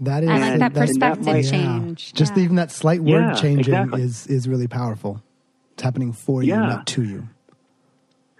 That 0.02 0.24
is 0.24 0.30
i 0.30 0.40
like 0.40 0.60
that 0.60 0.74
that- 0.74 0.80
perspective 0.88 1.26
might- 1.28 1.44
change 1.50 2.14
Just 2.14 2.36
Yeah. 2.36 2.44
even 2.44 2.56
that 2.56 2.72
slight 2.72 3.02
word 3.02 3.22
Yeah, 3.22 3.34
changing 3.36 3.74
exactly. 3.74 4.02
is 4.02 4.26
is 4.28 4.50
really 4.50 4.68
powerful. 4.68 5.22
It's 5.74 5.84
happening 5.84 6.12
for 6.12 6.42
you, 6.44 6.54
Yeah. 6.54 6.66
not 6.66 6.88
to 6.88 7.04
you. 7.04 7.28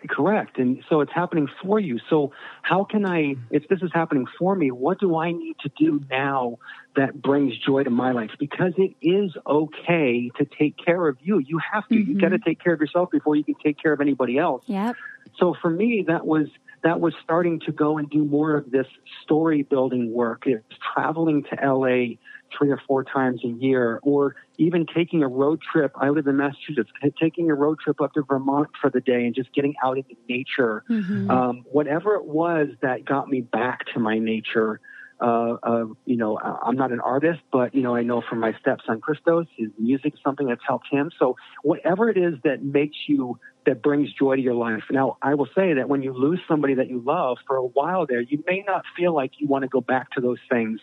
Correct. 0.10 0.58
And 0.58 0.84
so 0.90 1.00
it's 1.00 1.14
happening 1.14 1.48
for 1.62 1.80
you. 1.80 1.98
So 2.10 2.34
how 2.62 2.84
can 2.84 3.06
I, 3.06 3.36
if 3.52 3.68
this 3.70 3.82
is 3.82 3.90
happening 3.94 4.26
for 4.38 4.54
me, 4.54 4.70
what 4.70 5.00
do 5.00 5.16
I 5.16 5.32
need 5.32 5.56
to 5.62 5.70
do 5.78 6.02
now 6.10 6.58
that 6.96 7.22
brings 7.22 7.58
joy 7.58 7.84
to 7.84 7.90
my 7.90 8.12
life? 8.12 8.32
Because 8.40 8.74
it 8.78 8.96
is 9.02 9.32
okay 9.48 10.30
to 10.38 10.46
take 10.46 10.76
care 10.84 11.08
of 11.08 11.18
you. 11.22 11.40
You 11.40 11.60
have 11.72 11.88
to. 11.90 11.96
You 11.96 12.20
got 12.20 12.30
to 12.30 12.40
take 12.40 12.62
care 12.62 12.74
of 12.74 12.80
yourself 12.80 13.10
before 13.12 13.36
you 13.36 13.44
can 13.44 13.56
take 13.64 13.82
care 13.82 13.94
of 13.94 14.02
anybody 14.02 14.38
else. 14.38 14.64
yep 14.68 14.96
So 15.40 15.56
for 15.62 15.70
me, 15.70 16.06
that 16.08 16.26
was 16.26 16.48
that 16.84 17.00
was 17.00 17.14
starting 17.24 17.60
to 17.62 17.72
go 17.72 17.98
and 17.98 18.10
do 18.10 18.26
more 18.26 18.56
of 18.56 18.72
this 18.72 18.88
story 19.24 19.64
building 19.64 20.12
work. 20.12 20.44
It's 20.46 20.64
traveling 20.94 21.44
to 21.44 21.68
LA 21.68 22.16
three 22.58 22.70
or 22.70 22.80
four 22.88 23.04
times 23.04 23.42
a 23.44 23.48
year, 23.48 24.00
or 24.04 24.36
even 24.58 24.86
taking 24.94 25.24
a 25.24 25.28
road 25.28 25.60
trip. 25.72 25.92
I 25.96 26.10
live 26.10 26.28
in 26.28 26.38
Massachusetts. 26.38 26.92
Taking 27.20 27.50
a 27.50 27.56
road 27.56 27.80
trip 27.80 28.00
up 28.02 28.14
to 28.14 28.22
Vermont 28.22 28.70
for 28.80 28.90
the 28.90 29.02
day 29.02 29.26
and 29.26 29.34
just 29.34 29.52
getting 29.54 29.74
out 29.84 29.98
into 29.98 30.16
nature. 30.30 30.84
Um, 31.32 31.64
whatever 31.72 32.16
it 32.16 32.26
was 32.26 32.68
that 32.82 33.06
got 33.06 33.28
me 33.30 33.42
back 33.42 33.86
to 33.94 34.00
my 34.00 34.20
nature. 34.20 34.80
Uh, 35.24 35.56
uh, 35.64 35.86
you 36.06 36.18
know, 36.18 36.38
I'm 36.38 36.76
not 36.76 36.92
an 36.92 37.00
artist, 37.00 37.40
but 37.50 37.74
you 37.74 37.82
know, 37.82 37.96
I 37.96 38.04
know 38.04 38.22
from 38.30 38.42
my 38.42 38.54
stepson 38.60 39.00
Christos, 39.00 39.46
his 39.56 39.70
music 39.80 40.16
is 40.16 40.20
something 40.22 40.48
that's 40.48 40.62
helped 40.68 40.88
him. 40.92 41.12
So 41.18 41.38
whatever 41.62 42.10
it 42.10 42.18
is 42.18 42.34
that 42.44 42.62
makes 42.62 42.98
you 43.08 43.40
that 43.66 43.82
brings 43.82 44.12
joy 44.12 44.36
to 44.36 44.42
your 44.42 44.54
life. 44.54 44.84
Now, 44.92 45.18
I 45.22 45.36
will 45.36 45.48
say 45.56 45.76
that 45.76 45.88
when 45.88 46.04
you 46.04 46.12
lose 46.12 46.42
somebody 46.46 46.74
that 46.74 46.90
you 46.90 47.00
love 47.00 47.38
for 47.48 47.56
a 47.56 47.64
while 47.64 48.06
there, 48.06 48.20
you 48.20 48.44
may 48.46 48.66
not 48.68 48.84
feel 48.98 49.16
like 49.16 49.32
you 49.38 49.48
want 49.48 49.62
to 49.62 49.70
go 49.70 49.80
back 49.80 50.12
to 50.12 50.22
those 50.22 50.40
things 50.50 50.82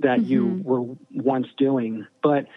that 0.00 0.26
you 0.26 0.60
were 0.62 0.82
once 1.14 1.46
doing. 1.56 2.06
But 2.22 2.48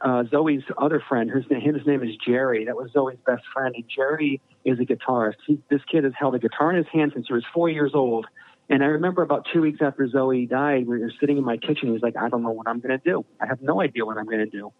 uh, 0.00 0.24
Zoi's 0.30 0.62
other 0.76 1.02
friend, 1.08 1.28
his, 1.28 1.44
his 1.48 1.86
name 1.86 2.04
is 2.04 2.14
Jerry. 2.24 2.66
That 2.66 2.76
was 2.76 2.92
Zoi's 2.92 3.18
best 3.26 3.42
friend. 3.52 3.74
And 3.74 3.84
Jerry 3.88 4.40
is 4.64 4.78
a 4.78 4.84
guitarist. 4.84 5.38
He, 5.44 5.58
this 5.70 5.80
kid 5.90 6.04
has 6.04 6.12
held 6.16 6.36
a 6.36 6.38
guitar 6.38 6.70
in 6.70 6.76
his 6.76 6.86
hand 6.92 7.12
since 7.14 7.26
he 7.26 7.34
was 7.34 7.44
four 7.52 7.68
years 7.68 7.92
old. 7.94 8.26
And 8.70 8.82
I 8.82 8.86
remember 8.86 9.22
about 9.22 9.46
two 9.52 9.62
weeks 9.62 9.78
after 9.80 10.06
Zoi 10.06 10.48
died, 10.48 10.86
we 10.86 10.98
were 10.98 11.12
sitting 11.20 11.38
in 11.38 11.44
my 11.44 11.56
kitchen. 11.56 11.86
He 11.86 11.90
was 11.90 12.02
like, 12.02 12.16
I 12.16 12.28
don't 12.28 12.42
know 12.42 12.50
what 12.50 12.68
I'm 12.68 12.80
going 12.80 12.98
to 12.98 13.02
do. 13.02 13.24
I 13.40 13.46
have 13.46 13.62
no 13.62 13.80
idea 13.80 14.04
what 14.04 14.18
I'm 14.18 14.26
going 14.26 14.38
to 14.38 14.46
do. 14.46 14.72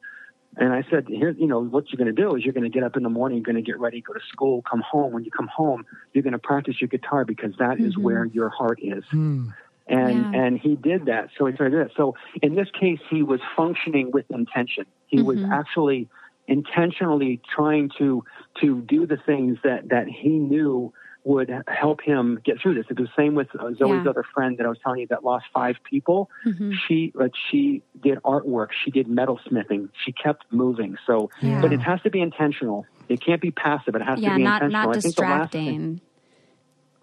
And 0.57 0.73
I 0.73 0.83
said, 0.91 1.07
here, 1.09 1.31
you 1.31 1.47
know, 1.47 1.63
what 1.63 1.85
you're 1.91 1.99
going 1.99 2.15
to 2.15 2.23
do 2.23 2.35
is 2.35 2.45
you're 2.45 2.53
going 2.53 2.71
to 2.71 2.71
get 2.71 2.83
up 2.83 2.97
in 2.97 3.03
the 3.03 3.09
morning, 3.09 3.39
you're 3.39 3.45
going 3.45 3.57
to 3.57 3.63
get 3.63 3.79
ready, 3.79 4.01
go 4.01 4.13
to 4.13 4.21
school, 4.33 4.63
come 4.69 4.81
home. 4.81 5.13
When 5.13 5.25
you 5.25 5.31
come 5.31 5.49
home, 5.49 5.85
you're 6.13 6.23
going 6.23 6.33
to 6.33 6.39
practice 6.39 6.81
your 6.81 6.89
guitar 6.89 7.25
because 7.25 7.53
that 7.59 7.81
is 7.81 7.97
where 7.97 8.25
your 8.25 8.49
heart 8.49 8.81
is. 8.83 9.05
Hmm. 9.11 9.49
And 9.87 10.19
Yeah. 10.19 10.41
and 10.43 10.59
he 10.59 10.77
did 10.77 11.07
that. 11.07 11.31
So 11.39 11.47
he 11.47 11.55
started 11.55 11.79
that. 11.89 11.97
So 11.97 12.15
in 12.43 12.55
this 12.57 12.69
case, 12.79 12.99
he 13.09 13.23
was 13.23 13.41
functioning 13.57 14.11
with 14.13 14.27
intention. 14.31 14.85
He 15.07 15.23
was 15.23 15.39
actually 15.51 16.09
intentionally 16.47 17.41
trying 17.55 17.91
to 17.99 18.25
to 18.61 18.83
do 18.83 19.07
the 19.07 19.17
things 19.17 19.59
that 19.65 19.89
that 19.91 20.09
he 20.09 20.31
knew 20.31 20.93
would 21.29 21.53
help 21.69 22.01
him 22.01 22.41
get 22.43 22.59
through 22.59 22.73
this. 22.75 22.87
It 22.89 22.99
was 22.99 23.09
the 23.15 23.23
same 23.23 23.35
with 23.35 23.49
uh, 23.55 23.65
Zoi's 23.79 24.03
Yeah. 24.05 24.11
other 24.11 24.25
friend 24.35 24.57
that 24.57 24.65
I 24.65 24.71
was 24.71 24.79
telling 24.83 25.01
you 25.01 25.07
that 25.09 25.23
lost 25.25 25.45
five 25.53 25.77
people. 25.89 26.31
Mm-hmm. 26.47 26.73
She 26.87 27.13
like 27.15 27.33
she 27.51 27.83
did 28.03 28.17
artwork, 28.23 28.69
she 28.83 28.91
did 28.91 29.07
metalsmithing, 29.09 29.91
she 30.05 30.13
kept 30.13 30.47
moving. 30.51 30.97
So, 31.07 31.31
Yeah. 31.43 31.61
but 31.61 31.71
it 31.75 31.81
has 31.81 32.01
to 32.03 32.11
be 32.11 32.23
intentional. 32.23 32.87
It 33.11 33.21
can't 33.21 33.43
be 33.43 33.51
passive. 33.51 33.95
It 33.95 34.01
has 34.03 34.19
yeah, 34.21 34.31
to 34.31 34.37
be 34.37 34.43
not 34.43 34.63
intentional. 34.63 34.87
not 34.89 34.97
I 34.97 35.01
think 35.01 35.17
the 35.17 35.23
last 35.23 35.53
thing- 35.53 35.65
distracting. 35.67 36.01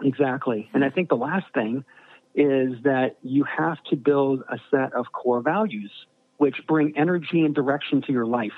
Exactly. 0.03 0.69
And 0.73 0.83
I 0.83 0.89
think 0.89 1.09
the 1.09 1.15
last 1.17 1.45
thing 1.53 1.85
is 2.33 2.81
that 2.83 3.17
you 3.21 3.43
have 3.45 3.77
to 3.91 3.95
build 3.95 4.43
a 4.49 4.57
set 4.71 4.93
of 4.93 5.11
core 5.11 5.41
values 5.41 5.91
which 6.37 6.55
bring 6.67 6.97
energy 6.97 7.41
and 7.41 7.53
direction 7.55 8.01
to 8.01 8.11
your 8.11 8.25
life. 8.25 8.51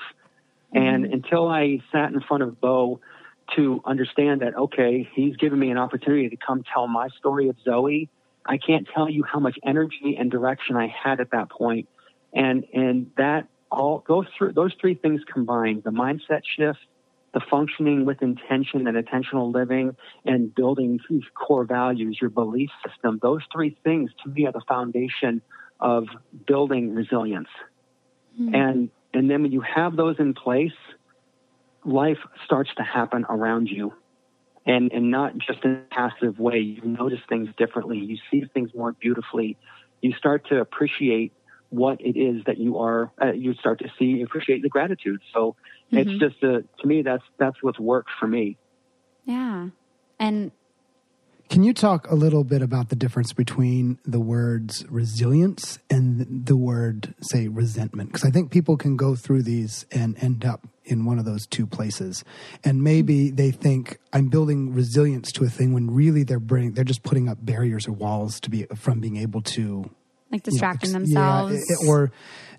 And 0.72 1.04
until 1.06 1.46
I 1.48 1.80
sat 1.92 2.12
in 2.12 2.20
front 2.20 2.42
of 2.42 2.60
Bo 2.60 3.00
to 3.56 3.80
understand 3.84 4.42
that, 4.42 4.56
okay, 4.56 5.08
he's 5.14 5.36
given 5.36 5.58
me 5.58 5.70
an 5.70 5.78
opportunity 5.78 6.28
to 6.28 6.36
come 6.36 6.64
tell 6.72 6.86
my 6.86 7.08
story 7.18 7.48
of 7.48 7.56
Zoi, 7.66 8.08
I 8.46 8.58
can't 8.58 8.86
tell 8.94 9.08
you 9.08 9.24
how 9.24 9.40
much 9.40 9.58
energy 9.64 10.16
and 10.18 10.30
direction 10.30 10.76
I 10.76 10.86
had 10.88 11.20
at 11.20 11.30
that 11.32 11.50
point. 11.50 11.88
And, 12.32 12.64
and 12.72 13.10
that 13.16 13.48
all 13.70 14.04
those 14.06 14.26
through 14.36 14.52
those 14.52 14.72
three 14.80 14.94
things 14.94 15.20
combined, 15.30 15.82
the 15.84 15.90
mindset 15.90 16.42
shift, 16.56 16.78
the 17.34 17.40
functioning 17.50 18.04
with 18.04 18.22
intention 18.22 18.86
and 18.86 18.96
intentional 18.96 19.50
living 19.50 19.96
and 20.24 20.54
building 20.54 20.98
these 21.08 21.24
core 21.34 21.64
values, 21.64 22.18
your 22.20 22.30
belief 22.30 22.70
system, 22.86 23.18
those 23.22 23.42
three 23.52 23.76
things 23.84 24.10
to 24.24 24.30
me 24.30 24.46
are 24.46 24.52
the 24.52 24.62
foundation 24.66 25.42
of 25.80 26.06
building 26.46 26.94
resilience. 26.94 27.48
Hmm. 28.36 28.54
And 28.54 28.90
and 29.14 29.30
then 29.30 29.42
when 29.42 29.52
you 29.52 29.62
have 29.62 29.96
those 29.96 30.16
in 30.18 30.34
place, 30.34 30.72
life 31.88 32.18
starts 32.44 32.70
to 32.76 32.82
happen 32.82 33.24
around 33.28 33.68
you. 33.68 33.92
And 34.66 34.92
and 34.92 35.10
not 35.10 35.32
just 35.38 35.64
in 35.64 35.72
a 35.72 35.94
passive 35.94 36.38
way. 36.38 36.58
You 36.58 36.82
notice 36.84 37.20
things 37.26 37.48
differently. 37.56 37.96
You 37.96 38.18
see 38.30 38.44
things 38.52 38.70
more 38.74 38.92
beautifully. 38.92 39.56
You 40.02 40.12
start 40.12 40.46
to 40.50 40.60
appreciate 40.60 41.32
what 41.70 42.00
it 42.00 42.18
is 42.18 42.44
that 42.44 42.58
you 42.58 42.78
are. 42.78 43.10
Uh, 43.20 43.32
you 43.32 43.54
start 43.54 43.78
to 43.78 43.88
see 43.98 44.20
appreciate 44.20 44.60
the 44.62 44.68
gratitude. 44.68 45.20
So 45.32 45.56
it's 45.90 46.10
just 46.20 46.42
a, 46.42 46.64
to 46.80 46.86
me 46.86 47.00
that's 47.00 47.22
that's 47.38 47.56
what's 47.62 47.78
worked 47.78 48.10
for 48.20 48.26
me. 48.26 48.58
Yeah, 49.24 49.68
and 50.18 50.52
Can 51.48 51.62
you 51.64 51.72
talk 51.72 52.10
a 52.10 52.14
little 52.14 52.44
bit 52.44 52.60
about 52.60 52.90
the 52.90 52.96
difference 52.96 53.32
between 53.32 53.98
the 54.04 54.20
words 54.20 54.84
resilience 54.90 55.78
and 55.88 56.44
the 56.46 56.56
word, 56.56 57.14
say, 57.22 57.48
resentment? 57.48 58.10
Because 58.10 58.24
I 58.24 58.30
think 58.30 58.50
people 58.50 58.76
can 58.76 58.96
go 58.96 59.14
through 59.14 59.42
these 59.44 59.86
and 59.90 60.16
end 60.22 60.44
up 60.44 60.66
in 60.88 61.04
one 61.04 61.18
of 61.18 61.24
those 61.24 61.46
two 61.46 61.66
places. 61.66 62.24
And 62.64 62.82
maybe 62.82 63.30
they 63.30 63.50
think 63.50 63.98
I'm 64.12 64.28
building 64.28 64.74
resilience 64.74 65.30
to 65.32 65.44
a 65.44 65.48
thing 65.48 65.72
when 65.72 65.90
really 65.90 66.24
they're 66.24 66.40
bringing, 66.40 66.72
they're 66.72 66.84
just 66.84 67.02
putting 67.02 67.28
up 67.28 67.38
barriers 67.40 67.86
or 67.86 67.92
walls 67.92 68.40
to 68.40 68.50
be 68.50 68.64
from 68.76 69.00
being 69.00 69.16
able 69.16 69.42
to 69.42 69.90
like 70.30 70.46
you 70.46 70.50
know, 70.52 70.52
distracting 70.52 70.90
ex- 70.90 70.92
themselves. 70.92 71.54
yeah, 71.68 71.76
i- 71.86 71.88
or 71.88 72.12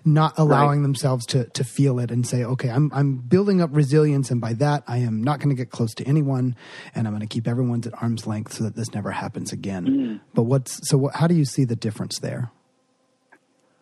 not 0.04 0.32
allowing 0.38 0.82
themselves 0.82 1.26
to 1.26 1.44
to 1.50 1.62
feel 1.62 1.98
it 2.00 2.10
and 2.10 2.26
say, 2.26 2.42
okay, 2.42 2.70
I'm 2.70 2.90
I'm 2.94 3.16
building 3.16 3.60
up 3.60 3.68
resilience, 3.72 4.30
and 4.30 4.40
by 4.40 4.54
that 4.54 4.82
I 4.88 4.96
am 4.98 5.22
not 5.22 5.38
going 5.40 5.50
to 5.50 5.54
get 5.54 5.70
close 5.70 5.92
to 5.96 6.04
anyone, 6.04 6.56
and 6.94 7.06
I'm 7.06 7.12
going 7.12 7.20
to 7.20 7.26
keep 7.32 7.46
everyone's 7.46 7.86
at 7.86 7.92
arm's 8.02 8.26
length 8.26 8.54
so 8.54 8.64
that 8.64 8.74
this 8.76 8.94
never 8.94 9.10
happens 9.10 9.52
again. 9.52 9.86
Mm. 9.86 10.20
But 10.34 10.44
what's 10.44 10.88
so? 10.88 10.96
What, 10.96 11.16
how 11.16 11.26
do 11.26 11.34
you 11.34 11.44
see 11.44 11.64
the 11.64 11.76
difference 11.76 12.18
there? 12.18 12.50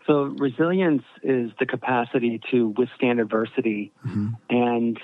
So 0.08 0.22
resilience 0.22 1.02
is 1.22 1.50
the 1.60 1.66
capacity 1.66 2.40
to 2.50 2.74
withstand 2.78 3.20
adversity 3.20 3.92
and 4.48 4.98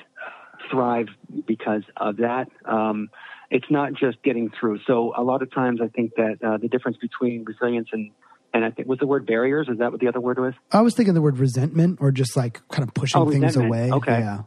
thrive 0.70 1.08
because 1.46 1.82
of 1.96 2.16
that. 2.16 2.46
Um, 2.64 3.10
it's 3.50 3.66
not 3.70 3.92
just 3.92 4.22
getting 4.22 4.50
through. 4.58 4.80
So 4.86 5.12
a 5.16 5.22
lot 5.22 5.42
of 5.42 5.52
times, 5.52 5.80
I 5.82 5.88
think 5.88 6.12
that 6.16 6.38
uh, 6.42 6.56
the 6.56 6.68
difference 6.68 6.96
between 6.96 7.44
resilience 7.44 7.88
and 7.92 8.10
and 8.54 8.64
I 8.64 8.70
think 8.70 8.88
was 8.88 9.00
the 9.00 9.06
word 9.06 9.26
barriers. 9.26 9.68
Is 9.68 9.78
that 9.78 9.90
what 9.90 10.00
the 10.00 10.08
other 10.08 10.20
word 10.20 10.38
was? 10.38 10.54
I 10.72 10.80
was 10.80 10.94
thinking 10.94 11.14
the 11.14 11.20
word 11.20 11.38
resentment, 11.38 11.98
or 12.00 12.10
just 12.10 12.36
like 12.36 12.66
kind 12.68 12.88
of 12.88 12.94
pushing 12.94 13.20
Oh, 13.20 13.30
things 13.30 13.56
away. 13.56 13.90
Okay. 13.90 14.20
Yeah. 14.20 14.42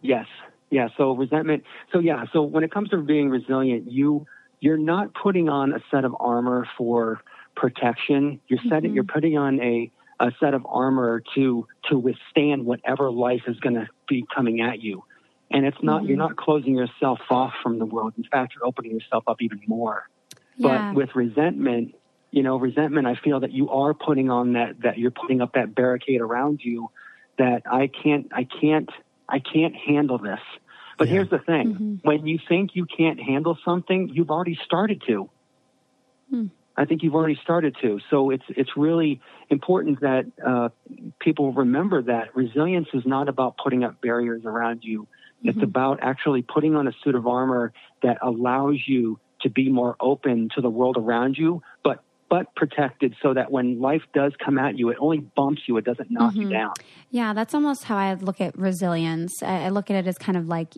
Yes. 0.00 0.26
Yeah. 0.70 0.88
So 0.96 1.12
resentment. 1.12 1.64
So 1.92 1.98
yeah. 1.98 2.24
So 2.32 2.42
when 2.42 2.64
it 2.64 2.72
comes 2.72 2.88
to 2.90 3.02
being 3.02 3.28
resilient, 3.28 3.90
you 3.90 4.26
you're 4.60 4.78
not 4.78 5.12
putting 5.20 5.48
on 5.48 5.72
a 5.72 5.80
set 5.90 6.04
of 6.04 6.16
armor 6.18 6.66
for 6.78 7.20
protection. 7.54 8.40
You're 8.48 8.60
setting. 8.68 8.90
Mm-hmm. 8.90 8.94
You're 8.94 9.04
putting 9.04 9.38
on 9.38 9.60
a 9.60 9.90
a 10.20 10.30
set 10.38 10.54
of 10.54 10.64
armor 10.68 11.22
to 11.34 11.66
to 11.90 11.98
withstand 11.98 12.64
whatever 12.64 13.10
life 13.10 13.42
is 13.46 13.58
going 13.60 13.74
to 13.74 13.88
be 14.08 14.24
coming 14.34 14.60
at 14.60 14.80
you. 14.80 15.04
And 15.50 15.66
it's 15.66 15.82
not. 15.82 16.04
You're 16.04 16.12
mm-hmm. 16.12 16.28
not 16.28 16.36
closing 16.36 16.74
yourself 16.76 17.20
off 17.30 17.52
from 17.62 17.78
the 17.78 17.86
world. 17.86 18.14
In 18.16 18.24
fact, 18.24 18.54
you're 18.54 18.66
opening 18.66 18.92
yourself 18.92 19.24
up 19.26 19.42
even 19.42 19.60
more. 19.66 20.08
yeah, 20.56 20.92
But 20.92 20.96
with 20.96 21.14
resentment, 21.14 21.94
you 22.30 22.42
know, 22.42 22.56
resentment, 22.56 23.06
I 23.06 23.14
feel 23.16 23.40
that 23.40 23.52
you 23.52 23.68
are 23.70 23.92
putting 23.92 24.30
on 24.30 24.54
that, 24.54 24.80
that 24.82 24.98
you're 24.98 25.10
putting 25.10 25.40
up 25.42 25.52
that 25.54 25.74
barricade 25.74 26.20
around 26.20 26.60
you 26.64 26.90
that 27.38 27.62
I 27.70 27.88
can't, 27.88 28.28
I 28.32 28.44
can't, 28.44 28.88
I 29.28 29.38
can't 29.38 29.74
handle 29.76 30.18
this. 30.18 30.40
But 30.98 31.08
here's 31.08 31.28
the 31.30 31.38
thing. 31.38 31.74
Mm-hmm. 31.74 31.94
When 32.02 32.26
you 32.26 32.38
think 32.48 32.70
you 32.74 32.86
can't 32.86 33.20
handle 33.20 33.58
something, 33.64 34.10
you've 34.12 34.30
already 34.30 34.58
started 34.64 35.02
to. 35.06 35.28
Hmm. 36.30 36.46
I 36.76 36.84
think 36.84 37.02
you've 37.02 37.14
already 37.14 37.38
started 37.42 37.76
to. 37.82 38.00
So 38.10 38.30
it's, 38.30 38.44
it's 38.48 38.70
really 38.76 39.20
important 39.50 40.00
that, 40.00 40.24
uh, 40.44 40.70
people 41.20 41.52
remember 41.52 42.02
that 42.02 42.34
resilience 42.34 42.88
is 42.94 43.04
not 43.04 43.28
about 43.28 43.56
putting 43.62 43.84
up 43.84 44.00
barriers 44.00 44.42
around 44.44 44.80
you. 44.82 45.06
It's 45.44 45.62
about 45.62 45.98
actually 46.02 46.42
putting 46.42 46.76
on 46.76 46.86
a 46.86 46.92
suit 47.02 47.14
of 47.14 47.26
armor 47.26 47.72
that 48.02 48.18
allows 48.22 48.76
you 48.86 49.18
to 49.42 49.50
be 49.50 49.68
more 49.68 49.96
open 50.00 50.48
to 50.54 50.60
the 50.60 50.70
world 50.70 50.96
around 50.96 51.36
you, 51.36 51.62
but 51.82 52.02
but 52.28 52.54
protected 52.54 53.14
so 53.20 53.34
that 53.34 53.50
when 53.50 53.78
life 53.78 54.00
does 54.14 54.32
come 54.42 54.56
at 54.56 54.78
you, 54.78 54.88
it 54.88 54.96
only 54.98 55.18
bumps 55.18 55.62
you, 55.66 55.76
it 55.76 55.84
doesn't 55.84 56.10
knock 56.10 56.34
you 56.34 56.48
down. 56.48 56.72
yeah. 57.10 57.34
That's 57.34 57.52
almost 57.52 57.84
how 57.84 57.98
I 57.98 58.14
look 58.14 58.40
at 58.40 58.56
resilience. 58.56 59.42
I 59.42 59.68
look 59.68 59.90
at 59.90 59.96
it 59.96 60.06
as 60.06 60.16
kind 60.16 60.38
of 60.38 60.48
like. 60.48 60.68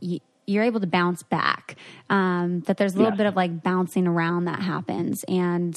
You're 0.46 0.64
able 0.64 0.80
to 0.80 0.86
bounce 0.86 1.22
back. 1.22 1.76
Um, 2.10 2.60
that 2.62 2.76
there's 2.76 2.94
a 2.94 2.98
little 2.98 3.12
Yes. 3.12 3.18
bit 3.18 3.26
of 3.26 3.36
like 3.36 3.62
bouncing 3.62 4.06
around 4.06 4.44
that 4.46 4.60
happens, 4.60 5.24
and 5.28 5.74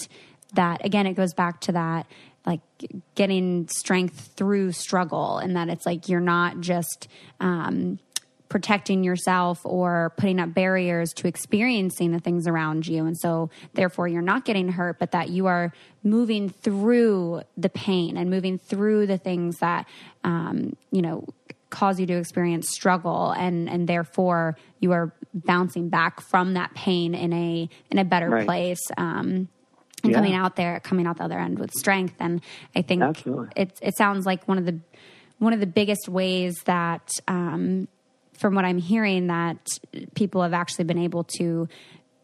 that 0.55 0.83
again, 0.85 1.05
it 1.07 1.13
goes 1.13 1.33
back 1.33 1.61
to 1.61 1.71
that 1.73 2.05
like 2.45 2.61
getting 3.15 3.67
strength 3.67 4.31
through 4.37 4.71
struggle, 4.71 5.37
and 5.37 5.55
that 5.55 5.67
it's 5.69 5.85
like 5.85 6.07
you're 6.07 6.19
not 6.21 6.59
just 6.61 7.07
um, 7.41 7.99
protecting 8.49 9.03
yourself 9.03 9.59
or 9.65 10.13
putting 10.15 10.39
up 10.39 10.53
barriers 10.53 11.11
to 11.11 11.27
experiencing 11.27 12.13
the 12.13 12.19
things 12.19 12.47
around 12.47 12.87
you. 12.87 13.05
And 13.05 13.17
so, 13.17 13.49
therefore, 13.73 14.07
you're 14.07 14.21
not 14.21 14.45
getting 14.45 14.69
hurt, 14.69 14.99
but 14.99 15.11
that 15.11 15.27
you 15.27 15.47
are 15.47 15.73
moving 16.03 16.47
through 16.47 17.41
the 17.57 17.67
pain 17.69 18.15
and 18.15 18.29
moving 18.29 18.57
through 18.57 19.07
the 19.07 19.17
things 19.17 19.57
that, 19.59 19.85
um, 20.23 20.77
you 20.91 21.01
know, 21.01 21.25
cause 21.69 21.99
you 21.99 22.05
to 22.05 22.13
experience 22.17 22.69
struggle 22.69 23.31
and 23.31 23.69
and 23.69 23.87
therefore 23.87 24.55
you 24.79 24.91
are 24.93 25.13
bouncing 25.33 25.89
back 25.89 26.21
from 26.21 26.53
that 26.53 26.73
pain 26.73 27.13
in 27.13 27.33
a 27.33 27.69
in 27.91 27.97
a 27.97 28.05
better 28.05 28.29
Right. 28.29 28.45
place 28.45 28.79
um 28.97 29.49
and 30.03 30.11
Yeah. 30.11 30.15
coming 30.15 30.33
out 30.33 30.55
there 30.55 30.79
coming 30.79 31.05
out 31.07 31.17
the 31.17 31.23
other 31.23 31.37
end 31.39 31.59
with 31.59 31.71
strength 31.71 32.15
and 32.19 32.41
i 32.75 32.81
think 32.81 33.03
Absolutely. 33.03 33.47
it 33.55 33.77
it 33.81 33.97
sounds 33.97 34.25
like 34.25 34.47
one 34.47 34.57
of 34.57 34.65
the 34.65 34.79
one 35.39 35.53
of 35.53 35.59
the 35.59 35.67
biggest 35.67 36.07
ways 36.07 36.55
that 36.65 37.09
um 37.27 37.87
from 38.39 38.55
what 38.55 38.63
i'm 38.63 38.77
hearing 38.77 39.27
that 39.27 39.57
people 40.15 40.41
have 40.43 40.53
actually 40.53 40.85
been 40.85 40.97
able 40.99 41.23
to 41.37 41.67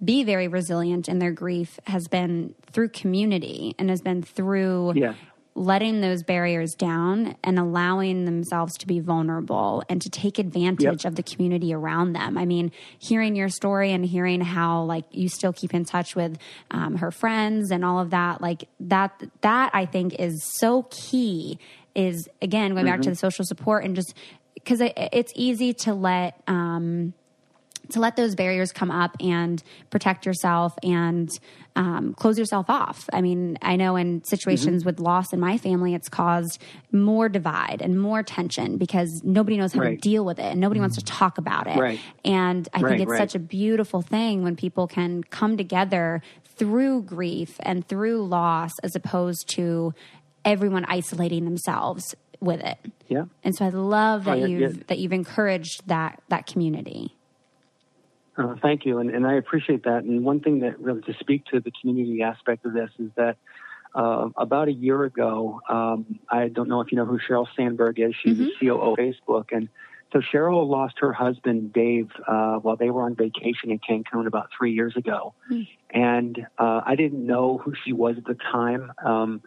be 0.04 0.24
very 0.24 0.48
resilient 0.48 1.08
in 1.08 1.20
their 1.20 1.32
grief 1.32 1.80
has 1.86 2.08
been 2.10 2.54
through 2.72 2.90
community 2.90 3.74
and 3.80 3.90
has 3.90 4.02
been 4.02 4.22
through 4.22 4.94
Yes. 4.96 5.16
Letting 5.56 6.02
those 6.02 6.24
barriers 6.24 6.74
down 6.74 7.36
and 7.44 7.60
allowing 7.60 8.26
themselves 8.26 8.76
to 8.78 8.88
be 8.88 9.00
vulnerable 9.00 9.84
and 9.88 10.02
to 10.02 10.10
take 10.10 10.40
advantage 10.40 11.04
Yep. 11.04 11.06
of 11.06 11.16
the 11.16 11.24
community 11.24 11.74
around 11.74 12.14
them. 12.14 12.38
I 12.38 12.46
mean, 12.46 12.72
hearing 12.98 13.36
your 13.36 13.50
story 13.50 13.92
and 13.92 14.04
hearing 14.06 14.42
how 14.42 14.84
like 14.84 15.06
you 15.12 15.30
still 15.30 15.54
keep 15.54 15.74
in 15.74 15.86
touch 15.86 16.16
with 16.16 16.38
um, 16.72 16.96
her 16.98 17.12
friends 17.12 17.70
and 17.72 17.86
all 17.86 18.00
of 18.00 18.10
that, 18.10 18.42
like 18.42 18.68
that, 18.80 19.22
that 19.42 19.70
I 19.74 19.86
think 19.86 20.20
is 20.20 20.44
so 20.58 20.88
key. 20.90 21.60
Is 21.96 22.28
again 22.42 22.74
going 22.74 22.88
back 22.88 23.02
to 23.02 23.12
the 23.12 23.16
social 23.16 23.46
support 23.46 23.86
and 23.86 23.96
just 23.96 24.16
because 24.56 24.82
it, 24.82 24.94
it's 24.98 25.32
easy 25.36 25.74
to 25.74 25.94
let. 25.94 26.42
Um, 26.48 27.14
to 27.90 28.00
let 28.00 28.16
those 28.16 28.34
barriers 28.36 28.72
come 28.72 28.90
up 28.90 29.16
and 29.20 29.62
protect 29.90 30.26
yourself 30.26 30.74
and 30.84 31.30
um, 31.76 32.14
close 32.14 32.38
yourself 32.40 32.70
off. 32.70 33.10
I 33.12 33.22
mean, 33.22 33.58
I 33.62 33.76
know 33.76 33.96
in 33.96 34.24
situations 34.24 34.86
with 34.86 35.00
loss 35.00 35.34
in 35.34 35.40
my 35.40 35.58
family, 35.58 35.94
it's 35.94 36.08
caused 36.08 36.62
more 36.92 37.28
divide 37.30 37.82
and 37.82 38.00
more 38.00 38.24
tension 38.24 38.78
because 38.78 39.22
nobody 39.24 39.58
knows 39.58 39.74
how 39.74 39.82
to 39.84 39.96
deal 39.98 40.24
with 40.24 40.40
it 40.40 40.46
and 40.46 40.60
nobody 40.62 40.80
wants 40.80 40.96
to 40.98 41.04
talk 41.04 41.38
about 41.38 41.68
it. 41.68 41.78
Right. 41.78 42.00
And 42.24 42.68
I 42.74 42.80
Right, 42.82 42.90
think 42.92 43.02
it's 43.02 43.12
right. 43.12 43.18
such 43.18 43.36
a 43.36 43.40
beautiful 43.40 44.02
thing 44.02 44.44
when 44.44 44.56
people 44.56 44.88
can 44.88 45.24
come 45.24 45.58
together 45.58 46.22
through 46.56 47.02
grief 47.04 47.56
and 47.62 47.86
through 47.88 48.26
loss 48.28 48.72
as 48.84 48.96
opposed 48.96 49.50
to 49.56 49.94
everyone 50.46 50.86
isolating 50.86 51.46
themselves 51.46 52.16
with 52.40 52.60
it. 52.62 52.78
Yeah. 53.08 53.26
And 53.44 53.56
so 53.56 53.66
I 53.66 53.70
love 53.70 54.26
that 54.26 54.32
Oh, 54.32 54.36
yeah, 54.36 54.46
you've 54.46 54.78
yeah. 54.78 54.84
that 54.88 55.00
you've 55.00 55.14
encouraged 55.14 55.88
that 55.88 56.22
that 56.30 56.46
community. 56.46 57.16
Uh, 58.36 58.56
thank 58.62 58.86
you, 58.86 58.98
and, 58.98 59.12
and 59.12 59.28
I 59.28 59.34
appreciate 59.34 59.84
that. 59.84 60.04
And 60.04 60.26
one 60.26 60.40
thing 60.40 60.60
that 60.62 60.80
really 60.80 61.02
to 61.02 61.14
speak 61.20 61.46
to 61.46 61.60
the 61.60 61.72
community 61.82 62.24
aspect 62.24 62.66
of 62.66 62.74
this 62.74 62.90
is 62.98 63.12
that 63.16 63.38
uh, 63.94 64.30
about 64.36 64.68
a 64.70 64.74
year 64.74 65.04
ago, 65.04 65.62
um, 65.70 66.20
I 66.30 66.48
don't 66.48 66.68
know 66.68 66.82
if 66.82 66.92
you 66.92 66.98
know 66.98 67.06
who 67.06 67.20
Sheryl 67.20 67.46
Sandberg 67.56 68.00
is. 68.00 68.16
She's 68.24 68.38
mm-hmm. 68.38 68.46
the 68.60 68.68
COO 68.68 68.94
of 68.94 68.98
Facebook, 68.98 69.46
and 69.52 69.70
so 70.12 70.20
Sheryl 70.20 70.68
lost 70.68 70.96
her 71.00 71.14
husband 71.14 71.74
Dave 71.74 72.10
uh, 72.28 72.56
while 72.58 72.76
they 72.76 72.90
were 72.90 73.04
on 73.04 73.16
vacation 73.16 73.70
in 73.70 73.80
Cancun 73.80 74.26
about 74.26 74.50
three 74.58 74.74
years 74.74 74.96
ago, 74.96 75.36
mm. 75.52 75.68
and 75.92 76.48
uh, 76.58 76.82
I 76.86 76.96
didn't 76.96 77.26
know 77.26 77.60
who 77.60 77.74
she 77.86 77.94
was 77.94 78.18
at 78.18 78.26
the 78.26 78.38
time. 78.52 78.94
Um, 79.04 79.42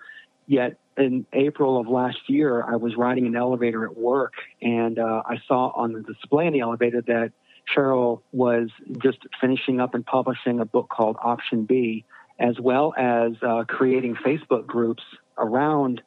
yet 0.46 0.78
in 0.96 1.26
April 1.32 1.78
of 1.78 1.88
last 1.88 2.18
year, 2.28 2.62
I 2.62 2.76
was 2.76 2.96
riding 2.96 3.26
an 3.26 3.36
elevator 3.36 3.84
at 3.84 3.96
work, 3.96 4.34
and 4.62 4.98
uh, 4.98 5.22
I 5.26 5.38
saw 5.46 5.72
on 5.74 5.92
the 5.92 6.02
display 6.02 6.46
in 6.46 6.52
the 6.52 6.60
elevator 6.60 7.02
that 7.02 7.32
Sheryl 7.74 8.20
was 8.32 8.70
just 9.02 9.18
finishing 9.40 9.80
up 9.80 9.94
and 9.94 10.04
publishing 10.04 10.60
a 10.60 10.64
book 10.64 10.88
called 10.88 11.16
Option 11.22 11.64
B, 11.64 12.04
as 12.38 12.58
well 12.60 12.94
as 12.96 13.32
uh, 13.42 13.64
creating 13.66 14.16
Facebook 14.16 14.66
groups 14.66 15.02
around 15.38 16.02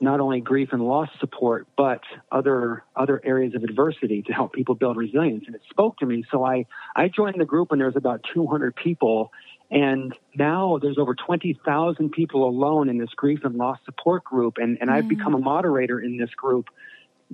not 0.00 0.20
only 0.20 0.40
grief 0.40 0.70
and 0.72 0.82
loss 0.82 1.08
support, 1.20 1.66
but 1.76 2.02
other 2.30 2.84
other 2.94 3.20
areas 3.24 3.54
of 3.54 3.64
adversity 3.64 4.22
to 4.22 4.32
help 4.32 4.52
people 4.52 4.74
build 4.74 4.96
resilience. 4.96 5.44
And 5.46 5.54
it 5.54 5.62
spoke 5.70 5.98
to 5.98 6.06
me. 6.06 6.24
So 6.30 6.44
I, 6.44 6.66
I 6.94 7.08
joined 7.08 7.40
the 7.40 7.46
group 7.46 7.72
and 7.72 7.80
there's 7.80 7.96
about 7.96 8.24
200 8.34 8.76
people. 8.76 9.32
And 9.70 10.14
now 10.36 10.78
there's 10.80 10.98
over 10.98 11.14
20,000 11.14 12.10
people 12.10 12.46
alone 12.46 12.88
in 12.88 12.98
this 12.98 13.10
grief 13.16 13.40
and 13.44 13.56
loss 13.56 13.78
support 13.84 14.22
group. 14.22 14.58
And, 14.58 14.78
and 14.80 14.90
mm. 14.90 14.92
I've 14.92 15.08
become 15.08 15.34
a 15.34 15.38
moderator 15.38 15.98
in 15.98 16.18
this 16.18 16.30
group 16.30 16.68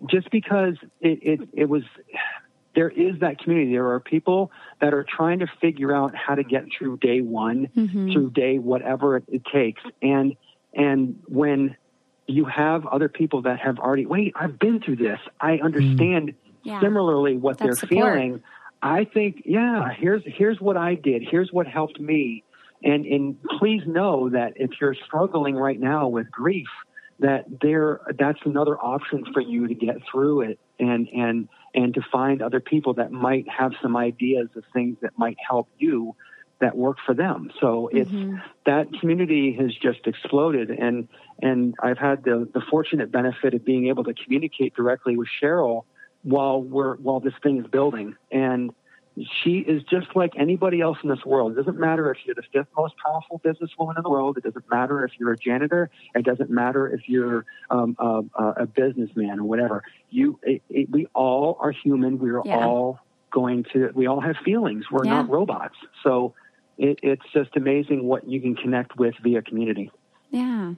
just 0.08 0.30
because 0.30 0.76
it, 1.00 1.18
it, 1.22 1.48
it 1.52 1.68
was 1.68 1.82
there 2.74 2.88
is 2.88 3.20
that 3.20 3.38
community. 3.38 3.72
There 3.72 3.90
are 3.92 4.00
people 4.00 4.50
that 4.80 4.94
are 4.94 5.04
trying 5.04 5.40
to 5.40 5.46
figure 5.60 5.94
out 5.94 6.14
how 6.14 6.34
to 6.34 6.42
get 6.42 6.64
through 6.76 6.98
day 6.98 7.20
one, 7.20 7.68
mm-hmm. 7.76 8.12
through 8.12 8.30
day 8.30 8.58
whatever 8.58 9.16
it, 9.18 9.24
it, 9.28 9.42
takes. 9.52 9.82
And 10.00 10.36
and 10.74 11.22
when 11.26 11.76
you 12.26 12.44
have 12.46 12.86
other 12.86 13.08
people 13.08 13.42
that 13.42 13.60
have 13.60 13.78
already 13.78 14.06
wait, 14.06 14.32
I've 14.36 14.58
been 14.58 14.80
through 14.80 14.96
this. 14.96 15.18
I 15.40 15.56
understand 15.56 16.30
mm. 16.30 16.34
yeah. 16.62 16.80
similarly 16.80 17.36
what 17.36 17.58
That's 17.58 17.80
they're 17.80 17.88
support. 17.88 18.14
feeling. 18.14 18.42
I 18.80 19.04
think, 19.04 19.42
yeah, 19.44 19.90
here's 19.96 20.22
here's 20.24 20.60
what 20.60 20.76
I 20.76 20.94
did. 20.94 21.22
Here's 21.28 21.52
what 21.52 21.66
helped 21.66 22.00
me. 22.00 22.42
And 22.82 23.04
and 23.04 23.36
please 23.58 23.82
know 23.86 24.30
that 24.30 24.54
if 24.56 24.70
you're 24.80 24.96
struggling 25.06 25.54
right 25.54 25.78
now 25.78 26.08
with 26.08 26.30
grief, 26.30 26.66
that 27.18 27.44
there 27.60 28.00
that's 28.18 28.40
another 28.44 28.76
option 28.78 29.24
for 29.32 29.40
you 29.40 29.68
to 29.68 29.74
get 29.74 29.96
through 30.10 30.42
it 30.42 30.58
and 30.78 31.08
and 31.08 31.48
and 31.74 31.94
to 31.94 32.02
find 32.12 32.42
other 32.42 32.60
people 32.60 32.94
that 32.94 33.12
might 33.12 33.48
have 33.48 33.72
some 33.80 33.96
ideas 33.96 34.48
of 34.56 34.64
things 34.72 34.96
that 35.02 35.12
might 35.16 35.36
help 35.48 35.68
you 35.78 36.14
that 36.60 36.76
work 36.76 36.98
for 37.04 37.12
them. 37.12 37.50
So 37.60 37.88
it's 37.88 38.10
mm-hmm. 38.10 38.36
that 38.66 38.86
community 39.00 39.52
has 39.60 39.74
just 39.74 40.06
exploded 40.06 40.70
and 40.70 41.08
and 41.42 41.74
I've 41.82 41.98
had 41.98 42.22
the, 42.24 42.48
the 42.52 42.60
fortunate 42.70 43.10
benefit 43.10 43.54
of 43.54 43.64
being 43.64 43.88
able 43.88 44.04
to 44.04 44.14
communicate 44.14 44.74
directly 44.74 45.16
with 45.16 45.28
Sheryl 45.42 45.84
while 46.22 46.62
we're 46.62 46.96
while 46.96 47.20
this 47.20 47.34
thing 47.42 47.60
is 47.60 47.66
building. 47.66 48.16
And 48.30 48.72
she 49.42 49.58
is 49.58 49.82
just 49.84 50.14
like 50.14 50.32
anybody 50.38 50.80
else 50.80 50.98
in 51.02 51.08
this 51.08 51.24
world. 51.24 51.52
It 51.52 51.56
doesn't 51.56 51.78
matter 51.78 52.10
if 52.10 52.18
you're 52.24 52.34
the 52.34 52.42
fifth 52.52 52.68
most 52.76 52.94
powerful 53.04 53.40
businesswoman 53.44 53.96
in 53.96 54.02
the 54.02 54.10
world. 54.10 54.38
It 54.38 54.44
doesn't 54.44 54.70
matter 54.70 55.04
if 55.04 55.12
you're 55.18 55.32
a 55.32 55.36
janitor. 55.36 55.90
It 56.14 56.24
doesn't 56.24 56.50
matter 56.50 56.88
if 56.88 57.08
you're 57.08 57.44
um, 57.70 57.96
a, 57.98 58.22
a, 58.62 58.66
businessman 58.66 59.40
or 59.40 59.44
whatever. 59.44 59.82
You, 60.10 60.38
it, 60.42 60.62
it, 60.70 60.90
we 60.90 61.06
all 61.14 61.58
are 61.60 61.72
human. 61.72 62.18
We 62.18 62.30
are 62.30 62.42
yeah. 62.44 62.66
all 62.66 63.00
going 63.30 63.64
to. 63.74 63.90
We 63.94 64.06
all 64.06 64.20
have 64.20 64.36
feelings. 64.44 64.86
We're 64.90 65.04
yeah. 65.04 65.10
not 65.10 65.28
robots. 65.28 65.76
So 66.02 66.34
it, 66.78 66.98
it's 67.02 67.24
just 67.34 67.54
amazing 67.54 68.04
what 68.04 68.26
you 68.28 68.40
can 68.40 68.56
connect 68.56 68.96
with 68.96 69.14
via 69.22 69.42
community. 69.42 69.90
Yeah. 70.30 70.74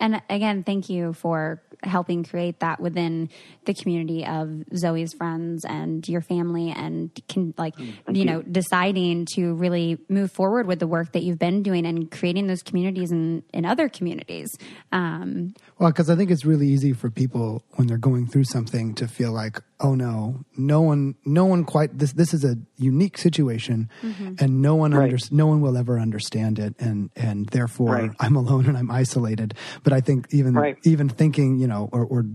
And 0.00 0.22
again, 0.28 0.62
thank 0.62 0.90
you 0.90 1.12
for 1.14 1.60
helping 1.82 2.24
create 2.24 2.60
that 2.60 2.80
within 2.80 3.28
the 3.64 3.74
community 3.74 4.24
of 4.24 4.48
Zoi's 4.74 5.12
friends 5.12 5.64
and 5.64 6.06
your 6.08 6.20
family 6.20 6.70
and 6.70 7.10
can 7.28 7.54
like 7.56 7.76
mm, 7.76 7.94
you, 8.08 8.20
you 8.20 8.24
know 8.24 8.42
deciding 8.42 9.26
to 9.34 9.54
really 9.54 9.98
move 10.08 10.32
forward 10.32 10.66
with 10.66 10.80
the 10.80 10.86
work 10.86 11.12
that 11.12 11.22
you've 11.22 11.38
been 11.38 11.62
doing 11.62 11.86
and 11.86 12.10
creating 12.10 12.46
those 12.46 12.62
communities 12.62 13.12
in 13.12 13.42
in 13.52 13.64
other 13.64 13.88
communities 13.88 14.56
um, 14.92 15.54
well 15.78 15.90
because 15.90 16.10
i 16.10 16.16
think 16.16 16.30
it's 16.30 16.44
really 16.44 16.66
easy 16.66 16.92
for 16.92 17.10
people 17.10 17.62
when 17.72 17.86
they're 17.86 17.96
going 17.96 18.26
through 18.26 18.44
something 18.44 18.94
to 18.94 19.06
feel 19.06 19.32
like 19.32 19.60
oh 19.80 19.94
no 19.94 20.44
no 20.56 20.80
one 20.80 21.14
no 21.24 21.44
one 21.44 21.64
quite 21.64 21.96
this 21.98 22.12
this 22.12 22.34
is 22.34 22.44
a 22.44 22.56
unique 22.76 23.16
situation 23.16 23.88
mm-hmm. 24.02 24.34
and 24.40 24.60
no 24.60 24.74
one 24.74 24.92
right. 24.92 25.04
under, 25.04 25.16
no 25.30 25.46
one 25.46 25.60
will 25.60 25.76
ever 25.76 25.98
understand 25.98 26.58
it 26.58 26.74
and 26.80 27.10
and 27.14 27.46
therefore 27.50 27.94
right. 27.94 28.10
i'm 28.18 28.34
alone 28.34 28.66
and 28.66 28.76
i'm 28.76 28.90
isolated 28.90 29.54
but 29.84 29.92
i 29.92 30.00
think 30.00 30.26
even 30.32 30.54
right. 30.54 30.76
even 30.84 31.08
thinking 31.08 31.58
you 31.58 31.67
know, 31.68 31.88
or 31.92 32.04
or, 32.04 32.26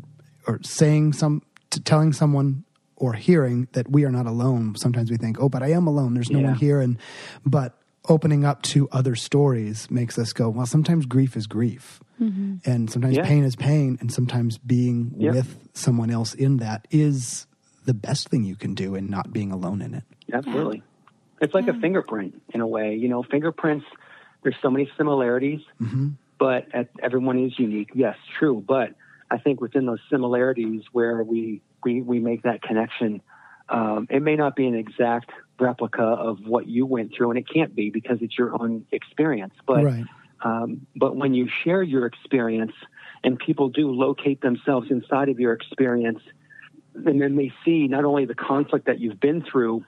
or 0.48 0.60
saying 0.64 1.14
some, 1.14 1.42
telling 1.70 2.14
someone 2.14 2.64
or 2.96 3.14
hearing 3.14 3.68
that 3.74 3.90
we 3.90 4.06
are 4.06 4.12
not 4.12 4.26
alone. 4.26 4.76
Sometimes 4.76 5.12
we 5.12 5.18
think, 5.18 5.38
oh, 5.40 5.50
but 5.50 5.62
I 5.64 5.72
am 5.72 5.88
alone. 5.88 6.14
There's 6.14 6.30
no 6.30 6.40
yeah. 6.40 6.48
one 6.48 6.56
here, 6.56 6.80
and 6.80 6.98
but 7.46 7.78
opening 8.10 8.46
up 8.46 8.62
to 8.62 8.90
other 8.90 9.16
stories 9.16 9.90
makes 9.90 10.20
us 10.20 10.34
go, 10.34 10.50
well, 10.50 10.66
sometimes 10.66 11.06
grief 11.06 11.36
is 11.38 11.48
grief. 11.48 12.02
Mm-hmm. 12.22 12.70
And 12.70 12.90
sometimes 12.90 13.16
yeah. 13.18 13.26
pain 13.26 13.44
is 13.44 13.56
pain, 13.56 13.98
and 14.00 14.12
sometimes 14.12 14.58
being 14.58 15.14
yep. 15.18 15.34
with 15.34 15.70
someone 15.74 16.10
else 16.10 16.34
in 16.34 16.58
that 16.58 16.88
is 16.92 17.48
the 17.86 17.94
best 17.94 18.30
thing 18.30 18.44
you 18.44 18.56
can 18.56 18.74
do 18.74 18.96
and 18.96 19.10
not 19.10 19.34
being 19.34 19.52
alone 19.52 19.82
in 19.82 19.94
it. 19.94 20.04
Absolutely. 20.32 20.78
Yeah. 20.78 20.84
It's 21.42 21.54
like 21.54 21.66
yeah. 21.66 21.74
a 21.76 21.80
fingerprint 21.80 22.42
in 22.54 22.62
a 22.62 22.68
way. 22.68 22.96
You 22.96 23.10
know, 23.10 23.24
fingerprints, 23.24 23.86
there's 24.44 24.56
so 24.62 24.70
many 24.70 24.90
similarities, 24.98 25.60
mm-hmm. 25.82 26.10
but 26.40 26.68
everyone 27.02 27.44
is 27.44 27.58
unique. 27.60 27.90
Yes, 27.94 28.16
true. 28.40 28.64
But 28.66 28.96
I 29.32 29.38
think 29.38 29.62
within 29.62 29.86
those 29.86 30.00
similarities 30.10 30.84
where 30.92 31.24
we 31.24 31.62
we, 31.84 32.02
we 32.02 32.20
make 32.20 32.44
that 32.44 32.62
connection, 32.62 33.22
um, 33.70 34.08
it 34.10 34.22
may 34.22 34.36
not 34.36 34.56
be 34.56 34.68
an 34.68 34.76
exact 34.76 35.32
replica 35.60 36.04
of 36.04 36.40
what 36.46 36.68
you 36.68 36.86
went 36.86 37.14
through, 37.16 37.32
and 37.32 37.40
it 37.40 37.48
can't 37.52 37.76
be 37.76 37.90
because 37.90 38.18
it's 38.22 38.38
your 38.38 38.54
own 38.62 38.86
experience. 38.92 39.54
But 39.66 39.84
right. 39.84 40.06
um, 40.44 40.86
but 40.96 41.16
when 41.16 41.34
you 41.34 41.48
share 41.64 41.82
your 41.82 42.06
experience, 42.06 42.74
and 43.24 43.40
people 43.40 43.70
do 43.70 43.92
locate 43.92 44.42
themselves 44.42 44.88
inside 44.90 45.30
of 45.30 45.40
your 45.40 45.54
experience, 45.54 46.20
and 46.94 47.22
then 47.22 47.36
they 47.36 47.52
see 47.64 47.88
not 47.88 48.06
only 48.06 48.26
the 48.26 48.36
conflict 48.36 48.86
that 48.86 49.00
you've 49.00 49.20
been 49.20 49.44
through, 49.44 49.86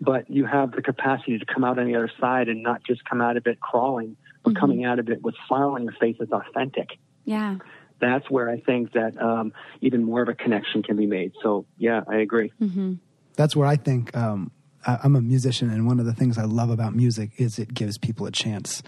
but 0.00 0.30
you 0.30 0.44
have 0.44 0.72
the 0.72 0.82
capacity 0.82 1.38
to 1.38 1.46
come 1.46 1.64
out 1.64 1.78
on 1.78 1.86
the 1.86 1.96
other 1.96 2.10
side 2.20 2.48
and 2.48 2.62
not 2.62 2.82
just 2.84 3.04
come 3.04 3.20
out 3.20 3.36
of 3.36 3.46
it 3.46 3.60
crawling, 3.60 4.16
but 4.42 4.50
mm-hmm. 4.50 4.60
coming 4.60 4.84
out 4.84 4.98
of 4.98 5.08
it 5.08 5.22
with 5.22 5.34
smile 5.46 5.70
on 5.70 5.82
your 5.84 5.92
face 5.92 6.16
that's 6.18 6.32
authentic. 6.32 6.98
Yeah 7.24 7.56
that's 8.04 8.30
where 8.30 8.50
I 8.50 8.60
think 8.60 8.92
that 8.92 9.20
um, 9.20 9.52
even 9.80 10.04
more 10.04 10.22
of 10.22 10.28
a 10.28 10.34
connection 10.34 10.82
can 10.82 10.96
be 10.96 11.06
made. 11.06 11.32
So, 11.42 11.66
yeah, 11.78 12.02
I 12.08 12.16
agree. 12.16 12.52
Mm-hmm. 12.60 12.94
That's 13.36 13.56
where 13.56 13.66
I 13.66 13.76
think 13.76 14.16
um, 14.16 14.50
I'm 14.86 15.16
a 15.16 15.20
musician, 15.20 15.70
and 15.70 15.86
one 15.86 15.98
of 16.00 16.06
the 16.06 16.14
things 16.14 16.38
I 16.38 16.44
love 16.44 16.70
about 16.70 16.94
music 16.94 17.30
is 17.38 17.58
it 17.58 17.74
gives 17.74 17.98
people 17.98 18.26
a 18.26 18.30
chance 18.30 18.82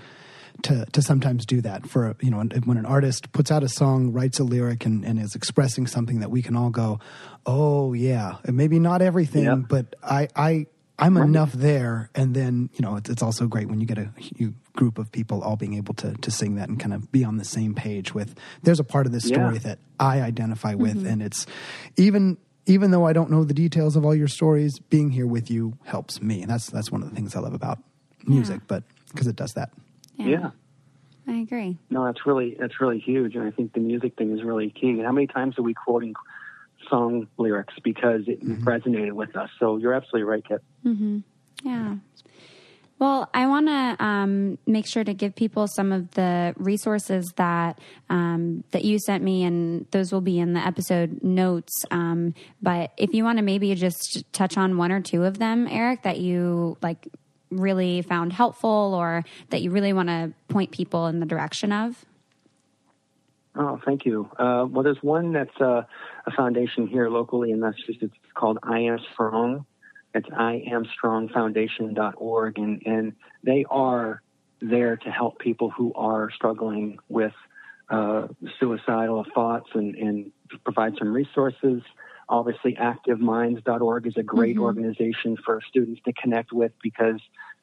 to 0.63 0.87
to 0.93 1.03
sometimes 1.03 1.47
do 1.47 1.61
that. 1.63 1.89
For 1.89 2.17
you 2.21 2.31
know, 2.31 2.43
when 2.65 2.77
an 2.77 2.87
artist 2.87 3.33
puts 3.33 3.51
out 3.51 3.63
a 3.63 3.69
song, 3.69 4.13
writes 4.13 4.39
a 4.39 4.45
lyric, 4.45 4.87
and, 4.87 5.05
and 5.05 5.19
is 5.19 5.35
expressing 5.35 5.87
something 5.87 6.21
that 6.21 6.31
we 6.31 6.43
can 6.43 6.57
all 6.57 6.71
go, 6.71 7.01
"Oh 7.45 7.93
yeah," 7.93 8.37
and 8.45 8.57
maybe 8.57 8.79
not 8.79 9.03
everything, 9.03 9.45
yep. 9.45 9.59
but 9.69 9.95
I 10.03 10.29
I 10.37 10.67
I'm 10.99 11.17
right. 11.17 11.27
enough 11.27 11.53
there, 11.53 12.11
and 12.15 12.35
then 12.35 12.71
you 12.75 12.83
know 12.83 12.97
it's, 12.97 13.11
it's 13.11 13.23
also 13.23 13.47
great 13.47 13.69
when 13.69 13.81
you 13.81 13.87
get 13.87 13.99
a 13.99 14.11
group 14.77 14.99
of 14.99 15.11
people 15.11 15.43
all 15.43 15.57
being 15.57 15.75
able 15.75 15.95
to 15.95 16.13
to 16.15 16.31
sing 16.31 16.55
that 16.57 16.69
and 16.69 16.79
kind 16.79 16.95
of 16.95 17.11
be 17.11 17.25
on 17.25 17.37
the 17.37 17.45
same 17.45 17.75
page 17.75 18.15
with. 18.15 18.35
There's 18.63 18.81
a 18.81 18.85
part 18.85 19.07
of 19.07 19.13
this 19.13 19.25
story 19.25 19.55
yeah. 19.55 19.61
that 19.61 19.79
I 19.99 20.21
identify 20.21 20.75
with, 20.75 20.99
mm-hmm. 20.99 21.07
and 21.07 21.23
it's 21.23 21.47
even 21.97 22.37
even 22.67 22.91
though 22.91 23.07
I 23.07 23.13
don't 23.13 23.31
know 23.31 23.45
the 23.45 23.55
details 23.55 23.97
of 23.97 24.05
all 24.05 24.15
your 24.15 24.29
stories, 24.29 24.79
being 24.79 25.11
here 25.11 25.27
with 25.27 25.51
you 25.51 25.79
helps 25.85 26.23
me, 26.23 26.43
and 26.43 26.51
that's 26.51 26.71
that's 26.71 26.93
one 26.93 27.03
of 27.03 27.11
the 27.11 27.17
things 27.17 27.35
I 27.35 27.41
love 27.41 27.55
about 27.55 27.79
music, 28.27 28.59
yeah. 28.61 28.67
but 28.69 28.83
because 29.11 29.27
it 29.27 29.37
does 29.37 29.55
that. 29.55 29.71
Yeah. 30.17 30.27
yeah. 30.27 30.51
I 31.29 31.39
agree. 31.39 31.77
No, 31.91 32.05
that's 32.05 32.25
really 32.25 32.57
that's 32.59 32.81
really 32.81 33.01
huge, 33.01 33.35
and 33.35 33.45
I 33.45 33.51
think 33.51 33.73
the 33.73 33.81
music 33.81 34.17
thing 34.17 34.37
is 34.37 34.45
really 34.45 34.71
key. 34.71 34.91
And 34.91 35.05
how 35.05 35.13
many 35.13 35.27
times 35.27 35.59
are 35.59 35.63
we 35.63 35.75
quoting 35.75 36.15
song 36.89 37.27
lyrics 37.37 37.75
because 37.83 38.23
it 38.27 38.43
mm-hmm. 38.43 38.67
resonated 38.67 39.13
with 39.13 39.37
us. 39.37 39.51
So 39.59 39.77
you're 39.77 39.95
absolutely 39.95 40.25
right, 40.25 40.45
Kit. 40.47 40.63
Mm-hmm. 40.85 41.19
Yeah. 41.65 41.97
Well, 42.99 43.29
I 43.35 43.47
want 43.47 43.67
to 43.67 44.05
um, 44.05 44.59
make 44.67 44.87
sure 44.87 45.05
to 45.05 45.13
give 45.13 45.35
people 45.35 45.67
some 45.69 45.93
of 45.93 46.13
the 46.13 46.55
resources 46.57 47.31
that 47.37 47.79
um, 48.09 48.65
that 48.71 48.87
you 48.87 48.99
sent 48.99 49.23
me, 49.23 49.45
and 49.45 49.87
those 49.91 50.13
will 50.13 50.23
be 50.23 50.39
in 50.39 50.55
the 50.55 50.61
episode 50.61 51.23
notes. 51.23 51.85
Um, 51.91 52.35
but 52.63 52.93
if 52.97 53.13
you 53.13 53.23
want 53.23 53.37
to 53.37 53.43
maybe 53.43 53.75
just 53.75 54.25
touch 54.33 54.57
on 54.57 54.79
one 54.79 54.93
or 54.93 55.03
two 55.03 55.25
of 55.25 55.39
them, 55.39 55.69
Eric, 55.71 56.05
that 56.05 56.21
you 56.21 56.79
like 56.81 57.09
really 57.51 58.01
found 58.01 58.33
helpful, 58.33 58.95
or 58.95 59.25
that 59.51 59.61
you 59.61 59.71
really 59.71 59.93
want 59.93 60.09
to 60.09 60.33
point 60.49 60.71
people 60.71 61.07
in 61.07 61.21
the 61.21 61.27
direction 61.27 61.73
of. 61.73 62.03
Oh, 63.55 63.79
thank 63.85 64.07
you. 64.07 64.31
Uh, 64.39 64.67
well, 64.69 64.83
there's 64.83 65.03
one 65.03 65.33
that's 65.33 65.61
uh, 65.61 65.83
a 66.27 66.31
foundation 66.35 66.87
here 66.87 67.09
locally 67.09 67.51
in 67.51 67.61
Massachusetts. 67.61 68.15
It's 68.23 68.33
called 68.35 68.59
I 68.63 68.81
Am 68.81 68.99
Strong. 69.13 69.67
It's 70.17 70.29
iamstrongfoundation.org, 70.29 72.59
and, 72.59 72.83
and 72.87 73.13
they 73.45 73.65
are 73.69 74.23
there 74.61 74.97
to 74.97 75.11
help 75.11 75.39
people 75.39 75.71
who 75.71 75.93
are 75.95 76.31
struggling 76.35 76.99
with 77.11 77.35
uh, 77.91 78.29
suicidal 78.59 79.27
thoughts 79.35 79.69
and, 79.75 79.95
and 79.95 80.33
provide 80.65 80.95
some 80.99 81.13
resources. 81.13 81.83
Obviously, 82.31 82.75
ActiveMinds.org 82.75 84.07
is 84.07 84.17
a 84.17 84.23
great 84.23 84.57
mm-hmm. 84.57 84.65
organization 84.65 85.37
for 85.45 85.61
students 85.69 86.01
to 86.07 86.15
connect 86.15 86.51
with 86.51 86.73
because 86.83 87.21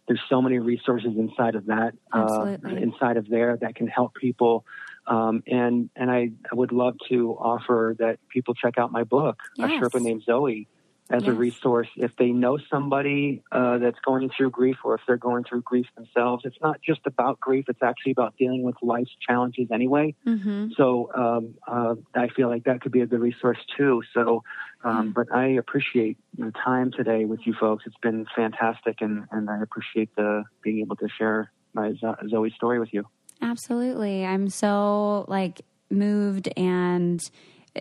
there's 0.08 0.22
so 0.30 0.40
many 0.40 0.60
resources 0.60 1.18
inside 1.18 1.56
of 1.56 1.66
that, 1.66 1.96
uh, 2.12 2.58
inside 2.68 3.18
of 3.18 3.28
there 3.30 3.58
that 3.58 3.74
can 3.74 3.88
help 3.88 4.14
people. 4.14 4.64
Um, 5.08 5.42
and 5.48 5.90
and 5.96 6.12
I, 6.12 6.30
I, 6.50 6.56
would 6.56 6.72
love 6.72 6.96
to 7.10 7.32
offer 7.32 7.96
that 8.00 8.20
people 8.30 8.54
check 8.54 8.78
out 8.78 8.92
my 8.92 9.04
book, 9.04 9.42
yes. 9.58 9.70
A 9.70 9.74
Sherpa 9.74 10.00
Named 10.00 10.24
Zoi 10.26 10.68
as 11.14 11.22
yes. 11.22 11.30
a 11.30 11.34
resource 11.34 11.88
if 11.96 12.16
they 12.18 12.32
know 12.32 12.58
somebody 12.72 13.44
uh, 13.52 13.78
that's 13.78 14.00
going 14.04 14.32
through 14.36 14.50
grief 14.50 14.78
or 14.84 14.96
if 14.96 15.02
they're 15.06 15.16
going 15.16 15.44
through 15.44 15.62
grief 15.62 15.86
themselves. 15.96 16.44
It's 16.44 16.58
not 16.60 16.82
just 16.82 17.02
about 17.06 17.40
grief, 17.40 17.66
it's 17.70 17.84
actually 17.84 18.14
about 18.14 18.36
dealing 18.36 18.64
with 18.64 18.76
life's 18.82 19.16
challenges 19.26 19.68
anyway. 19.72 20.16
Mm-hmm. 20.26 20.70
So 20.76 21.12
um, 21.16 21.54
uh, 21.68 21.96
I 22.16 22.30
feel 22.30 22.50
like 22.50 22.64
that 22.64 22.82
could 22.82 22.92
be 22.92 23.02
a 23.02 23.06
good 23.06 23.22
resource 23.22 23.60
too. 23.78 24.02
So, 24.14 24.44
um, 24.84 25.14
but 25.14 25.32
I 25.32 25.50
appreciate 25.50 26.18
the 26.36 26.52
time 26.52 26.92
today 26.92 27.26
with 27.26 27.42
you 27.46 27.54
folks. 27.60 27.84
It's 27.86 27.96
been 28.02 28.26
fantastic, 28.36 28.98
and, 29.02 29.26
and 29.32 29.52
I 29.52 29.62
appreciate 29.62 30.16
the 30.16 30.44
being 30.64 30.80
able 30.80 30.96
to 30.96 31.08
share 31.16 31.52
my 31.74 31.92
Zoi 31.92 32.54
story 32.56 32.80
with 32.80 32.92
you. 32.92 33.06
Absolutely. 33.40 34.26
I'm 34.26 34.50
so 34.50 35.26
like 35.28 35.62
moved 35.92 36.50
and 36.58 37.22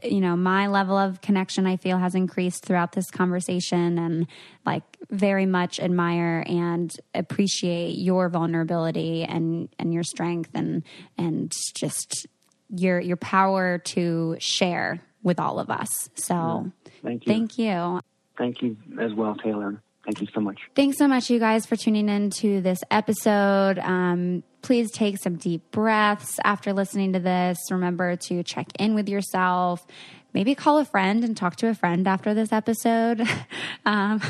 you 0.02 0.20
know, 0.20 0.36
my 0.36 0.68
level 0.68 0.96
of 0.96 1.20
connection 1.20 1.66
I 1.66 1.76
feel 1.76 1.98
has 1.98 2.14
increased 2.14 2.64
throughout 2.64 2.92
this 2.92 3.10
conversation 3.10 3.98
and 3.98 4.26
like 4.64 4.82
very 5.10 5.44
much 5.44 5.78
admire 5.80 6.44
and 6.46 6.90
appreciate 7.14 7.98
your 7.98 8.28
vulnerability 8.28 9.24
and 9.24 9.68
and 9.78 9.92
your 9.92 10.02
strength 10.02 10.50
and 10.54 10.82
and 11.18 11.52
just 11.74 12.26
your 12.70 13.00
your 13.00 13.18
power 13.18 13.78
to 13.78 14.36
share 14.40 15.00
with 15.22 15.38
all 15.38 15.58
of 15.58 15.70
us. 15.70 16.08
So, 16.14 16.72
thank 17.02 17.26
you. 17.26 17.32
Thank 17.32 17.58
you. 17.58 18.00
Thank 18.38 18.62
you 18.62 18.76
as 18.98 19.12
well, 19.12 19.34
Taylor. 19.36 19.82
Thank 20.04 20.20
you 20.20 20.26
so 20.34 20.40
much. 20.40 20.58
Thanks 20.74 20.98
so 20.98 21.06
much, 21.06 21.30
you 21.30 21.38
guys, 21.38 21.64
for 21.64 21.76
tuning 21.76 22.08
in 22.08 22.30
to 22.30 22.60
this 22.60 22.82
episode. 22.90 23.78
Um, 23.78 24.42
please 24.60 24.90
take 24.90 25.18
some 25.18 25.36
deep 25.36 25.70
breaths 25.70 26.40
after 26.44 26.72
listening 26.72 27.12
to 27.12 27.20
this. 27.20 27.58
Remember 27.70 28.16
to 28.16 28.42
check 28.42 28.66
in 28.78 28.94
with 28.94 29.08
yourself. 29.08 29.86
Maybe 30.32 30.54
call 30.54 30.78
a 30.78 30.84
friend 30.84 31.22
and 31.22 31.36
talk 31.36 31.56
to 31.56 31.68
a 31.68 31.74
friend 31.74 32.08
after 32.08 32.34
this 32.34 32.52
episode. 32.52 33.20
um, 33.86 34.20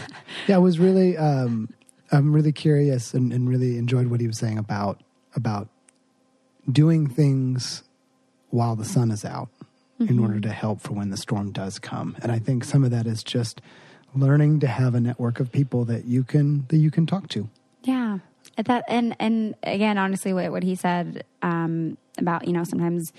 yeah, 0.47 0.57
I 0.57 0.59
was 0.59 0.79
really, 0.79 1.17
um, 1.17 1.73
I'm 2.11 2.33
really 2.33 2.53
curious 2.53 3.15
and, 3.15 3.33
and 3.33 3.49
really 3.49 3.79
enjoyed 3.79 4.09
what 4.09 4.21
he 4.21 4.27
was 4.27 4.39
saying 4.39 4.59
about 4.59 5.03
about 5.35 5.69
doing 6.71 7.09
things 7.09 7.83
while 8.51 8.77
the 8.77 8.85
sun 8.85 9.11
is 9.11 9.25
out 9.25 9.49
mm-hmm. 9.99 10.13
in 10.13 10.19
order 10.19 10.39
to 10.41 10.51
help 10.51 10.83
for 10.83 10.93
when 10.93 11.09
the 11.09 11.17
storm 11.17 11.53
does 11.53 11.79
come. 11.79 12.17
And 12.21 12.31
I 12.31 12.39
think 12.39 12.65
some 12.65 12.85
of 12.85 12.91
that 12.91 13.07
is 13.07 13.23
just 13.23 13.63
learning 14.15 14.61
to 14.61 14.67
have 14.67 14.95
a 14.95 15.01
network 15.01 15.41
of 15.41 15.51
people 15.51 15.85
that 15.87 16.05
you 16.05 16.25
can 16.25 16.67
that 16.69 16.79
you 16.79 16.91
can 16.91 17.07
talk 17.07 17.29
to. 17.31 17.49
Yeah, 17.83 18.19
that 18.57 18.85
and 18.89 19.17
and 19.19 19.55
again, 19.63 19.99
honestly, 19.99 20.33
what 20.33 20.51
what 20.53 20.63
he 20.63 20.75
said 20.75 21.25
um, 21.43 21.97
about 22.19 22.47
you 22.47 22.53
know 22.53 22.65
sometimes 22.65 23.13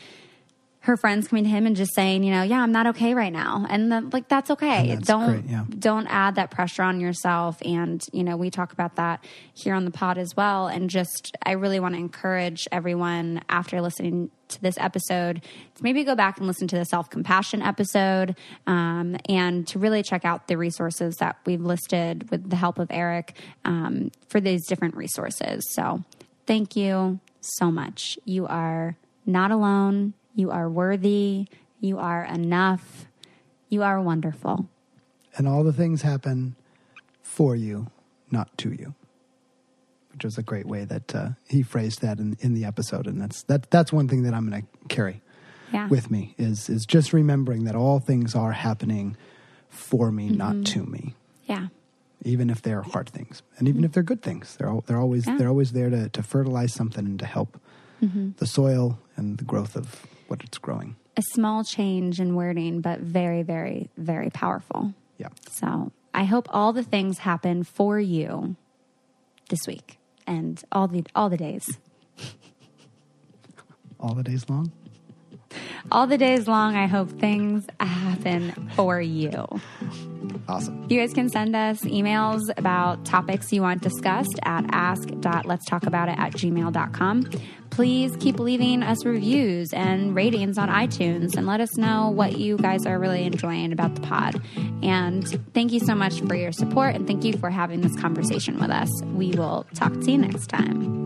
her 0.84 0.98
friends 0.98 1.30
coming 1.30 1.46
to 1.46 1.50
him 1.50 1.66
and 1.66 1.78
just 1.78 1.96
saying, 1.96 2.26
you 2.26 2.32
know, 2.32 2.44
yeah, 2.44 2.62
I'm 2.62 2.74
not 2.74 2.88
okay 2.88 3.14
right 3.14 3.32
now. 3.32 3.66
And 3.70 3.90
the, 3.90 4.02
like, 4.12 4.28
that's 4.28 4.52
okay. 4.52 4.90
That's 4.90 5.08
don't, 5.08 5.42
great, 5.42 5.46
yeah. 5.50 5.64
don't 5.80 6.08
add 6.08 6.36
that 6.36 6.52
pressure 6.52 6.84
on 6.84 7.00
yourself. 7.00 7.58
And, 7.64 8.06
you 8.12 8.22
know, 8.22 8.36
we 8.36 8.50
talk 8.50 8.74
about 8.74 8.98
that 8.98 9.24
here 9.54 9.76
on 9.76 9.86
the 9.86 9.92
pod 9.92 10.18
as 10.18 10.36
well. 10.36 10.68
And 10.68 10.90
just, 10.90 11.38
I 11.46 11.54
really 11.54 11.80
want 11.80 11.96
to 11.96 12.00
encourage 12.00 12.68
everyone 12.70 13.42
after 13.48 13.80
listening 13.80 14.30
to 14.50 14.62
this 14.62 14.78
episode 14.78 15.42
to 15.76 15.84
maybe 15.84 16.04
go 16.04 16.16
back 16.16 16.38
and 16.38 16.48
listen 16.48 16.68
to 16.68 16.78
the 16.78 16.84
self 16.84 17.10
compassion 17.10 17.62
episode 17.62 18.36
um, 18.68 19.16
and 19.30 19.66
to 19.68 19.80
really 19.80 20.04
check 20.04 20.26
out 20.26 20.50
the 20.50 20.58
resources 20.58 21.16
that 21.16 21.38
we've 21.46 21.62
listed 21.62 22.30
with 22.30 22.50
the 22.50 22.58
help 22.58 22.78
of 22.78 22.88
Eric 22.92 23.38
um, 23.64 24.12
for 24.28 24.42
these 24.42 24.68
different 24.68 24.98
resources. 24.98 25.64
So 25.76 26.04
thank 26.46 26.76
you 26.76 27.22
so 27.40 27.72
much. 27.72 28.20
You 28.26 28.48
are 28.48 28.98
not 29.26 29.50
alone 29.50 30.14
you 30.36 30.52
are 30.52 30.70
worthy. 30.70 31.48
You 31.80 32.00
are 32.00 32.24
enough. 32.24 33.06
You 33.70 33.84
are 33.84 34.02
wonderful. 34.02 34.68
And 35.36 35.48
all 35.48 35.64
the 35.64 35.74
things 35.74 36.02
happen 36.02 36.56
for 37.22 37.56
you, 37.56 37.88
not 38.32 38.56
to 38.60 38.72
you. 38.72 38.94
Which 40.12 40.24
was 40.24 40.38
a 40.38 40.44
great 40.44 40.68
way 40.68 40.86
that 40.86 41.16
uh, 41.16 41.30
he 41.48 41.64
phrased 41.64 42.02
that 42.02 42.20
in, 42.20 42.38
in 42.40 42.54
the 42.54 42.66
episode, 42.66 43.08
and 43.08 43.20
that's 43.20 43.42
that. 43.44 43.72
That's 43.72 43.92
one 43.92 44.08
thing 44.08 44.22
that 44.24 44.36
I'm 44.36 44.48
going 44.48 44.62
to 44.62 44.88
carry 44.88 45.24
yeah. 45.72 45.88
with 45.88 46.12
me 46.12 46.36
is 46.38 46.70
is 46.70 46.86
just 46.86 47.14
remembering 47.14 47.64
that 47.64 47.76
all 47.76 48.00
things 48.00 48.36
are 48.36 48.52
happening 48.52 49.18
for 49.70 50.12
me, 50.12 50.28
mm-hmm. 50.28 50.38
not 50.38 50.66
to 50.68 50.84
me. 50.86 51.16
Yeah. 51.46 51.70
Even 52.22 52.52
if 52.52 52.62
they're 52.62 52.84
hard 52.84 53.10
things, 53.10 53.42
and 53.58 53.68
even 53.68 53.80
mm-hmm. 53.80 53.86
if 53.86 53.94
they're 53.94 54.04
good 54.04 54.22
things, 54.22 54.56
they're 54.58 54.80
they're 54.86 55.00
always 55.00 55.26
yeah. 55.26 55.36
they're 55.36 55.50
always 55.50 55.72
there 55.72 55.90
to 55.90 56.10
to 56.10 56.22
fertilize 56.22 56.74
something 56.74 57.06
and 57.06 57.18
to 57.18 57.26
help 57.26 57.60
mm-hmm. 58.00 58.30
the 58.38 58.46
soil 58.46 59.00
and 59.18 59.40
the 59.40 59.44
growth 59.44 59.76
of 59.76 60.06
what 60.34 60.44
it's 60.44 60.58
growing. 60.58 60.96
A 61.16 61.22
small 61.22 61.64
change 61.64 62.20
in 62.20 62.34
wording, 62.34 62.82
but 62.82 63.00
very, 63.00 63.44
very, 63.44 63.92
very 63.98 64.32
powerful. 64.32 64.96
Yeah. 65.20 65.28
So 65.52 65.92
I 66.12 66.24
hope 66.24 66.48
all 66.50 66.74
the 66.74 66.82
things 66.82 67.20
happen 67.20 67.64
for 67.64 68.00
you 68.00 68.56
this 69.50 69.68
week 69.68 70.00
and 70.26 70.60
all 70.72 70.88
the 70.88 71.04
all 71.14 71.30
the 71.30 71.38
days. 71.38 71.78
all 74.00 74.16
the 74.16 74.24
days 74.24 74.50
long? 74.50 74.72
all 75.92 76.08
the 76.08 76.18
days 76.18 76.48
long, 76.48 76.76
I 76.76 76.88
hope 76.88 77.12
things 77.12 77.68
happen 77.80 78.72
for 78.76 79.00
you. 79.00 79.46
Awesome. 80.48 80.86
You 80.90 81.00
guys 81.00 81.14
can 81.14 81.30
send 81.30 81.56
us 81.56 81.82
emails 81.82 82.42
about 82.58 83.06
topics 83.06 83.54
you 83.54 83.62
want 83.62 83.82
discussed 83.82 84.40
at 84.44 84.66
ask.letstalkaboutit 84.72 86.18
at 86.18 86.34
gmail.com. 86.34 87.30
Please 87.70 88.16
keep 88.18 88.40
leaving 88.40 88.84
us 88.84 89.04
reviews 89.04 89.74
and 89.74 90.14
ratings 90.16 90.58
on 90.58 90.70
iTunes 90.70 91.36
and 91.36 91.48
let 91.48 91.60
us 91.60 91.76
know 91.78 92.10
what 92.10 92.38
you 92.38 92.58
guys 92.58 92.86
are 92.86 93.00
really 93.00 93.24
enjoying 93.24 93.72
about 93.72 93.96
the 93.96 94.02
pod. 94.02 94.40
And 94.84 95.28
thank 95.54 95.72
you 95.72 95.80
so 95.80 95.96
much 95.96 96.22
for 96.22 96.36
your 96.36 96.52
support 96.52 96.94
and 96.94 97.08
thank 97.08 97.24
you 97.24 97.34
for 97.34 97.50
having 97.50 97.82
this 97.82 97.96
conversation 98.00 98.60
with 98.60 98.70
us. 98.70 98.90
We 99.04 99.32
will 99.32 99.66
talk 99.74 99.94
to 99.94 100.12
you 100.12 100.18
next 100.20 100.48
time. 100.48 101.04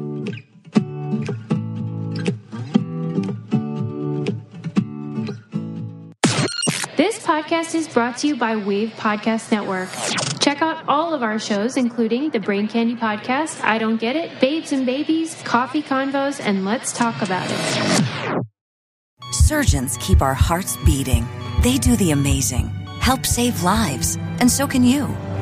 This 6.97 7.19
podcast 7.19 7.75
is 7.75 7.87
brought 7.87 8.17
to 8.17 8.27
you 8.27 8.35
by 8.35 8.55
Wave 8.55 8.89
Podcast 8.97 9.51
Network. 9.51 9.87
Check 10.39 10.63
out 10.63 10.83
all 10.87 11.13
of 11.13 11.21
our 11.21 11.37
shows, 11.37 11.77
including 11.77 12.31
the 12.31 12.39
Brain 12.39 12.67
Candy 12.67 12.95
Podcast, 12.95 13.63
I 13.63 13.77
Don't 13.77 13.97
Get 13.97 14.15
It, 14.15 14.39
Babes 14.39 14.71
and 14.71 14.83
Babies, 14.83 15.39
Coffee 15.43 15.83
Convos, 15.83 16.41
and 16.43 16.65
Let's 16.65 16.91
Talk 16.91 17.21
About 17.21 17.47
It. 17.51 18.43
Surgeons 19.31 19.95
keep 20.01 20.23
our 20.23 20.33
hearts 20.33 20.75
beating. 20.77 21.27
They 21.61 21.77
do 21.77 21.95
the 21.97 22.09
amazing, 22.09 22.65
help 22.99 23.27
save 23.27 23.61
lives, 23.61 24.17
and 24.39 24.51
so 24.51 24.65
can 24.65 24.83
you. 24.83 25.15